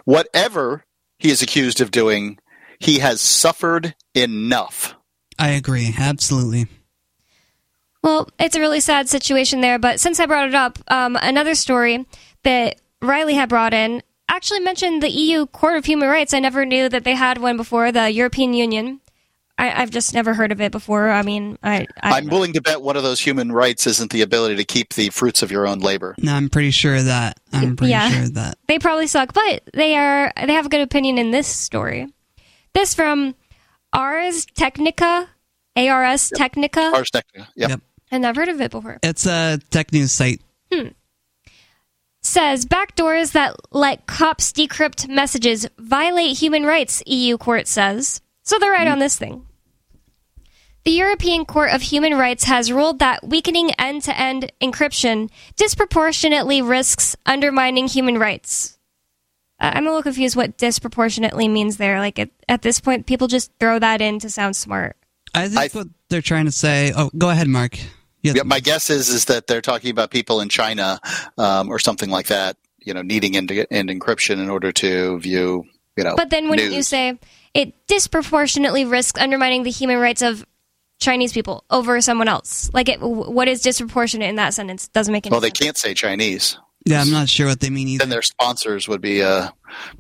Whatever 0.04 0.84
he 1.18 1.30
is 1.30 1.42
accused 1.42 1.80
of 1.80 1.90
doing, 1.90 2.38
he 2.78 2.98
has 2.98 3.20
suffered 3.20 3.94
enough. 4.14 4.94
I 5.38 5.50
agree, 5.50 5.94
absolutely. 5.96 6.66
Well, 8.06 8.28
it's 8.38 8.54
a 8.54 8.60
really 8.60 8.78
sad 8.78 9.08
situation 9.08 9.62
there, 9.62 9.80
but 9.80 9.98
since 9.98 10.20
I 10.20 10.26
brought 10.26 10.46
it 10.46 10.54
up, 10.54 10.78
um, 10.86 11.18
another 11.20 11.56
story 11.56 12.06
that 12.44 12.80
Riley 13.02 13.34
had 13.34 13.48
brought 13.48 13.74
in 13.74 14.00
actually 14.28 14.60
mentioned 14.60 15.02
the 15.02 15.10
EU 15.10 15.44
Court 15.46 15.76
of 15.76 15.86
Human 15.86 16.08
Rights. 16.08 16.32
I 16.32 16.38
never 16.38 16.64
knew 16.64 16.88
that 16.88 17.02
they 17.02 17.16
had 17.16 17.38
one 17.38 17.56
before, 17.56 17.90
the 17.90 18.08
European 18.08 18.54
Union. 18.54 19.00
I, 19.58 19.82
I've 19.82 19.90
just 19.90 20.14
never 20.14 20.34
heard 20.34 20.52
of 20.52 20.60
it 20.60 20.70
before. 20.70 21.10
I 21.10 21.22
mean, 21.22 21.58
I, 21.64 21.88
I 22.00 22.18
I'm 22.18 22.28
willing 22.28 22.52
to 22.52 22.62
bet 22.62 22.80
one 22.80 22.96
of 22.96 23.02
those 23.02 23.18
human 23.18 23.50
rights 23.50 23.88
isn't 23.88 24.12
the 24.12 24.22
ability 24.22 24.54
to 24.54 24.64
keep 24.64 24.94
the 24.94 25.08
fruits 25.10 25.42
of 25.42 25.50
your 25.50 25.66
own 25.66 25.80
labor. 25.80 26.14
No, 26.18 26.32
I'm 26.32 26.48
pretty 26.48 26.70
sure 26.70 27.02
that 27.02 27.40
I'm 27.52 27.74
pretty 27.74 27.90
Yeah. 27.90 28.08
sure 28.08 28.28
that. 28.34 28.56
they 28.68 28.78
probably 28.78 29.08
suck, 29.08 29.32
but 29.32 29.62
they 29.74 29.96
are 29.96 30.32
they 30.46 30.52
have 30.52 30.66
a 30.66 30.68
good 30.68 30.82
opinion 30.82 31.18
in 31.18 31.32
this 31.32 31.48
story. 31.48 32.06
This 32.72 32.94
from 32.94 33.34
Ars 33.92 34.46
Technica, 34.54 35.28
ARS 35.74 36.30
Technica. 36.36 36.92
Ars 36.94 37.10
Technica. 37.10 37.48
Yep. 37.56 37.70
Yep. 37.70 37.80
And 38.16 38.26
I've 38.26 38.36
heard 38.36 38.48
of 38.48 38.60
it 38.60 38.70
before. 38.70 38.98
It's 39.02 39.26
a 39.26 39.60
tech 39.70 39.92
news 39.92 40.10
site. 40.10 40.40
Hmm. 40.72 40.88
says 42.22 42.66
backdoors 42.66 43.32
that 43.32 43.54
let 43.70 44.06
cops 44.06 44.52
decrypt 44.52 45.08
messages 45.08 45.68
violate 45.78 46.38
human 46.38 46.64
rights, 46.64 47.02
EU 47.06 47.38
court 47.38 47.68
says. 47.68 48.20
So 48.42 48.58
they're 48.58 48.72
right 48.72 48.88
on 48.88 48.98
this 48.98 49.16
thing. 49.16 49.46
The 50.84 50.92
European 50.92 51.44
Court 51.44 51.70
of 51.72 51.82
Human 51.82 52.14
Rights 52.14 52.44
has 52.44 52.70
ruled 52.70 53.00
that 53.00 53.26
weakening 53.26 53.72
end 53.72 54.04
to 54.04 54.16
end 54.16 54.52
encryption 54.60 55.30
disproportionately 55.56 56.62
risks 56.62 57.16
undermining 57.26 57.88
human 57.88 58.18
rights. 58.18 58.78
Uh, 59.58 59.72
I'm 59.74 59.84
a 59.86 59.90
little 59.90 60.04
confused 60.04 60.36
what 60.36 60.56
disproportionately 60.56 61.48
means 61.48 61.76
there. 61.76 61.98
Like 61.98 62.20
at, 62.20 62.30
at 62.48 62.62
this 62.62 62.78
point, 62.78 63.06
people 63.06 63.26
just 63.26 63.50
throw 63.58 63.80
that 63.80 64.00
in 64.00 64.20
to 64.20 64.30
sound 64.30 64.54
smart. 64.54 64.96
I 65.34 65.48
think 65.48 65.74
what 65.74 65.88
they're 66.08 66.22
trying 66.22 66.44
to 66.44 66.52
say. 66.52 66.92
Oh, 66.96 67.10
go 67.18 67.30
ahead, 67.30 67.48
Mark. 67.48 67.78
Yeah, 68.34 68.42
my 68.44 68.60
guess 68.60 68.90
is 68.90 69.08
is 69.08 69.26
that 69.26 69.46
they're 69.46 69.62
talking 69.62 69.90
about 69.90 70.10
people 70.10 70.40
in 70.40 70.48
China 70.48 70.98
um, 71.38 71.68
or 71.68 71.78
something 71.78 72.10
like 72.10 72.26
that. 72.28 72.56
You 72.80 72.94
know, 72.94 73.02
needing 73.02 73.36
end, 73.36 73.50
end 73.70 73.88
encryption 73.90 74.40
in 74.40 74.48
order 74.48 74.72
to 74.72 75.18
view. 75.18 75.64
You 75.96 76.04
know, 76.04 76.14
But 76.16 76.30
then 76.30 76.48
wouldn't 76.48 76.68
news. 76.68 76.76
you 76.76 76.82
say 76.82 77.18
it 77.54 77.74
disproportionately 77.86 78.84
risks 78.84 79.20
undermining 79.20 79.62
the 79.62 79.70
human 79.70 79.98
rights 79.98 80.22
of 80.22 80.44
Chinese 80.98 81.32
people 81.32 81.64
over 81.70 82.00
someone 82.00 82.28
else? 82.28 82.70
Like, 82.72 82.88
it, 82.88 83.00
what 83.00 83.48
is 83.48 83.60
disproportionate 83.62 84.28
in 84.28 84.36
that 84.36 84.52
sentence? 84.54 84.88
Doesn't 84.88 85.10
make 85.12 85.26
any 85.26 85.32
Well, 85.32 85.40
they 85.40 85.48
sense. 85.48 85.58
can't 85.58 85.76
say 85.78 85.94
Chinese. 85.94 86.58
Yeah, 86.86 87.00
I'm 87.00 87.10
not 87.10 87.28
sure 87.28 87.46
what 87.48 87.58
they 87.60 87.68
mean 87.68 87.88
either. 87.88 88.02
Then 88.04 88.10
their 88.10 88.22
sponsors 88.22 88.86
would 88.86 89.00
be 89.00 89.20
uh, 89.22 89.48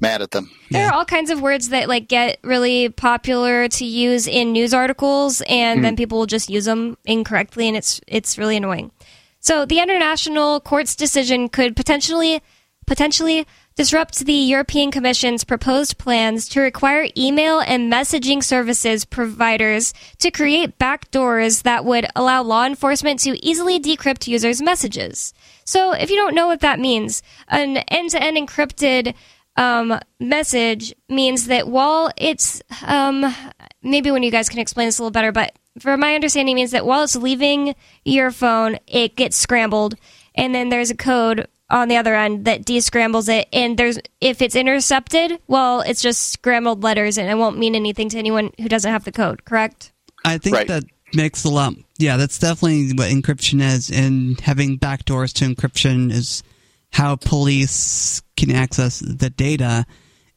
mad 0.00 0.22
at 0.22 0.30
them. 0.30 0.50
There 0.70 0.86
are 0.86 0.92
all 0.94 1.04
kinds 1.04 1.30
of 1.30 1.40
words 1.42 1.70
that 1.70 1.88
like 1.88 2.06
get 2.08 2.38
really 2.42 2.88
popular 2.88 3.66
to 3.68 3.84
use 3.84 4.28
in 4.28 4.52
news 4.52 4.72
articles, 4.72 5.42
and 5.48 5.82
then 5.84 5.94
Mhm. 5.94 5.98
people 5.98 6.18
will 6.18 6.26
just 6.26 6.48
use 6.48 6.64
them 6.66 6.96
incorrectly, 7.04 7.66
and 7.66 7.76
it's 7.76 8.00
it's 8.06 8.38
really 8.38 8.56
annoying. 8.56 8.92
So 9.40 9.66
the 9.66 9.80
international 9.80 10.60
court's 10.60 10.94
decision 10.94 11.48
could 11.48 11.74
potentially 11.76 12.40
potentially 12.86 13.46
disrupt 13.76 14.20
the 14.20 14.32
European 14.32 14.90
Commission's 14.90 15.44
proposed 15.44 15.98
plans 15.98 16.48
to 16.48 16.60
require 16.60 17.08
email 17.16 17.60
and 17.60 17.92
messaging 17.92 18.42
services 18.42 19.04
providers 19.04 19.92
to 20.18 20.30
create 20.30 20.78
backdoors 20.78 21.62
that 21.62 21.84
would 21.84 22.06
allow 22.16 22.42
law 22.42 22.64
enforcement 22.64 23.20
to 23.20 23.38
easily 23.46 23.78
decrypt 23.78 24.26
users' 24.26 24.62
messages. 24.62 25.34
So, 25.64 25.92
if 25.92 26.10
you 26.10 26.16
don't 26.16 26.34
know 26.34 26.46
what 26.46 26.60
that 26.60 26.80
means, 26.80 27.22
an 27.48 27.76
end-to-end 27.76 28.36
encrypted 28.36 29.14
um, 29.56 30.00
message 30.18 30.94
means 31.08 31.46
that 31.46 31.68
while 31.68 32.10
it's 32.16 32.62
um, 32.82 33.34
maybe 33.82 34.10
when 34.10 34.22
you 34.22 34.30
guys 34.30 34.48
can 34.48 34.58
explain 34.58 34.88
this 34.88 34.98
a 34.98 35.02
little 35.02 35.10
better, 35.10 35.32
but 35.32 35.54
for 35.78 35.96
my 35.98 36.14
understanding, 36.14 36.54
means 36.54 36.70
that 36.70 36.86
while 36.86 37.02
it's 37.02 37.16
leaving 37.16 37.74
your 38.04 38.30
phone, 38.30 38.78
it 38.86 39.16
gets 39.16 39.36
scrambled, 39.36 39.94
and 40.34 40.54
then 40.54 40.70
there's 40.70 40.90
a 40.90 40.96
code 40.96 41.46
on 41.70 41.88
the 41.88 41.96
other 41.96 42.14
end 42.14 42.44
that 42.44 42.64
descrambles 42.64 43.28
it. 43.28 43.48
And 43.52 43.76
there's 43.76 43.98
if 44.20 44.42
it's 44.42 44.56
intercepted, 44.56 45.40
well, 45.46 45.80
it's 45.80 46.02
just 46.02 46.32
scrambled 46.32 46.82
letters, 46.82 47.18
and 47.18 47.28
it 47.28 47.36
won't 47.36 47.58
mean 47.58 47.74
anything 47.74 48.08
to 48.10 48.18
anyone 48.18 48.50
who 48.58 48.68
doesn't 48.68 48.90
have 48.90 49.04
the 49.04 49.12
code. 49.12 49.44
Correct? 49.44 49.92
I 50.24 50.38
think 50.38 50.66
that 50.66 50.84
makes 51.14 51.44
a 51.44 51.48
lot. 51.48 51.74
Yeah, 51.98 52.16
that's 52.16 52.38
definitely 52.38 52.92
what 52.92 53.10
encryption 53.10 53.60
is, 53.60 53.90
and 53.90 54.38
having 54.40 54.78
backdoors 54.78 55.32
to 55.34 55.44
encryption 55.44 56.12
is 56.12 56.42
how 56.90 57.16
police 57.16 58.22
can 58.36 58.50
access 58.50 59.00
the 59.00 59.30
data. 59.30 59.86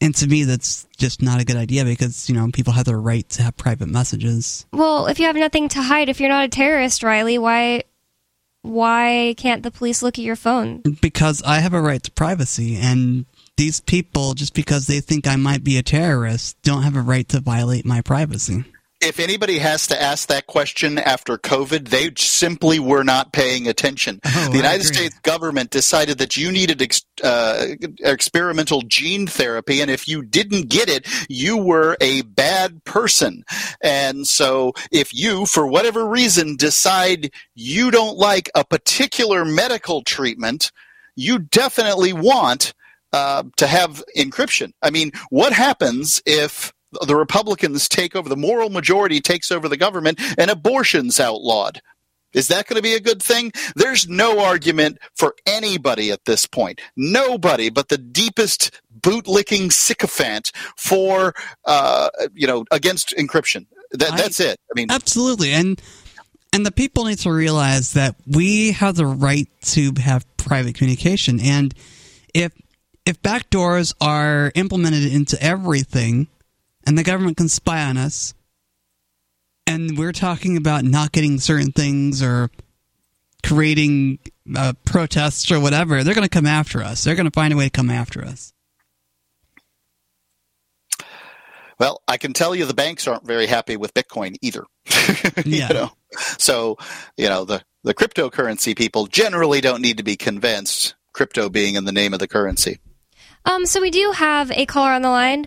And 0.02 0.14
to 0.14 0.26
me, 0.26 0.44
that's 0.44 0.86
just 0.96 1.20
not 1.20 1.42
a 1.42 1.44
good 1.44 1.56
idea 1.56 1.84
because 1.84 2.28
you 2.28 2.34
know 2.34 2.48
people 2.52 2.72
have 2.72 2.86
the 2.86 2.96
right 2.96 3.28
to 3.30 3.42
have 3.42 3.56
private 3.56 3.88
messages. 3.88 4.64
Well, 4.72 5.06
if 5.06 5.18
you 5.20 5.26
have 5.26 5.36
nothing 5.36 5.68
to 5.70 5.82
hide, 5.82 6.08
if 6.08 6.20
you're 6.20 6.30
not 6.30 6.44
a 6.44 6.48
terrorist, 6.48 7.02
Riley, 7.02 7.36
why 7.38 7.84
why 8.62 9.34
can't 9.36 9.62
the 9.62 9.70
police 9.70 10.02
look 10.02 10.18
at 10.18 10.24
your 10.24 10.36
phone? 10.36 10.82
Because 11.00 11.42
I 11.42 11.60
have 11.60 11.74
a 11.74 11.80
right 11.80 12.02
to 12.02 12.10
privacy, 12.10 12.76
and 12.76 13.24
these 13.56 13.80
people, 13.80 14.34
just 14.34 14.54
because 14.54 14.86
they 14.86 15.00
think 15.00 15.26
I 15.26 15.36
might 15.36 15.64
be 15.64 15.78
a 15.78 15.82
terrorist, 15.82 16.60
don't 16.62 16.82
have 16.82 16.96
a 16.96 17.02
right 17.02 17.28
to 17.30 17.40
violate 17.40 17.84
my 17.84 18.00
privacy. 18.00 18.64
If 19.00 19.18
anybody 19.18 19.58
has 19.58 19.86
to 19.86 20.00
ask 20.00 20.28
that 20.28 20.46
question 20.46 20.98
after 20.98 21.38
COVID, 21.38 21.88
they 21.88 22.10
simply 22.16 22.78
were 22.78 23.02
not 23.02 23.32
paying 23.32 23.66
attention. 23.66 24.20
the 24.22 24.50
United 24.52 24.84
States 24.84 25.18
government 25.20 25.70
decided 25.70 26.18
that 26.18 26.36
you 26.36 26.52
needed 26.52 26.82
ex- 26.82 27.04
uh, 27.24 27.68
experimental 28.00 28.82
gene 28.82 29.26
therapy, 29.26 29.80
and 29.80 29.90
if 29.90 30.06
you 30.06 30.22
didn't 30.22 30.68
get 30.68 30.90
it, 30.90 31.06
you 31.30 31.56
were 31.56 31.96
a 32.00 32.22
bad 32.22 32.84
person. 32.84 33.42
And 33.80 34.26
so, 34.26 34.74
if 34.92 35.14
you, 35.14 35.46
for 35.46 35.66
whatever 35.66 36.06
reason, 36.06 36.56
decide 36.56 37.30
you 37.54 37.90
don't 37.90 38.18
like 38.18 38.50
a 38.54 38.64
particular 38.64 39.46
medical 39.46 40.02
treatment, 40.02 40.72
you 41.16 41.38
definitely 41.38 42.12
want 42.12 42.74
uh, 43.12 43.44
to 43.56 43.66
have 43.66 44.02
encryption. 44.16 44.72
I 44.82 44.90
mean, 44.90 45.12
what 45.30 45.52
happens 45.52 46.22
if 46.26 46.72
the 47.06 47.16
Republicans 47.16 47.88
take 47.88 48.16
over, 48.16 48.28
the 48.28 48.36
moral 48.36 48.70
majority 48.70 49.20
takes 49.20 49.50
over 49.50 49.68
the 49.68 49.76
government, 49.76 50.20
and 50.38 50.50
abortion's 50.50 51.20
outlawed? 51.20 51.80
Is 52.32 52.48
that 52.48 52.66
going 52.66 52.76
to 52.76 52.82
be 52.82 52.94
a 52.94 53.00
good 53.00 53.22
thing? 53.22 53.52
There's 53.74 54.08
no 54.08 54.40
argument 54.40 54.98
for 55.16 55.34
anybody 55.46 56.12
at 56.12 56.24
this 56.26 56.46
point. 56.46 56.80
Nobody 56.96 57.70
but 57.70 57.88
the 57.88 57.98
deepest 57.98 58.80
bootlicking 59.00 59.72
sycophant 59.72 60.52
for, 60.76 61.34
uh, 61.64 62.10
you 62.34 62.46
know, 62.46 62.64
against 62.70 63.14
encryption. 63.16 63.66
That, 63.92 64.16
that's 64.16 64.38
it. 64.38 64.58
I 64.70 64.72
mean, 64.76 64.90
Absolutely, 64.90 65.50
and 65.50 65.80
and 66.52 66.64
the 66.64 66.70
people 66.70 67.04
need 67.04 67.18
to 67.20 67.32
realize 67.32 67.94
that 67.94 68.14
we 68.26 68.72
have 68.72 68.94
the 68.94 69.06
right 69.06 69.48
to 69.62 69.92
have 70.00 70.24
private 70.36 70.76
communication, 70.76 71.40
and 71.40 71.74
if 72.32 72.52
if 73.04 73.20
backdoors 73.22 73.92
are 74.00 74.52
implemented 74.54 75.12
into 75.12 75.42
everything, 75.42 76.28
and 76.86 76.96
the 76.96 77.02
government 77.02 77.36
can 77.36 77.48
spy 77.48 77.82
on 77.84 77.96
us, 77.96 78.34
and 79.66 79.96
we're 79.96 80.12
talking 80.12 80.56
about 80.56 80.84
not 80.84 81.12
getting 81.12 81.38
certain 81.38 81.72
things 81.72 82.22
or 82.22 82.50
creating 83.42 84.18
uh, 84.56 84.72
protests 84.84 85.50
or 85.50 85.60
whatever, 85.60 86.02
they're 86.04 86.14
going 86.14 86.26
to 86.26 86.28
come 86.28 86.46
after 86.46 86.82
us. 86.82 87.04
They're 87.04 87.14
going 87.14 87.26
to 87.26 87.32
find 87.32 87.52
a 87.52 87.56
way 87.56 87.64
to 87.64 87.70
come 87.70 87.90
after 87.90 88.24
us. 88.24 88.52
Well, 91.78 92.02
I 92.06 92.18
can 92.18 92.34
tell 92.34 92.54
you 92.54 92.66
the 92.66 92.74
banks 92.74 93.08
aren't 93.08 93.26
very 93.26 93.46
happy 93.46 93.76
with 93.76 93.94
Bitcoin 93.94 94.36
either. 94.42 94.64
Yeah. 95.44 95.68
you 95.68 95.74
know? 95.74 95.92
So, 96.38 96.76
you 97.16 97.28
know, 97.28 97.44
the, 97.44 97.62
the 97.84 97.94
cryptocurrency 97.94 98.76
people 98.76 99.06
generally 99.06 99.60
don't 99.60 99.80
need 99.80 99.96
to 99.96 100.02
be 100.02 100.16
convinced, 100.16 100.94
crypto 101.12 101.48
being 101.48 101.76
in 101.76 101.84
the 101.84 101.92
name 101.92 102.12
of 102.12 102.18
the 102.20 102.28
currency. 102.28 102.78
Um, 103.44 103.64
so 103.64 103.80
we 103.80 103.90
do 103.90 104.12
have 104.12 104.50
a 104.50 104.66
caller 104.66 104.90
on 104.90 105.02
the 105.02 105.08
line. 105.08 105.46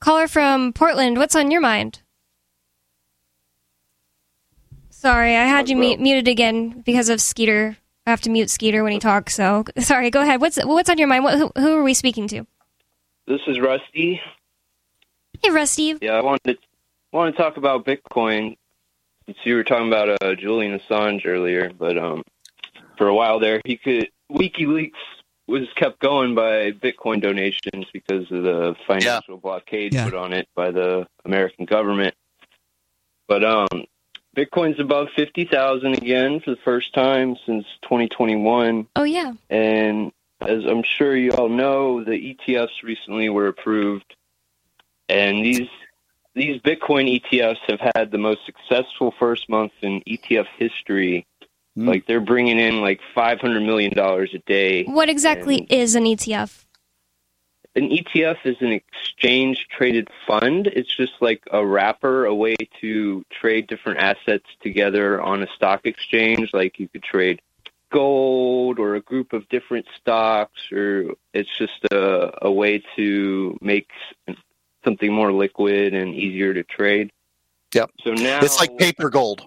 Caller 0.00 0.28
from 0.28 0.72
Portland. 0.72 1.18
What's 1.18 1.36
on 1.36 1.50
your 1.50 1.60
mind? 1.60 2.00
Sorry, 4.88 5.36
I 5.36 5.44
had 5.44 5.68
you 5.68 5.76
mu- 5.76 5.96
muted 5.96 6.28
again 6.28 6.82
because 6.84 7.08
of 7.08 7.20
Skeeter. 7.20 7.76
I 8.06 8.10
have 8.10 8.20
to 8.22 8.30
mute 8.30 8.50
Skeeter 8.50 8.82
when 8.82 8.92
he 8.92 8.98
talks. 8.98 9.34
So 9.34 9.64
sorry. 9.78 10.10
Go 10.10 10.22
ahead. 10.22 10.40
What's 10.40 10.62
what's 10.64 10.90
on 10.90 10.98
your 10.98 11.08
mind? 11.08 11.24
What, 11.24 11.38
who, 11.38 11.52
who 11.56 11.78
are 11.78 11.82
we 11.82 11.94
speaking 11.94 12.28
to? 12.28 12.46
This 13.26 13.40
is 13.46 13.60
Rusty. 13.60 14.20
Hey, 15.42 15.50
Rusty. 15.50 15.96
Yeah, 16.00 16.12
I 16.12 16.22
wanted 16.22 16.44
to, 16.44 16.56
wanted 17.12 17.32
to 17.32 17.38
talk 17.38 17.56
about 17.56 17.86
Bitcoin. 17.86 18.56
Since 19.26 19.38
you 19.44 19.54
were 19.54 19.64
talking 19.64 19.86
about 19.86 20.22
uh, 20.22 20.34
Julian 20.34 20.78
Assange 20.78 21.24
earlier, 21.24 21.70
but 21.78 21.96
um, 21.96 22.22
for 22.98 23.06
a 23.06 23.14
while 23.14 23.38
there, 23.38 23.60
he 23.64 23.76
could 23.76 24.08
WikiLeaks 24.30 24.90
was 25.50 25.68
kept 25.76 25.98
going 26.00 26.34
by 26.34 26.70
Bitcoin 26.72 27.20
donations 27.20 27.86
because 27.92 28.30
of 28.30 28.42
the 28.42 28.74
financial 28.86 29.36
blockade 29.36 29.92
Yeah. 29.94 30.04
put 30.04 30.14
on 30.14 30.32
it 30.32 30.48
by 30.54 30.70
the 30.70 31.06
American 31.24 31.64
government. 31.66 32.14
But 33.26 33.44
um, 33.44 33.68
Bitcoin's 34.36 34.80
above 34.80 35.08
fifty 35.16 35.44
thousand 35.44 35.94
again 35.94 36.40
for 36.40 36.50
the 36.52 36.60
first 36.64 36.94
time 36.94 37.36
since 37.46 37.64
2021. 37.82 38.86
Oh 38.96 39.02
yeah. 39.04 39.32
And 39.48 40.12
as 40.40 40.64
I'm 40.64 40.82
sure 40.82 41.16
you 41.16 41.32
all 41.32 41.48
know, 41.48 42.02
the 42.02 42.12
ETFs 42.12 42.82
recently 42.82 43.28
were 43.28 43.48
approved, 43.48 44.14
and 45.08 45.44
these 45.44 45.68
these 46.34 46.60
Bitcoin 46.62 47.20
ETFs 47.20 47.58
have 47.68 47.80
had 47.94 48.10
the 48.10 48.18
most 48.18 48.40
successful 48.46 49.12
first 49.18 49.48
month 49.48 49.72
in 49.82 50.00
ETF 50.02 50.46
history. 50.58 51.26
Hmm. 51.76 51.88
Like 51.88 52.06
they're 52.06 52.20
bringing 52.20 52.58
in 52.58 52.80
like 52.80 53.00
500 53.14 53.60
million 53.60 53.94
dollars 53.94 54.30
a 54.34 54.38
day. 54.38 54.84
What 54.84 55.08
exactly 55.08 55.66
is 55.70 55.94
an 55.94 56.04
ETF? 56.04 56.64
An 57.76 57.88
ETF 57.88 58.38
is 58.44 58.56
an 58.60 58.72
exchange 58.72 59.68
traded 59.70 60.08
fund. 60.26 60.66
It's 60.66 60.94
just 60.94 61.12
like 61.20 61.44
a 61.52 61.64
wrapper, 61.64 62.24
a 62.24 62.34
way 62.34 62.56
to 62.80 63.24
trade 63.30 63.68
different 63.68 64.00
assets 64.00 64.46
together 64.60 65.22
on 65.22 65.42
a 65.42 65.46
stock 65.54 65.86
exchange. 65.86 66.50
Like 66.52 66.80
you 66.80 66.88
could 66.88 67.04
trade 67.04 67.40
gold 67.92 68.78
or 68.78 68.96
a 68.96 69.00
group 69.00 69.32
of 69.32 69.48
different 69.48 69.86
stocks, 70.00 70.60
or 70.72 71.14
it's 71.32 71.50
just 71.58 71.84
a, 71.92 72.46
a 72.46 72.50
way 72.50 72.82
to 72.96 73.56
make 73.60 73.88
something 74.84 75.12
more 75.12 75.32
liquid 75.32 75.94
and 75.94 76.14
easier 76.14 76.54
to 76.54 76.64
trade. 76.64 77.12
Yep. 77.74 77.90
So 78.02 78.14
now 78.14 78.40
It's 78.42 78.58
like 78.58 78.76
paper 78.78 79.10
gold. 79.10 79.46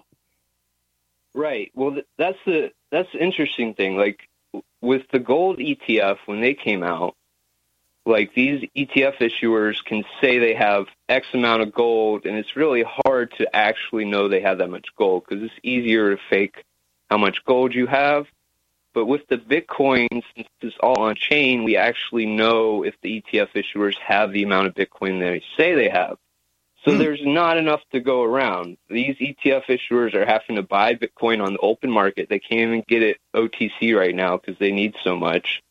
Right. 1.34 1.72
Well, 1.74 1.98
that's 2.16 2.38
the 2.46 2.72
that's 2.90 3.10
the 3.12 3.22
interesting 3.22 3.74
thing. 3.74 3.96
Like 3.96 4.28
with 4.80 5.02
the 5.10 5.18
gold 5.18 5.58
ETF 5.58 6.18
when 6.26 6.40
they 6.40 6.54
came 6.54 6.84
out, 6.84 7.16
like 8.06 8.34
these 8.34 8.68
ETF 8.76 9.18
issuers 9.18 9.84
can 9.84 10.04
say 10.20 10.38
they 10.38 10.54
have 10.54 10.86
X 11.08 11.26
amount 11.32 11.62
of 11.62 11.72
gold, 11.72 12.26
and 12.26 12.36
it's 12.36 12.56
really 12.56 12.84
hard 12.86 13.32
to 13.38 13.56
actually 13.56 14.04
know 14.04 14.28
they 14.28 14.42
have 14.42 14.58
that 14.58 14.70
much 14.70 14.86
gold 14.96 15.24
because 15.26 15.42
it's 15.42 15.54
easier 15.62 16.14
to 16.14 16.22
fake 16.30 16.64
how 17.10 17.18
much 17.18 17.44
gold 17.44 17.74
you 17.74 17.86
have. 17.86 18.26
But 18.92 19.06
with 19.06 19.26
the 19.26 19.38
Bitcoin, 19.38 20.06
since 20.36 20.48
it's 20.60 20.76
all 20.80 21.00
on 21.00 21.16
chain, 21.16 21.64
we 21.64 21.76
actually 21.76 22.26
know 22.26 22.84
if 22.84 22.94
the 23.02 23.22
ETF 23.22 23.48
issuers 23.54 23.98
have 23.98 24.30
the 24.30 24.44
amount 24.44 24.68
of 24.68 24.74
Bitcoin 24.74 25.18
they 25.18 25.42
say 25.56 25.74
they 25.74 25.88
have. 25.88 26.16
So 26.84 26.98
there's 26.98 27.24
not 27.24 27.56
enough 27.56 27.80
to 27.92 28.00
go 28.00 28.22
around. 28.22 28.76
These 28.90 29.16
ETF 29.16 29.64
issuers 29.66 30.14
are 30.14 30.26
having 30.26 30.56
to 30.56 30.62
buy 30.62 30.94
Bitcoin 30.94 31.42
on 31.42 31.54
the 31.54 31.58
open 31.60 31.90
market. 31.90 32.28
They 32.28 32.38
can't 32.38 32.60
even 32.60 32.84
get 32.86 33.02
it 33.02 33.16
OTC 33.34 33.96
right 33.96 34.14
now 34.14 34.36
because 34.36 34.58
they 34.58 34.70
need 34.70 34.94
so 35.02 35.16
much. 35.16 35.62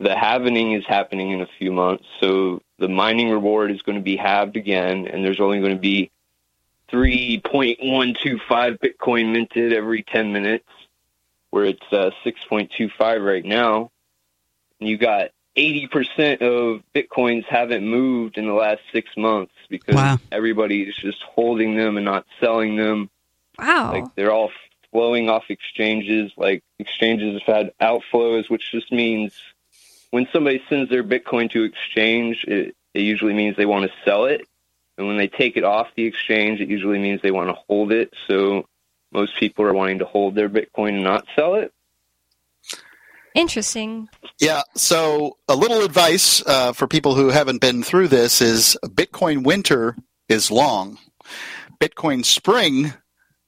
The 0.00 0.14
halvening 0.14 0.78
is 0.78 0.86
happening 0.86 1.32
in 1.32 1.42
a 1.42 1.48
few 1.58 1.72
months, 1.72 2.04
so 2.20 2.62
the 2.78 2.88
mining 2.88 3.30
reward 3.30 3.70
is 3.72 3.82
going 3.82 3.98
to 3.98 4.04
be 4.04 4.16
halved 4.16 4.56
again, 4.56 5.06
and 5.08 5.24
there's 5.24 5.40
only 5.40 5.60
going 5.60 5.74
to 5.74 5.80
be 5.80 6.10
3.125 6.92 8.78
Bitcoin 8.78 9.32
minted 9.32 9.72
every 9.72 10.02
10 10.04 10.32
minutes, 10.32 10.68
where 11.50 11.64
it's 11.64 11.92
uh, 11.92 12.10
6.25 12.24 13.24
right 13.24 13.44
now. 13.44 13.90
And 14.80 14.88
you 14.88 14.96
got 14.96 15.30
80% 15.56 16.40
of 16.42 16.82
Bitcoins 16.94 17.44
haven't 17.46 17.84
moved 17.86 18.38
in 18.38 18.46
the 18.46 18.52
last 18.52 18.80
six 18.92 19.10
months 19.16 19.52
because 19.68 19.96
Wow. 19.96 20.18
everybody 20.30 20.82
is 20.82 20.96
just 20.96 21.22
holding 21.22 21.76
them 21.76 21.96
and 21.96 22.04
not 22.04 22.26
selling 22.40 22.76
them. 22.76 23.10
Wow. 23.58 23.92
Like 23.92 24.04
they're 24.14 24.30
all 24.32 24.50
flowing 24.92 25.28
off 25.28 25.44
exchanges. 25.48 26.32
Like 26.36 26.62
exchanges 26.78 27.40
have 27.46 27.56
had 27.56 27.72
outflows, 27.80 28.48
which 28.48 28.70
just 28.70 28.92
means 28.92 29.32
when 30.10 30.28
somebody 30.32 30.62
sends 30.68 30.90
their 30.90 31.04
Bitcoin 31.04 31.50
to 31.52 31.64
exchange, 31.64 32.44
it, 32.46 32.74
it 32.94 33.00
usually 33.00 33.34
means 33.34 33.56
they 33.56 33.66
want 33.66 33.90
to 33.90 33.96
sell 34.04 34.26
it. 34.26 34.46
And 34.96 35.06
when 35.06 35.16
they 35.16 35.28
take 35.28 35.56
it 35.56 35.64
off 35.64 35.88
the 35.96 36.04
exchange, 36.04 36.60
it 36.60 36.68
usually 36.68 36.98
means 36.98 37.20
they 37.22 37.30
want 37.30 37.50
to 37.50 37.56
hold 37.68 37.92
it. 37.92 38.12
So 38.26 38.66
most 39.12 39.36
people 39.38 39.64
are 39.64 39.72
wanting 39.74 39.98
to 40.00 40.04
hold 40.04 40.34
their 40.34 40.48
Bitcoin 40.48 40.94
and 40.94 41.04
not 41.04 41.26
sell 41.36 41.54
it. 41.54 41.72
Interesting. 43.38 44.08
Yeah. 44.40 44.62
So 44.74 45.38
a 45.48 45.54
little 45.54 45.84
advice 45.84 46.44
uh, 46.44 46.72
for 46.72 46.88
people 46.88 47.14
who 47.14 47.28
haven't 47.28 47.60
been 47.60 47.84
through 47.84 48.08
this 48.08 48.42
is 48.42 48.76
Bitcoin 48.84 49.44
winter 49.44 49.96
is 50.28 50.50
long. 50.50 50.98
Bitcoin 51.80 52.24
spring 52.24 52.94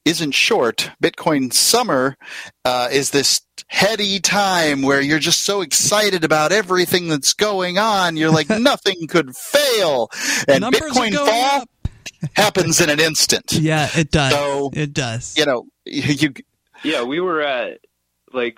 isn't 0.05 0.31
short. 0.31 0.91
Bitcoin 1.03 1.51
summer 1.51 2.15
uh, 2.63 2.87
is 2.89 3.11
this 3.11 3.41
heady 3.67 4.21
time 4.21 4.81
where 4.81 5.01
you're 5.01 5.19
just 5.19 5.43
so 5.43 5.59
excited 5.59 6.23
about 6.23 6.53
everything 6.53 7.09
that's 7.09 7.33
going 7.33 7.77
on. 7.77 8.15
You're 8.15 8.31
like 8.31 8.49
nothing 8.61 9.07
could 9.07 9.35
fail, 9.35 10.09
and 10.47 10.61
Numbers 10.61 10.81
Bitcoin 10.81 11.11
going 11.11 11.29
fall 11.29 11.65
happens 12.35 12.79
in 12.79 12.89
an 12.89 13.01
instant. 13.01 13.51
Yeah, 13.51 13.89
it 13.93 14.09
does. 14.09 14.31
So 14.31 14.71
it 14.73 14.93
does. 14.93 15.37
you 15.37 15.45
know 15.45 15.65
you 15.85 16.33
Yeah, 16.83 17.03
we 17.03 17.19
were 17.19 17.41
at 17.41 17.79
like 18.33 18.57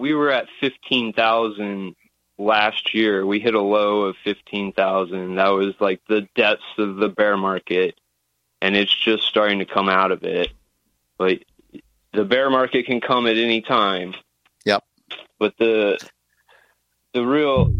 we 0.00 0.14
were 0.14 0.30
at 0.30 0.48
fifteen 0.60 1.12
thousand 1.12 1.94
last 2.38 2.94
year. 2.94 3.24
We 3.24 3.38
hit 3.38 3.54
a 3.54 3.60
low 3.60 4.02
of 4.02 4.16
fifteen 4.24 4.72
thousand. 4.72 5.36
That 5.36 5.50
was 5.50 5.74
like 5.78 6.00
the 6.08 6.22
depths 6.34 6.64
of 6.78 6.96
the 6.96 7.08
bear 7.08 7.36
market, 7.36 8.00
and 8.60 8.74
it's 8.74 8.94
just 8.94 9.24
starting 9.24 9.60
to 9.60 9.66
come 9.66 9.88
out 9.88 10.10
of 10.10 10.24
it. 10.24 10.50
Like 11.18 11.46
the 12.12 12.24
bear 12.24 12.50
market 12.50 12.86
can 12.86 13.00
come 13.00 13.26
at 13.26 13.36
any 13.36 13.60
time. 13.60 14.14
Yep. 14.64 14.84
But 15.38 15.54
the 15.58 15.98
the 17.12 17.24
real 17.24 17.72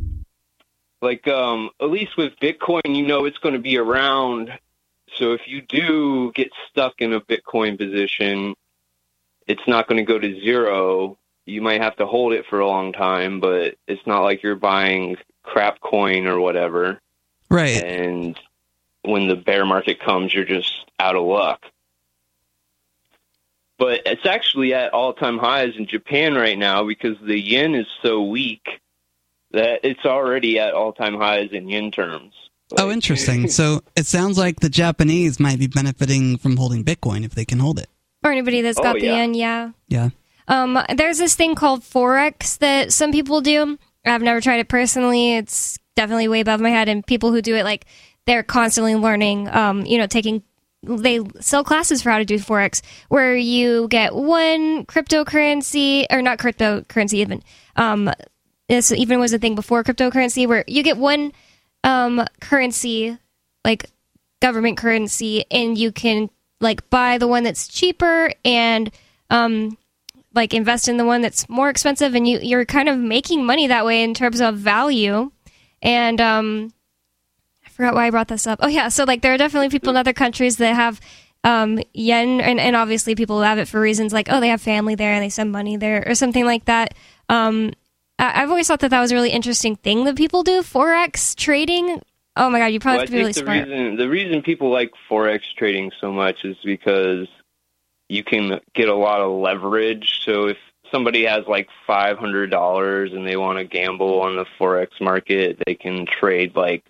like 1.00 1.26
um 1.26 1.70
at 1.80 1.90
least 1.90 2.16
with 2.16 2.34
Bitcoin, 2.40 2.94
you 2.96 3.06
know 3.06 3.24
it's 3.24 3.38
going 3.38 3.54
to 3.54 3.60
be 3.60 3.78
around. 3.78 4.52
So 5.16 5.32
if 5.32 5.40
you 5.46 5.62
do 5.62 6.30
get 6.32 6.50
stuck 6.68 7.00
in 7.00 7.12
a 7.12 7.20
Bitcoin 7.20 7.76
position, 7.76 8.54
it's 9.46 9.66
not 9.66 9.88
going 9.88 9.96
to 9.96 10.04
go 10.04 10.18
to 10.18 10.40
zero. 10.40 11.18
You 11.46 11.62
might 11.62 11.80
have 11.82 11.96
to 11.96 12.06
hold 12.06 12.32
it 12.32 12.46
for 12.48 12.60
a 12.60 12.66
long 12.66 12.92
time, 12.92 13.40
but 13.40 13.76
it's 13.88 14.06
not 14.06 14.22
like 14.22 14.42
you're 14.42 14.56
buying 14.56 15.16
crap 15.42 15.80
coin 15.80 16.26
or 16.26 16.40
whatever. 16.40 17.00
Right. 17.50 17.82
And 17.82 18.38
when 19.02 19.28
the 19.28 19.36
bear 19.36 19.66
market 19.66 20.00
comes, 20.00 20.32
you're 20.32 20.44
just 20.44 20.72
out 20.98 21.16
of 21.16 21.24
luck. 21.24 21.64
But 23.78 24.02
it's 24.04 24.26
actually 24.26 24.74
at 24.74 24.92
all 24.92 25.14
time 25.14 25.38
highs 25.38 25.72
in 25.76 25.86
Japan 25.86 26.34
right 26.34 26.58
now 26.58 26.86
because 26.86 27.16
the 27.22 27.38
yen 27.38 27.74
is 27.74 27.86
so 28.02 28.22
weak 28.22 28.66
that 29.52 29.80
it's 29.82 30.04
already 30.04 30.58
at 30.58 30.74
all 30.74 30.92
time 30.92 31.16
highs 31.16 31.50
in 31.52 31.68
yen 31.68 31.90
terms. 31.90 32.34
oh, 32.78 32.90
interesting. 32.90 33.48
So 33.48 33.82
it 33.96 34.06
sounds 34.06 34.38
like 34.38 34.60
the 34.60 34.68
Japanese 34.68 35.40
might 35.40 35.58
be 35.58 35.66
benefiting 35.66 36.36
from 36.36 36.56
holding 36.56 36.84
Bitcoin 36.84 37.24
if 37.24 37.34
they 37.34 37.46
can 37.46 37.58
hold 37.58 37.78
it. 37.78 37.88
Or 38.22 38.30
anybody 38.30 38.60
that's 38.60 38.78
oh, 38.78 38.82
got 38.82 38.96
the 38.96 39.06
yeah. 39.06 39.16
yen, 39.16 39.34
yeah. 39.34 39.70
Yeah. 39.88 40.10
Um, 40.50 40.78
there's 40.94 41.18
this 41.18 41.34
thing 41.34 41.54
called 41.54 41.80
forex 41.82 42.58
that 42.58 42.92
some 42.92 43.12
people 43.12 43.40
do. 43.40 43.78
I've 44.04 44.20
never 44.20 44.40
tried 44.40 44.58
it 44.58 44.68
personally. 44.68 45.36
It's 45.36 45.78
definitely 45.94 46.28
way 46.28 46.40
above 46.40 46.60
my 46.60 46.70
head. 46.70 46.88
And 46.88 47.06
people 47.06 47.30
who 47.30 47.40
do 47.40 47.54
it, 47.54 47.64
like 47.64 47.86
they're 48.26 48.42
constantly 48.42 48.96
learning. 48.96 49.48
Um, 49.48 49.86
you 49.86 49.96
know, 49.96 50.06
taking 50.06 50.42
they 50.82 51.20
sell 51.40 51.62
classes 51.62 52.02
for 52.02 52.10
how 52.10 52.18
to 52.18 52.24
do 52.24 52.38
forex, 52.38 52.82
where 53.08 53.36
you 53.36 53.86
get 53.88 54.14
one 54.14 54.86
cryptocurrency 54.86 56.06
or 56.10 56.22
not 56.22 56.38
cryptocurrency 56.38 57.14
even. 57.14 57.42
Um, 57.76 58.10
this 58.68 58.90
even 58.90 59.20
was 59.20 59.32
a 59.32 59.38
thing 59.38 59.54
before 59.54 59.84
cryptocurrency, 59.84 60.48
where 60.48 60.64
you 60.66 60.82
get 60.82 60.96
one 60.96 61.32
um 61.82 62.26
currency 62.40 63.16
like 63.64 63.86
government 64.42 64.76
currency 64.76 65.44
and 65.50 65.78
you 65.78 65.92
can 65.92 66.28
like 66.60 66.88
buy 66.90 67.16
the 67.18 67.26
one 67.26 67.42
that's 67.42 67.68
cheaper 67.68 68.30
and 68.44 68.90
um 69.30 69.78
like 70.34 70.54
invest 70.54 70.88
in 70.88 70.96
the 70.96 71.04
one 71.04 71.22
that's 71.22 71.48
more 71.48 71.68
expensive 71.68 72.14
and 72.14 72.26
you 72.28 72.38
you're 72.40 72.64
kind 72.64 72.88
of 72.88 72.98
making 72.98 73.44
money 73.44 73.66
that 73.66 73.84
way 73.84 74.02
in 74.02 74.14
terms 74.14 74.40
of 74.40 74.56
value 74.56 75.30
and 75.82 76.20
um 76.20 76.72
I 77.66 77.70
forgot 77.70 77.94
why 77.94 78.06
I 78.06 78.10
brought 78.10 78.28
this 78.28 78.46
up. 78.46 78.58
Oh 78.62 78.68
yeah, 78.68 78.88
so 78.88 79.04
like 79.04 79.22
there 79.22 79.32
are 79.34 79.38
definitely 79.38 79.70
people 79.70 79.90
in 79.90 79.96
other 79.96 80.12
countries 80.12 80.56
that 80.58 80.74
have 80.74 81.00
um 81.42 81.80
yen 81.94 82.40
and, 82.40 82.60
and 82.60 82.76
obviously 82.76 83.14
people 83.14 83.36
who 83.38 83.42
have 83.44 83.58
it 83.58 83.66
for 83.68 83.80
reasons 83.80 84.12
like 84.12 84.28
oh 84.30 84.40
they 84.40 84.48
have 84.48 84.60
family 84.60 84.94
there 84.94 85.12
and 85.14 85.22
they 85.22 85.30
send 85.30 85.50
money 85.50 85.76
there 85.76 86.04
or 86.06 86.14
something 86.14 86.44
like 86.44 86.66
that. 86.66 86.94
Um 87.28 87.72
I- 88.18 88.42
I've 88.42 88.50
always 88.50 88.68
thought 88.68 88.80
that 88.80 88.90
that 88.90 89.00
was 89.00 89.10
a 89.12 89.14
really 89.14 89.30
interesting 89.30 89.76
thing 89.76 90.04
that 90.04 90.16
people 90.16 90.42
do 90.42 90.60
forex 90.62 91.34
trading. 91.34 92.02
Oh 92.36 92.50
my 92.50 92.58
god, 92.58 92.66
you 92.66 92.78
probably 92.80 92.98
Well, 92.98 93.00
have 93.00 93.08
to 93.08 93.12
be 93.12 93.18
really 93.18 93.32
the 93.32 93.40
smart. 93.40 93.68
reason 93.68 93.96
the 93.96 94.08
reason 94.08 94.42
people 94.42 94.70
like 94.70 94.90
forex 95.10 95.40
trading 95.58 95.90
so 96.00 96.12
much 96.12 96.44
is 96.44 96.56
because 96.64 97.26
you 98.10 98.24
can 98.24 98.60
get 98.74 98.88
a 98.88 98.94
lot 98.94 99.20
of 99.20 99.30
leverage. 99.30 100.22
So 100.24 100.48
if 100.48 100.56
somebody 100.90 101.24
has 101.26 101.46
like 101.46 101.68
five 101.86 102.18
hundred 102.18 102.50
dollars 102.50 103.12
and 103.12 103.26
they 103.26 103.36
want 103.36 103.58
to 103.58 103.64
gamble 103.64 104.20
on 104.20 104.36
the 104.36 104.46
forex 104.58 104.88
market, 105.00 105.62
they 105.64 105.76
can 105.76 106.06
trade 106.06 106.56
like 106.56 106.84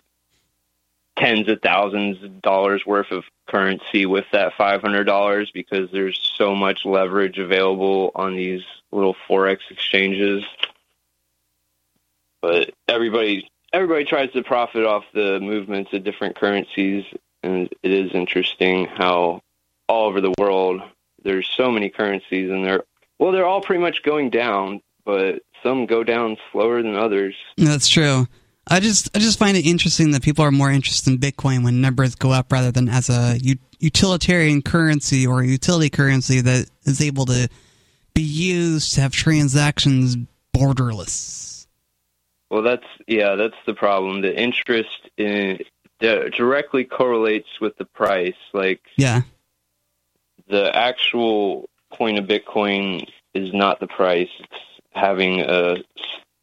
tens 1.17 1.47
of 1.47 1.61
thousands 1.61 2.23
of 2.23 2.41
dollars 2.41 2.83
worth 2.87 3.11
of 3.11 3.23
currency 3.47 4.07
with 4.07 4.25
that 4.33 4.53
five 4.57 4.81
hundred 4.81 5.03
dollars 5.03 5.51
because 5.53 5.91
there's 5.91 6.19
so 6.37 6.55
much 6.55 6.85
leverage 6.85 7.37
available 7.37 8.11
on 8.15 8.35
these 8.35 8.63
little 8.91 9.15
forex 9.29 9.59
exchanges. 9.69 10.43
But 12.41 12.73
everybody 12.87 13.47
everybody 13.71 14.05
tries 14.05 14.31
to 14.31 14.41
profit 14.41 14.85
off 14.85 15.03
the 15.13 15.39
movements 15.39 15.93
of 15.93 16.03
different 16.03 16.35
currencies 16.35 17.05
and 17.43 17.69
it 17.83 17.91
is 17.91 18.11
interesting 18.13 18.87
how 18.87 19.43
all 19.87 20.07
over 20.07 20.19
the 20.19 20.33
world 20.39 20.81
there's 21.23 21.49
so 21.55 21.71
many 21.71 21.89
currencies 21.89 22.49
and 22.49 22.65
they're 22.65 22.83
well 23.19 23.31
they're 23.31 23.45
all 23.45 23.61
pretty 23.61 23.81
much 23.81 24.03
going 24.03 24.29
down 24.29 24.81
but 25.05 25.41
some 25.63 25.85
go 25.85 26.03
down 26.03 26.37
slower 26.51 26.81
than 26.81 26.95
others 26.95 27.35
That's 27.57 27.87
true. 27.87 28.27
I 28.67 28.79
just 28.79 29.09
I 29.15 29.19
just 29.19 29.39
find 29.39 29.57
it 29.57 29.65
interesting 29.65 30.11
that 30.11 30.21
people 30.21 30.45
are 30.45 30.51
more 30.51 30.71
interested 30.71 31.11
in 31.11 31.17
Bitcoin 31.19 31.63
when 31.63 31.81
numbers 31.81 32.13
go 32.15 32.31
up 32.31 32.51
rather 32.51 32.71
than 32.71 32.87
as 32.89 33.09
a 33.09 33.37
u- 33.41 33.55
utilitarian 33.79 34.61
currency 34.61 35.25
or 35.25 35.41
a 35.41 35.47
utility 35.47 35.89
currency 35.89 36.41
that 36.41 36.69
is 36.83 37.01
able 37.01 37.25
to 37.25 37.49
be 38.13 38.21
used 38.21 38.93
to 38.93 39.01
have 39.01 39.11
transactions 39.13 40.15
borderless. 40.55 41.65
well 42.49 42.61
that's 42.61 42.85
yeah 43.07 43.35
that's 43.35 43.55
the 43.65 43.73
problem 43.73 44.21
the 44.21 44.35
interest 44.39 45.09
in 45.17 45.57
di- 45.99 46.29
directly 46.29 46.83
correlates 46.83 47.47
with 47.59 47.75
the 47.77 47.85
price 47.85 48.35
like 48.53 48.81
Yeah. 48.97 49.21
The 50.51 50.75
actual 50.75 51.67
point 51.93 52.19
of 52.19 52.25
bitcoin 52.25 53.07
is 53.33 53.53
not 53.53 53.79
the 53.79 53.87
price 53.87 54.29
it's 54.39 54.53
having 54.91 55.41
a 55.41 55.77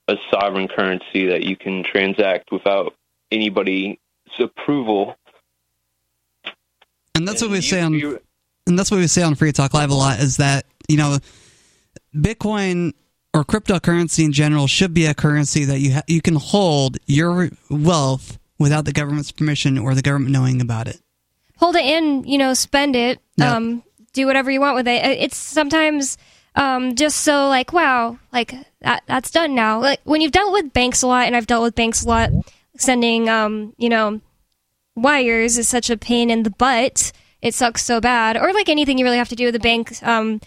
a 0.09 0.17
sovereign 0.31 0.67
currency 0.69 1.27
that 1.27 1.43
you 1.43 1.55
can 1.57 1.83
transact 1.85 2.51
without 2.51 2.95
anybody's 3.31 3.97
approval 4.39 5.15
And 7.15 7.27
that's 7.29 7.43
what 7.43 7.51
we 7.51 7.57
You- 7.57 7.63
say 7.63 7.81
on 7.83 7.93
you- 7.95 8.21
and 8.67 8.79
that's 8.79 8.91
what 8.91 8.99
we 8.99 9.07
say 9.07 9.23
on 9.23 9.35
Free 9.35 9.53
Talk 9.53 9.75
Live 9.75 9.91
a 9.91 9.95
lot 9.95 10.21
is 10.21 10.37
that, 10.37 10.65
you 10.89 10.97
know, 10.97 11.19
Bitcoin 12.15 12.93
or 13.35 13.45
cryptocurrency 13.45 14.25
in 14.25 14.33
general 14.33 14.67
should 14.67 14.95
be 14.95 15.07
a 15.07 15.15
currency 15.15 15.65
that 15.65 15.81
you 15.81 15.95
ha- 15.95 16.03
you 16.07 16.21
can 16.23 16.37
hold 16.37 16.99
your 17.07 17.51
wealth 17.71 18.39
without 18.59 18.85
the 18.85 18.93
government's 18.93 19.33
permission 19.33 19.79
or 19.79 19.95
the 19.95 20.03
government 20.03 20.33
knowing 20.33 20.61
about 20.61 20.89
it. 20.89 21.01
hold 21.59 21.75
it 21.75 21.85
in, 21.85 22.23
you 22.25 22.39
know, 22.39 22.55
spend 22.55 22.95
it, 22.95 23.21
Yeah. 23.37 23.57
um, 23.57 23.83
do 24.13 24.27
whatever 24.27 24.51
you 24.51 24.61
want 24.61 24.77
with 24.77 24.89
it. 24.89 25.05
It's 25.05 25.37
sometimes 25.37 26.19
um, 26.55 26.95
just 26.97 27.21
so 27.21 27.49
like, 27.49 27.73
wow, 27.73 28.19
like 28.33 28.55
that 28.81 29.03
that's 29.07 29.31
done 29.31 29.55
now. 29.55 29.81
Like 29.81 30.01
when 30.05 30.21
you've 30.21 30.33
dealt 30.33 30.53
with 30.53 30.73
banks 30.73 31.03
a 31.03 31.07
lot, 31.07 31.27
and 31.27 31.37
I've 31.37 31.47
dealt 31.47 31.63
with 31.63 31.75
banks 31.75 32.05
a 32.05 32.09
lot, 32.09 32.31
sending, 32.77 33.29
um, 33.29 33.75
you 33.79 33.89
know, 33.89 34.21
wires 34.97 35.57
is 35.57 35.69
such 35.69 35.91
a 35.91 35.97
pain 35.97 36.31
in 36.31 36.43
the 36.43 36.51
butt. 36.51 37.13
It 37.41 37.55
sucks 37.55 37.85
so 37.85 38.01
bad, 38.01 38.37
or 38.37 38.53
like 38.53 38.69
anything 38.69 38.99
you 38.99 39.05
really 39.05 39.19
have 39.19 39.29
to 39.29 39.37
do 39.37 39.47
with 39.47 39.55
a 39.55 39.61
bank 39.61 40.03
um, 40.03 40.41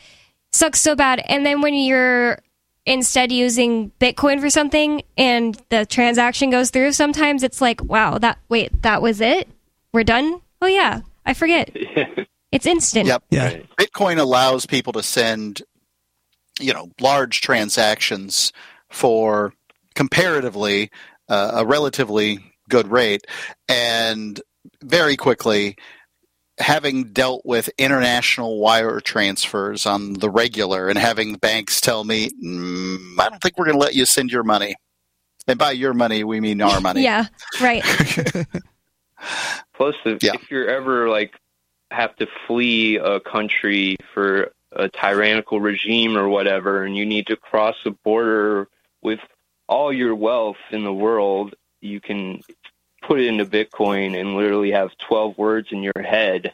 sucks 0.51 0.81
so 0.81 0.95
bad. 0.95 1.23
And 1.27 1.45
then 1.45 1.61
when 1.61 1.73
you're 1.73 2.39
instead 2.85 3.31
using 3.31 3.91
Bitcoin 3.99 4.41
for 4.41 4.49
something 4.49 5.03
and 5.17 5.61
the 5.69 5.85
transaction 5.85 6.49
goes 6.49 6.69
through, 6.69 6.91
sometimes 6.91 7.43
it's 7.43 7.61
like, 7.61 7.81
wow, 7.83 8.17
that 8.17 8.39
wait, 8.49 8.81
that 8.81 9.01
was 9.01 9.21
it. 9.21 9.47
We're 9.93 10.03
done. 10.03 10.41
Oh 10.61 10.67
yeah, 10.67 11.01
I 11.25 11.33
forget. 11.33 11.75
It's 12.51 12.65
instant. 12.65 13.07
Yep. 13.07 13.23
Yeah. 13.29 13.57
Bitcoin 13.79 14.17
allows 14.17 14.65
people 14.65 14.93
to 14.93 15.03
send, 15.03 15.61
you 16.59 16.73
know, 16.73 16.89
large 16.99 17.41
transactions 17.41 18.51
for 18.89 19.53
comparatively 19.95 20.89
uh, 21.29 21.51
a 21.55 21.65
relatively 21.65 22.39
good 22.69 22.87
rate, 22.89 23.25
and 23.69 24.41
very 24.83 25.15
quickly. 25.15 25.75
Having 26.57 27.05
dealt 27.13 27.41
with 27.43 27.69
international 27.79 28.59
wire 28.59 28.99
transfers 28.99 29.87
on 29.87 30.13
the 30.13 30.29
regular, 30.29 30.89
and 30.89 30.97
having 30.99 31.33
banks 31.35 31.81
tell 31.81 32.03
me, 32.03 32.29
mm, 32.29 33.19
"I 33.19 33.29
don't 33.29 33.41
think 33.41 33.57
we're 33.57 33.65
going 33.65 33.77
to 33.79 33.83
let 33.83 33.95
you 33.95 34.05
send 34.05 34.31
your 34.31 34.43
money," 34.43 34.75
and 35.47 35.57
by 35.57 35.71
your 35.71 35.93
money 35.95 36.23
we 36.23 36.39
mean 36.39 36.61
our 36.61 36.79
money. 36.79 37.01
Yeah, 37.03 37.25
right. 37.61 37.81
Plus, 39.75 39.95
if, 40.05 40.21
Yeah. 40.21 40.33
if 40.35 40.51
you're 40.51 40.69
ever 40.69 41.09
like 41.09 41.33
have 41.91 42.15
to 42.17 42.27
flee 42.47 42.95
a 42.97 43.19
country 43.19 43.97
for 44.13 44.51
a 44.71 44.89
tyrannical 44.89 45.59
regime 45.59 46.17
or 46.17 46.29
whatever, 46.29 46.83
and 46.83 46.95
you 46.95 47.05
need 47.05 47.27
to 47.27 47.35
cross 47.35 47.75
a 47.85 47.91
border 47.91 48.67
with 49.01 49.19
all 49.67 49.91
your 49.91 50.15
wealth 50.15 50.57
in 50.71 50.83
the 50.83 50.93
world, 50.93 51.53
you 51.81 51.99
can 51.99 52.41
put 53.01 53.19
it 53.19 53.27
into 53.27 53.45
Bitcoin 53.45 54.19
and 54.19 54.35
literally 54.35 54.71
have 54.71 54.91
12 54.99 55.37
words 55.37 55.69
in 55.71 55.83
your 55.83 55.93
head, 56.01 56.53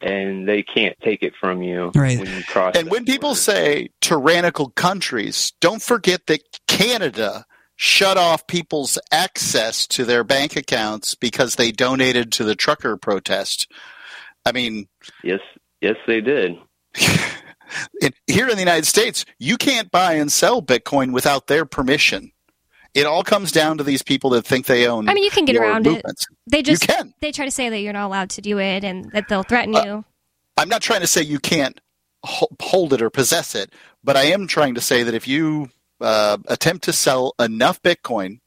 and 0.00 0.46
they 0.48 0.62
can't 0.62 0.96
take 1.00 1.22
it 1.22 1.34
from 1.40 1.62
you 1.62 1.90
Right. 1.94 2.18
when 2.18 2.28
you 2.28 2.44
cross. 2.44 2.76
And 2.76 2.86
that 2.86 2.90
when 2.90 3.04
people 3.04 3.30
border. 3.30 3.40
say 3.40 3.88
tyrannical 4.00 4.70
countries, 4.70 5.52
don't 5.60 5.82
forget 5.82 6.26
that 6.26 6.42
Canada 6.66 7.46
shut 7.76 8.18
off 8.18 8.46
people's 8.46 8.98
access 9.10 9.86
to 9.86 10.04
their 10.04 10.22
bank 10.22 10.54
accounts 10.54 11.14
because 11.14 11.54
they 11.54 11.72
donated 11.72 12.30
to 12.32 12.44
the 12.44 12.54
trucker 12.54 12.96
protest. 12.96 13.70
I 14.44 14.52
mean, 14.52 14.88
yes, 15.22 15.40
yes, 15.80 15.96
they 16.06 16.20
did. 16.20 16.56
in, 18.00 18.12
here 18.26 18.48
in 18.48 18.54
the 18.54 18.60
United 18.60 18.86
States, 18.86 19.24
you 19.38 19.56
can't 19.56 19.90
buy 19.90 20.14
and 20.14 20.30
sell 20.30 20.62
Bitcoin 20.62 21.12
without 21.12 21.46
their 21.46 21.64
permission. 21.64 22.32
It 22.94 23.06
all 23.06 23.22
comes 23.22 23.52
down 23.52 23.78
to 23.78 23.84
these 23.84 24.02
people 24.02 24.30
that 24.30 24.44
think 24.44 24.66
they 24.66 24.86
own. 24.86 25.08
I 25.08 25.14
mean, 25.14 25.22
you 25.22 25.30
can 25.30 25.44
get 25.44 25.54
your 25.54 25.62
around 25.62 25.86
it. 25.86 26.04
They 26.50 26.62
just 26.62 26.82
you 26.82 26.88
can. 26.88 27.14
they 27.20 27.30
try 27.30 27.44
to 27.44 27.50
say 27.50 27.68
that 27.68 27.78
you're 27.78 27.92
not 27.92 28.06
allowed 28.06 28.30
to 28.30 28.40
do 28.40 28.58
it 28.58 28.82
and 28.82 29.10
that 29.12 29.28
they'll 29.28 29.44
threaten 29.44 29.76
Uh, 29.76 29.84
you. 29.84 30.04
I'm 30.56 30.68
not 30.68 30.82
trying 30.82 31.00
to 31.00 31.06
say 31.06 31.22
you 31.22 31.38
can't 31.38 31.80
hold 32.24 32.92
it 32.92 33.00
or 33.00 33.08
possess 33.08 33.54
it, 33.54 33.72
but 34.02 34.16
I 34.16 34.24
am 34.24 34.46
trying 34.46 34.74
to 34.74 34.80
say 34.80 35.04
that 35.04 35.14
if 35.14 35.28
you 35.28 35.68
uh, 36.00 36.38
attempt 36.48 36.84
to 36.84 36.92
sell 36.92 37.34
enough 37.38 37.80
Bitcoin 37.80 38.40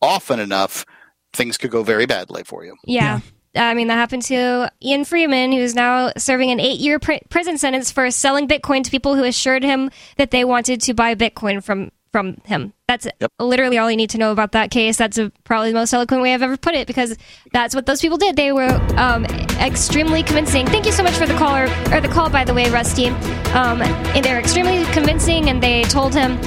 often 0.00 0.38
enough, 0.38 0.86
things 1.32 1.58
could 1.58 1.70
go 1.70 1.82
very 1.82 2.06
badly 2.06 2.44
for 2.44 2.64
you. 2.64 2.76
Yeah. 2.84 3.20
I 3.54 3.74
mean, 3.74 3.88
that 3.88 3.94
happened 3.94 4.22
to 4.24 4.70
Ian 4.82 5.04
Freeman, 5.04 5.52
who's 5.52 5.74
now 5.74 6.12
serving 6.16 6.50
an 6.50 6.60
eight 6.60 6.78
year 6.78 6.98
pr- 6.98 7.24
prison 7.28 7.58
sentence 7.58 7.90
for 7.90 8.10
selling 8.10 8.46
Bitcoin 8.46 8.84
to 8.84 8.90
people 8.90 9.16
who 9.16 9.24
assured 9.24 9.64
him 9.64 9.90
that 10.16 10.30
they 10.30 10.44
wanted 10.44 10.80
to 10.82 10.94
buy 10.94 11.16
Bitcoin 11.16 11.62
from, 11.62 11.90
from 12.12 12.36
him. 12.44 12.72
That's 12.86 13.08
literally 13.40 13.76
all 13.76 13.90
you 13.90 13.96
need 13.96 14.10
to 14.10 14.18
know 14.18 14.30
about 14.30 14.52
that 14.52 14.70
case. 14.70 14.96
That's 14.96 15.18
a, 15.18 15.30
probably 15.42 15.72
the 15.72 15.78
most 15.78 15.92
eloquent 15.92 16.22
way 16.22 16.32
I've 16.32 16.42
ever 16.42 16.56
put 16.56 16.74
it 16.74 16.86
because 16.86 17.16
that's 17.52 17.74
what 17.74 17.86
those 17.86 18.00
people 18.00 18.18
did. 18.18 18.36
They 18.36 18.52
were 18.52 18.70
um, 18.96 19.24
extremely 19.24 20.22
convincing. 20.22 20.66
Thank 20.66 20.86
you 20.86 20.92
so 20.92 21.02
much 21.02 21.14
for 21.14 21.26
the 21.26 21.34
caller, 21.34 21.64
or 21.92 22.00
the 22.00 22.08
call, 22.08 22.30
by 22.30 22.44
the 22.44 22.54
way, 22.54 22.70
Rusty. 22.70 23.08
Um, 23.08 23.82
and 23.82 24.24
they 24.24 24.32
were 24.32 24.40
extremely 24.40 24.84
convincing, 24.92 25.50
and 25.50 25.60
they 25.60 25.82
told 25.84 26.14
him, 26.14 26.38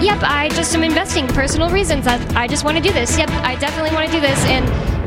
Yep, 0.00 0.22
I 0.22 0.48
just 0.50 0.72
am 0.76 0.84
investing 0.84 1.26
personal 1.26 1.70
reasons. 1.70 2.06
I, 2.06 2.24
I 2.40 2.46
just 2.46 2.64
want 2.64 2.76
to 2.76 2.82
do 2.82 2.92
this. 2.92 3.18
Yep, 3.18 3.30
I 3.30 3.56
definitely 3.56 3.90
want 3.92 4.06
to 4.06 4.12
do 4.12 4.20
this. 4.20 4.38
And 4.44 4.97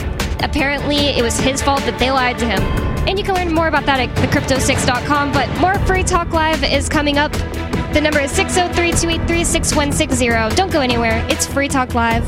apparently 0.43 0.97
it 0.97 1.23
was 1.23 1.39
his 1.39 1.61
fault 1.61 1.81
that 1.81 1.97
they 1.99 2.11
lied 2.11 2.37
to 2.39 2.45
him. 2.45 2.61
And 3.07 3.17
you 3.17 3.25
can 3.25 3.35
learn 3.35 3.53
more 3.53 3.67
about 3.67 3.85
that 3.85 3.99
at 3.99 4.15
thecrypto6.com. 4.15 5.31
But 5.31 5.49
more 5.59 5.77
Free 5.87 6.03
Talk 6.03 6.31
Live 6.31 6.63
is 6.63 6.87
coming 6.87 7.17
up. 7.17 7.31
The 7.93 7.99
number 8.01 8.19
is 8.19 8.31
603 8.31 8.91
283 8.91 9.43
6160. 9.43 10.55
Don't 10.55 10.71
go 10.71 10.81
anywhere. 10.81 11.25
It's 11.29 11.45
Free 11.45 11.67
Talk 11.67 11.93
Live. 11.93 12.23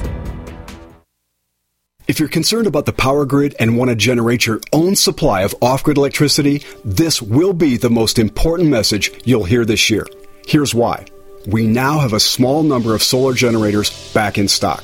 If 2.06 2.20
you're 2.20 2.28
concerned 2.28 2.68
about 2.68 2.86
the 2.86 2.92
power 2.92 3.26
grid 3.26 3.56
and 3.60 3.78
want 3.78 3.90
to 3.90 3.96
generate 3.96 4.46
your 4.46 4.60
own 4.74 4.96
supply 4.96 5.44
of 5.44 5.56
off 5.62 5.84
grid 5.84 5.98
electricity, 5.98 6.64
this 6.84 7.22
will 7.22 7.54
be 7.54 7.78
the 7.78 7.90
most 7.90 8.20
important 8.20 8.70
message 8.70 9.10
you'll 9.24 9.46
hear 9.46 9.64
this 9.64 9.90
year. 9.90 10.06
Here's 10.46 10.76
why. 10.76 11.06
We 11.48 11.66
now 11.66 12.00
have 12.00 12.12
a 12.12 12.20
small 12.20 12.62
number 12.64 12.94
of 12.94 13.02
solar 13.04 13.34
generators 13.34 14.14
back 14.14 14.38
in 14.38 14.50
stock. 14.50 14.84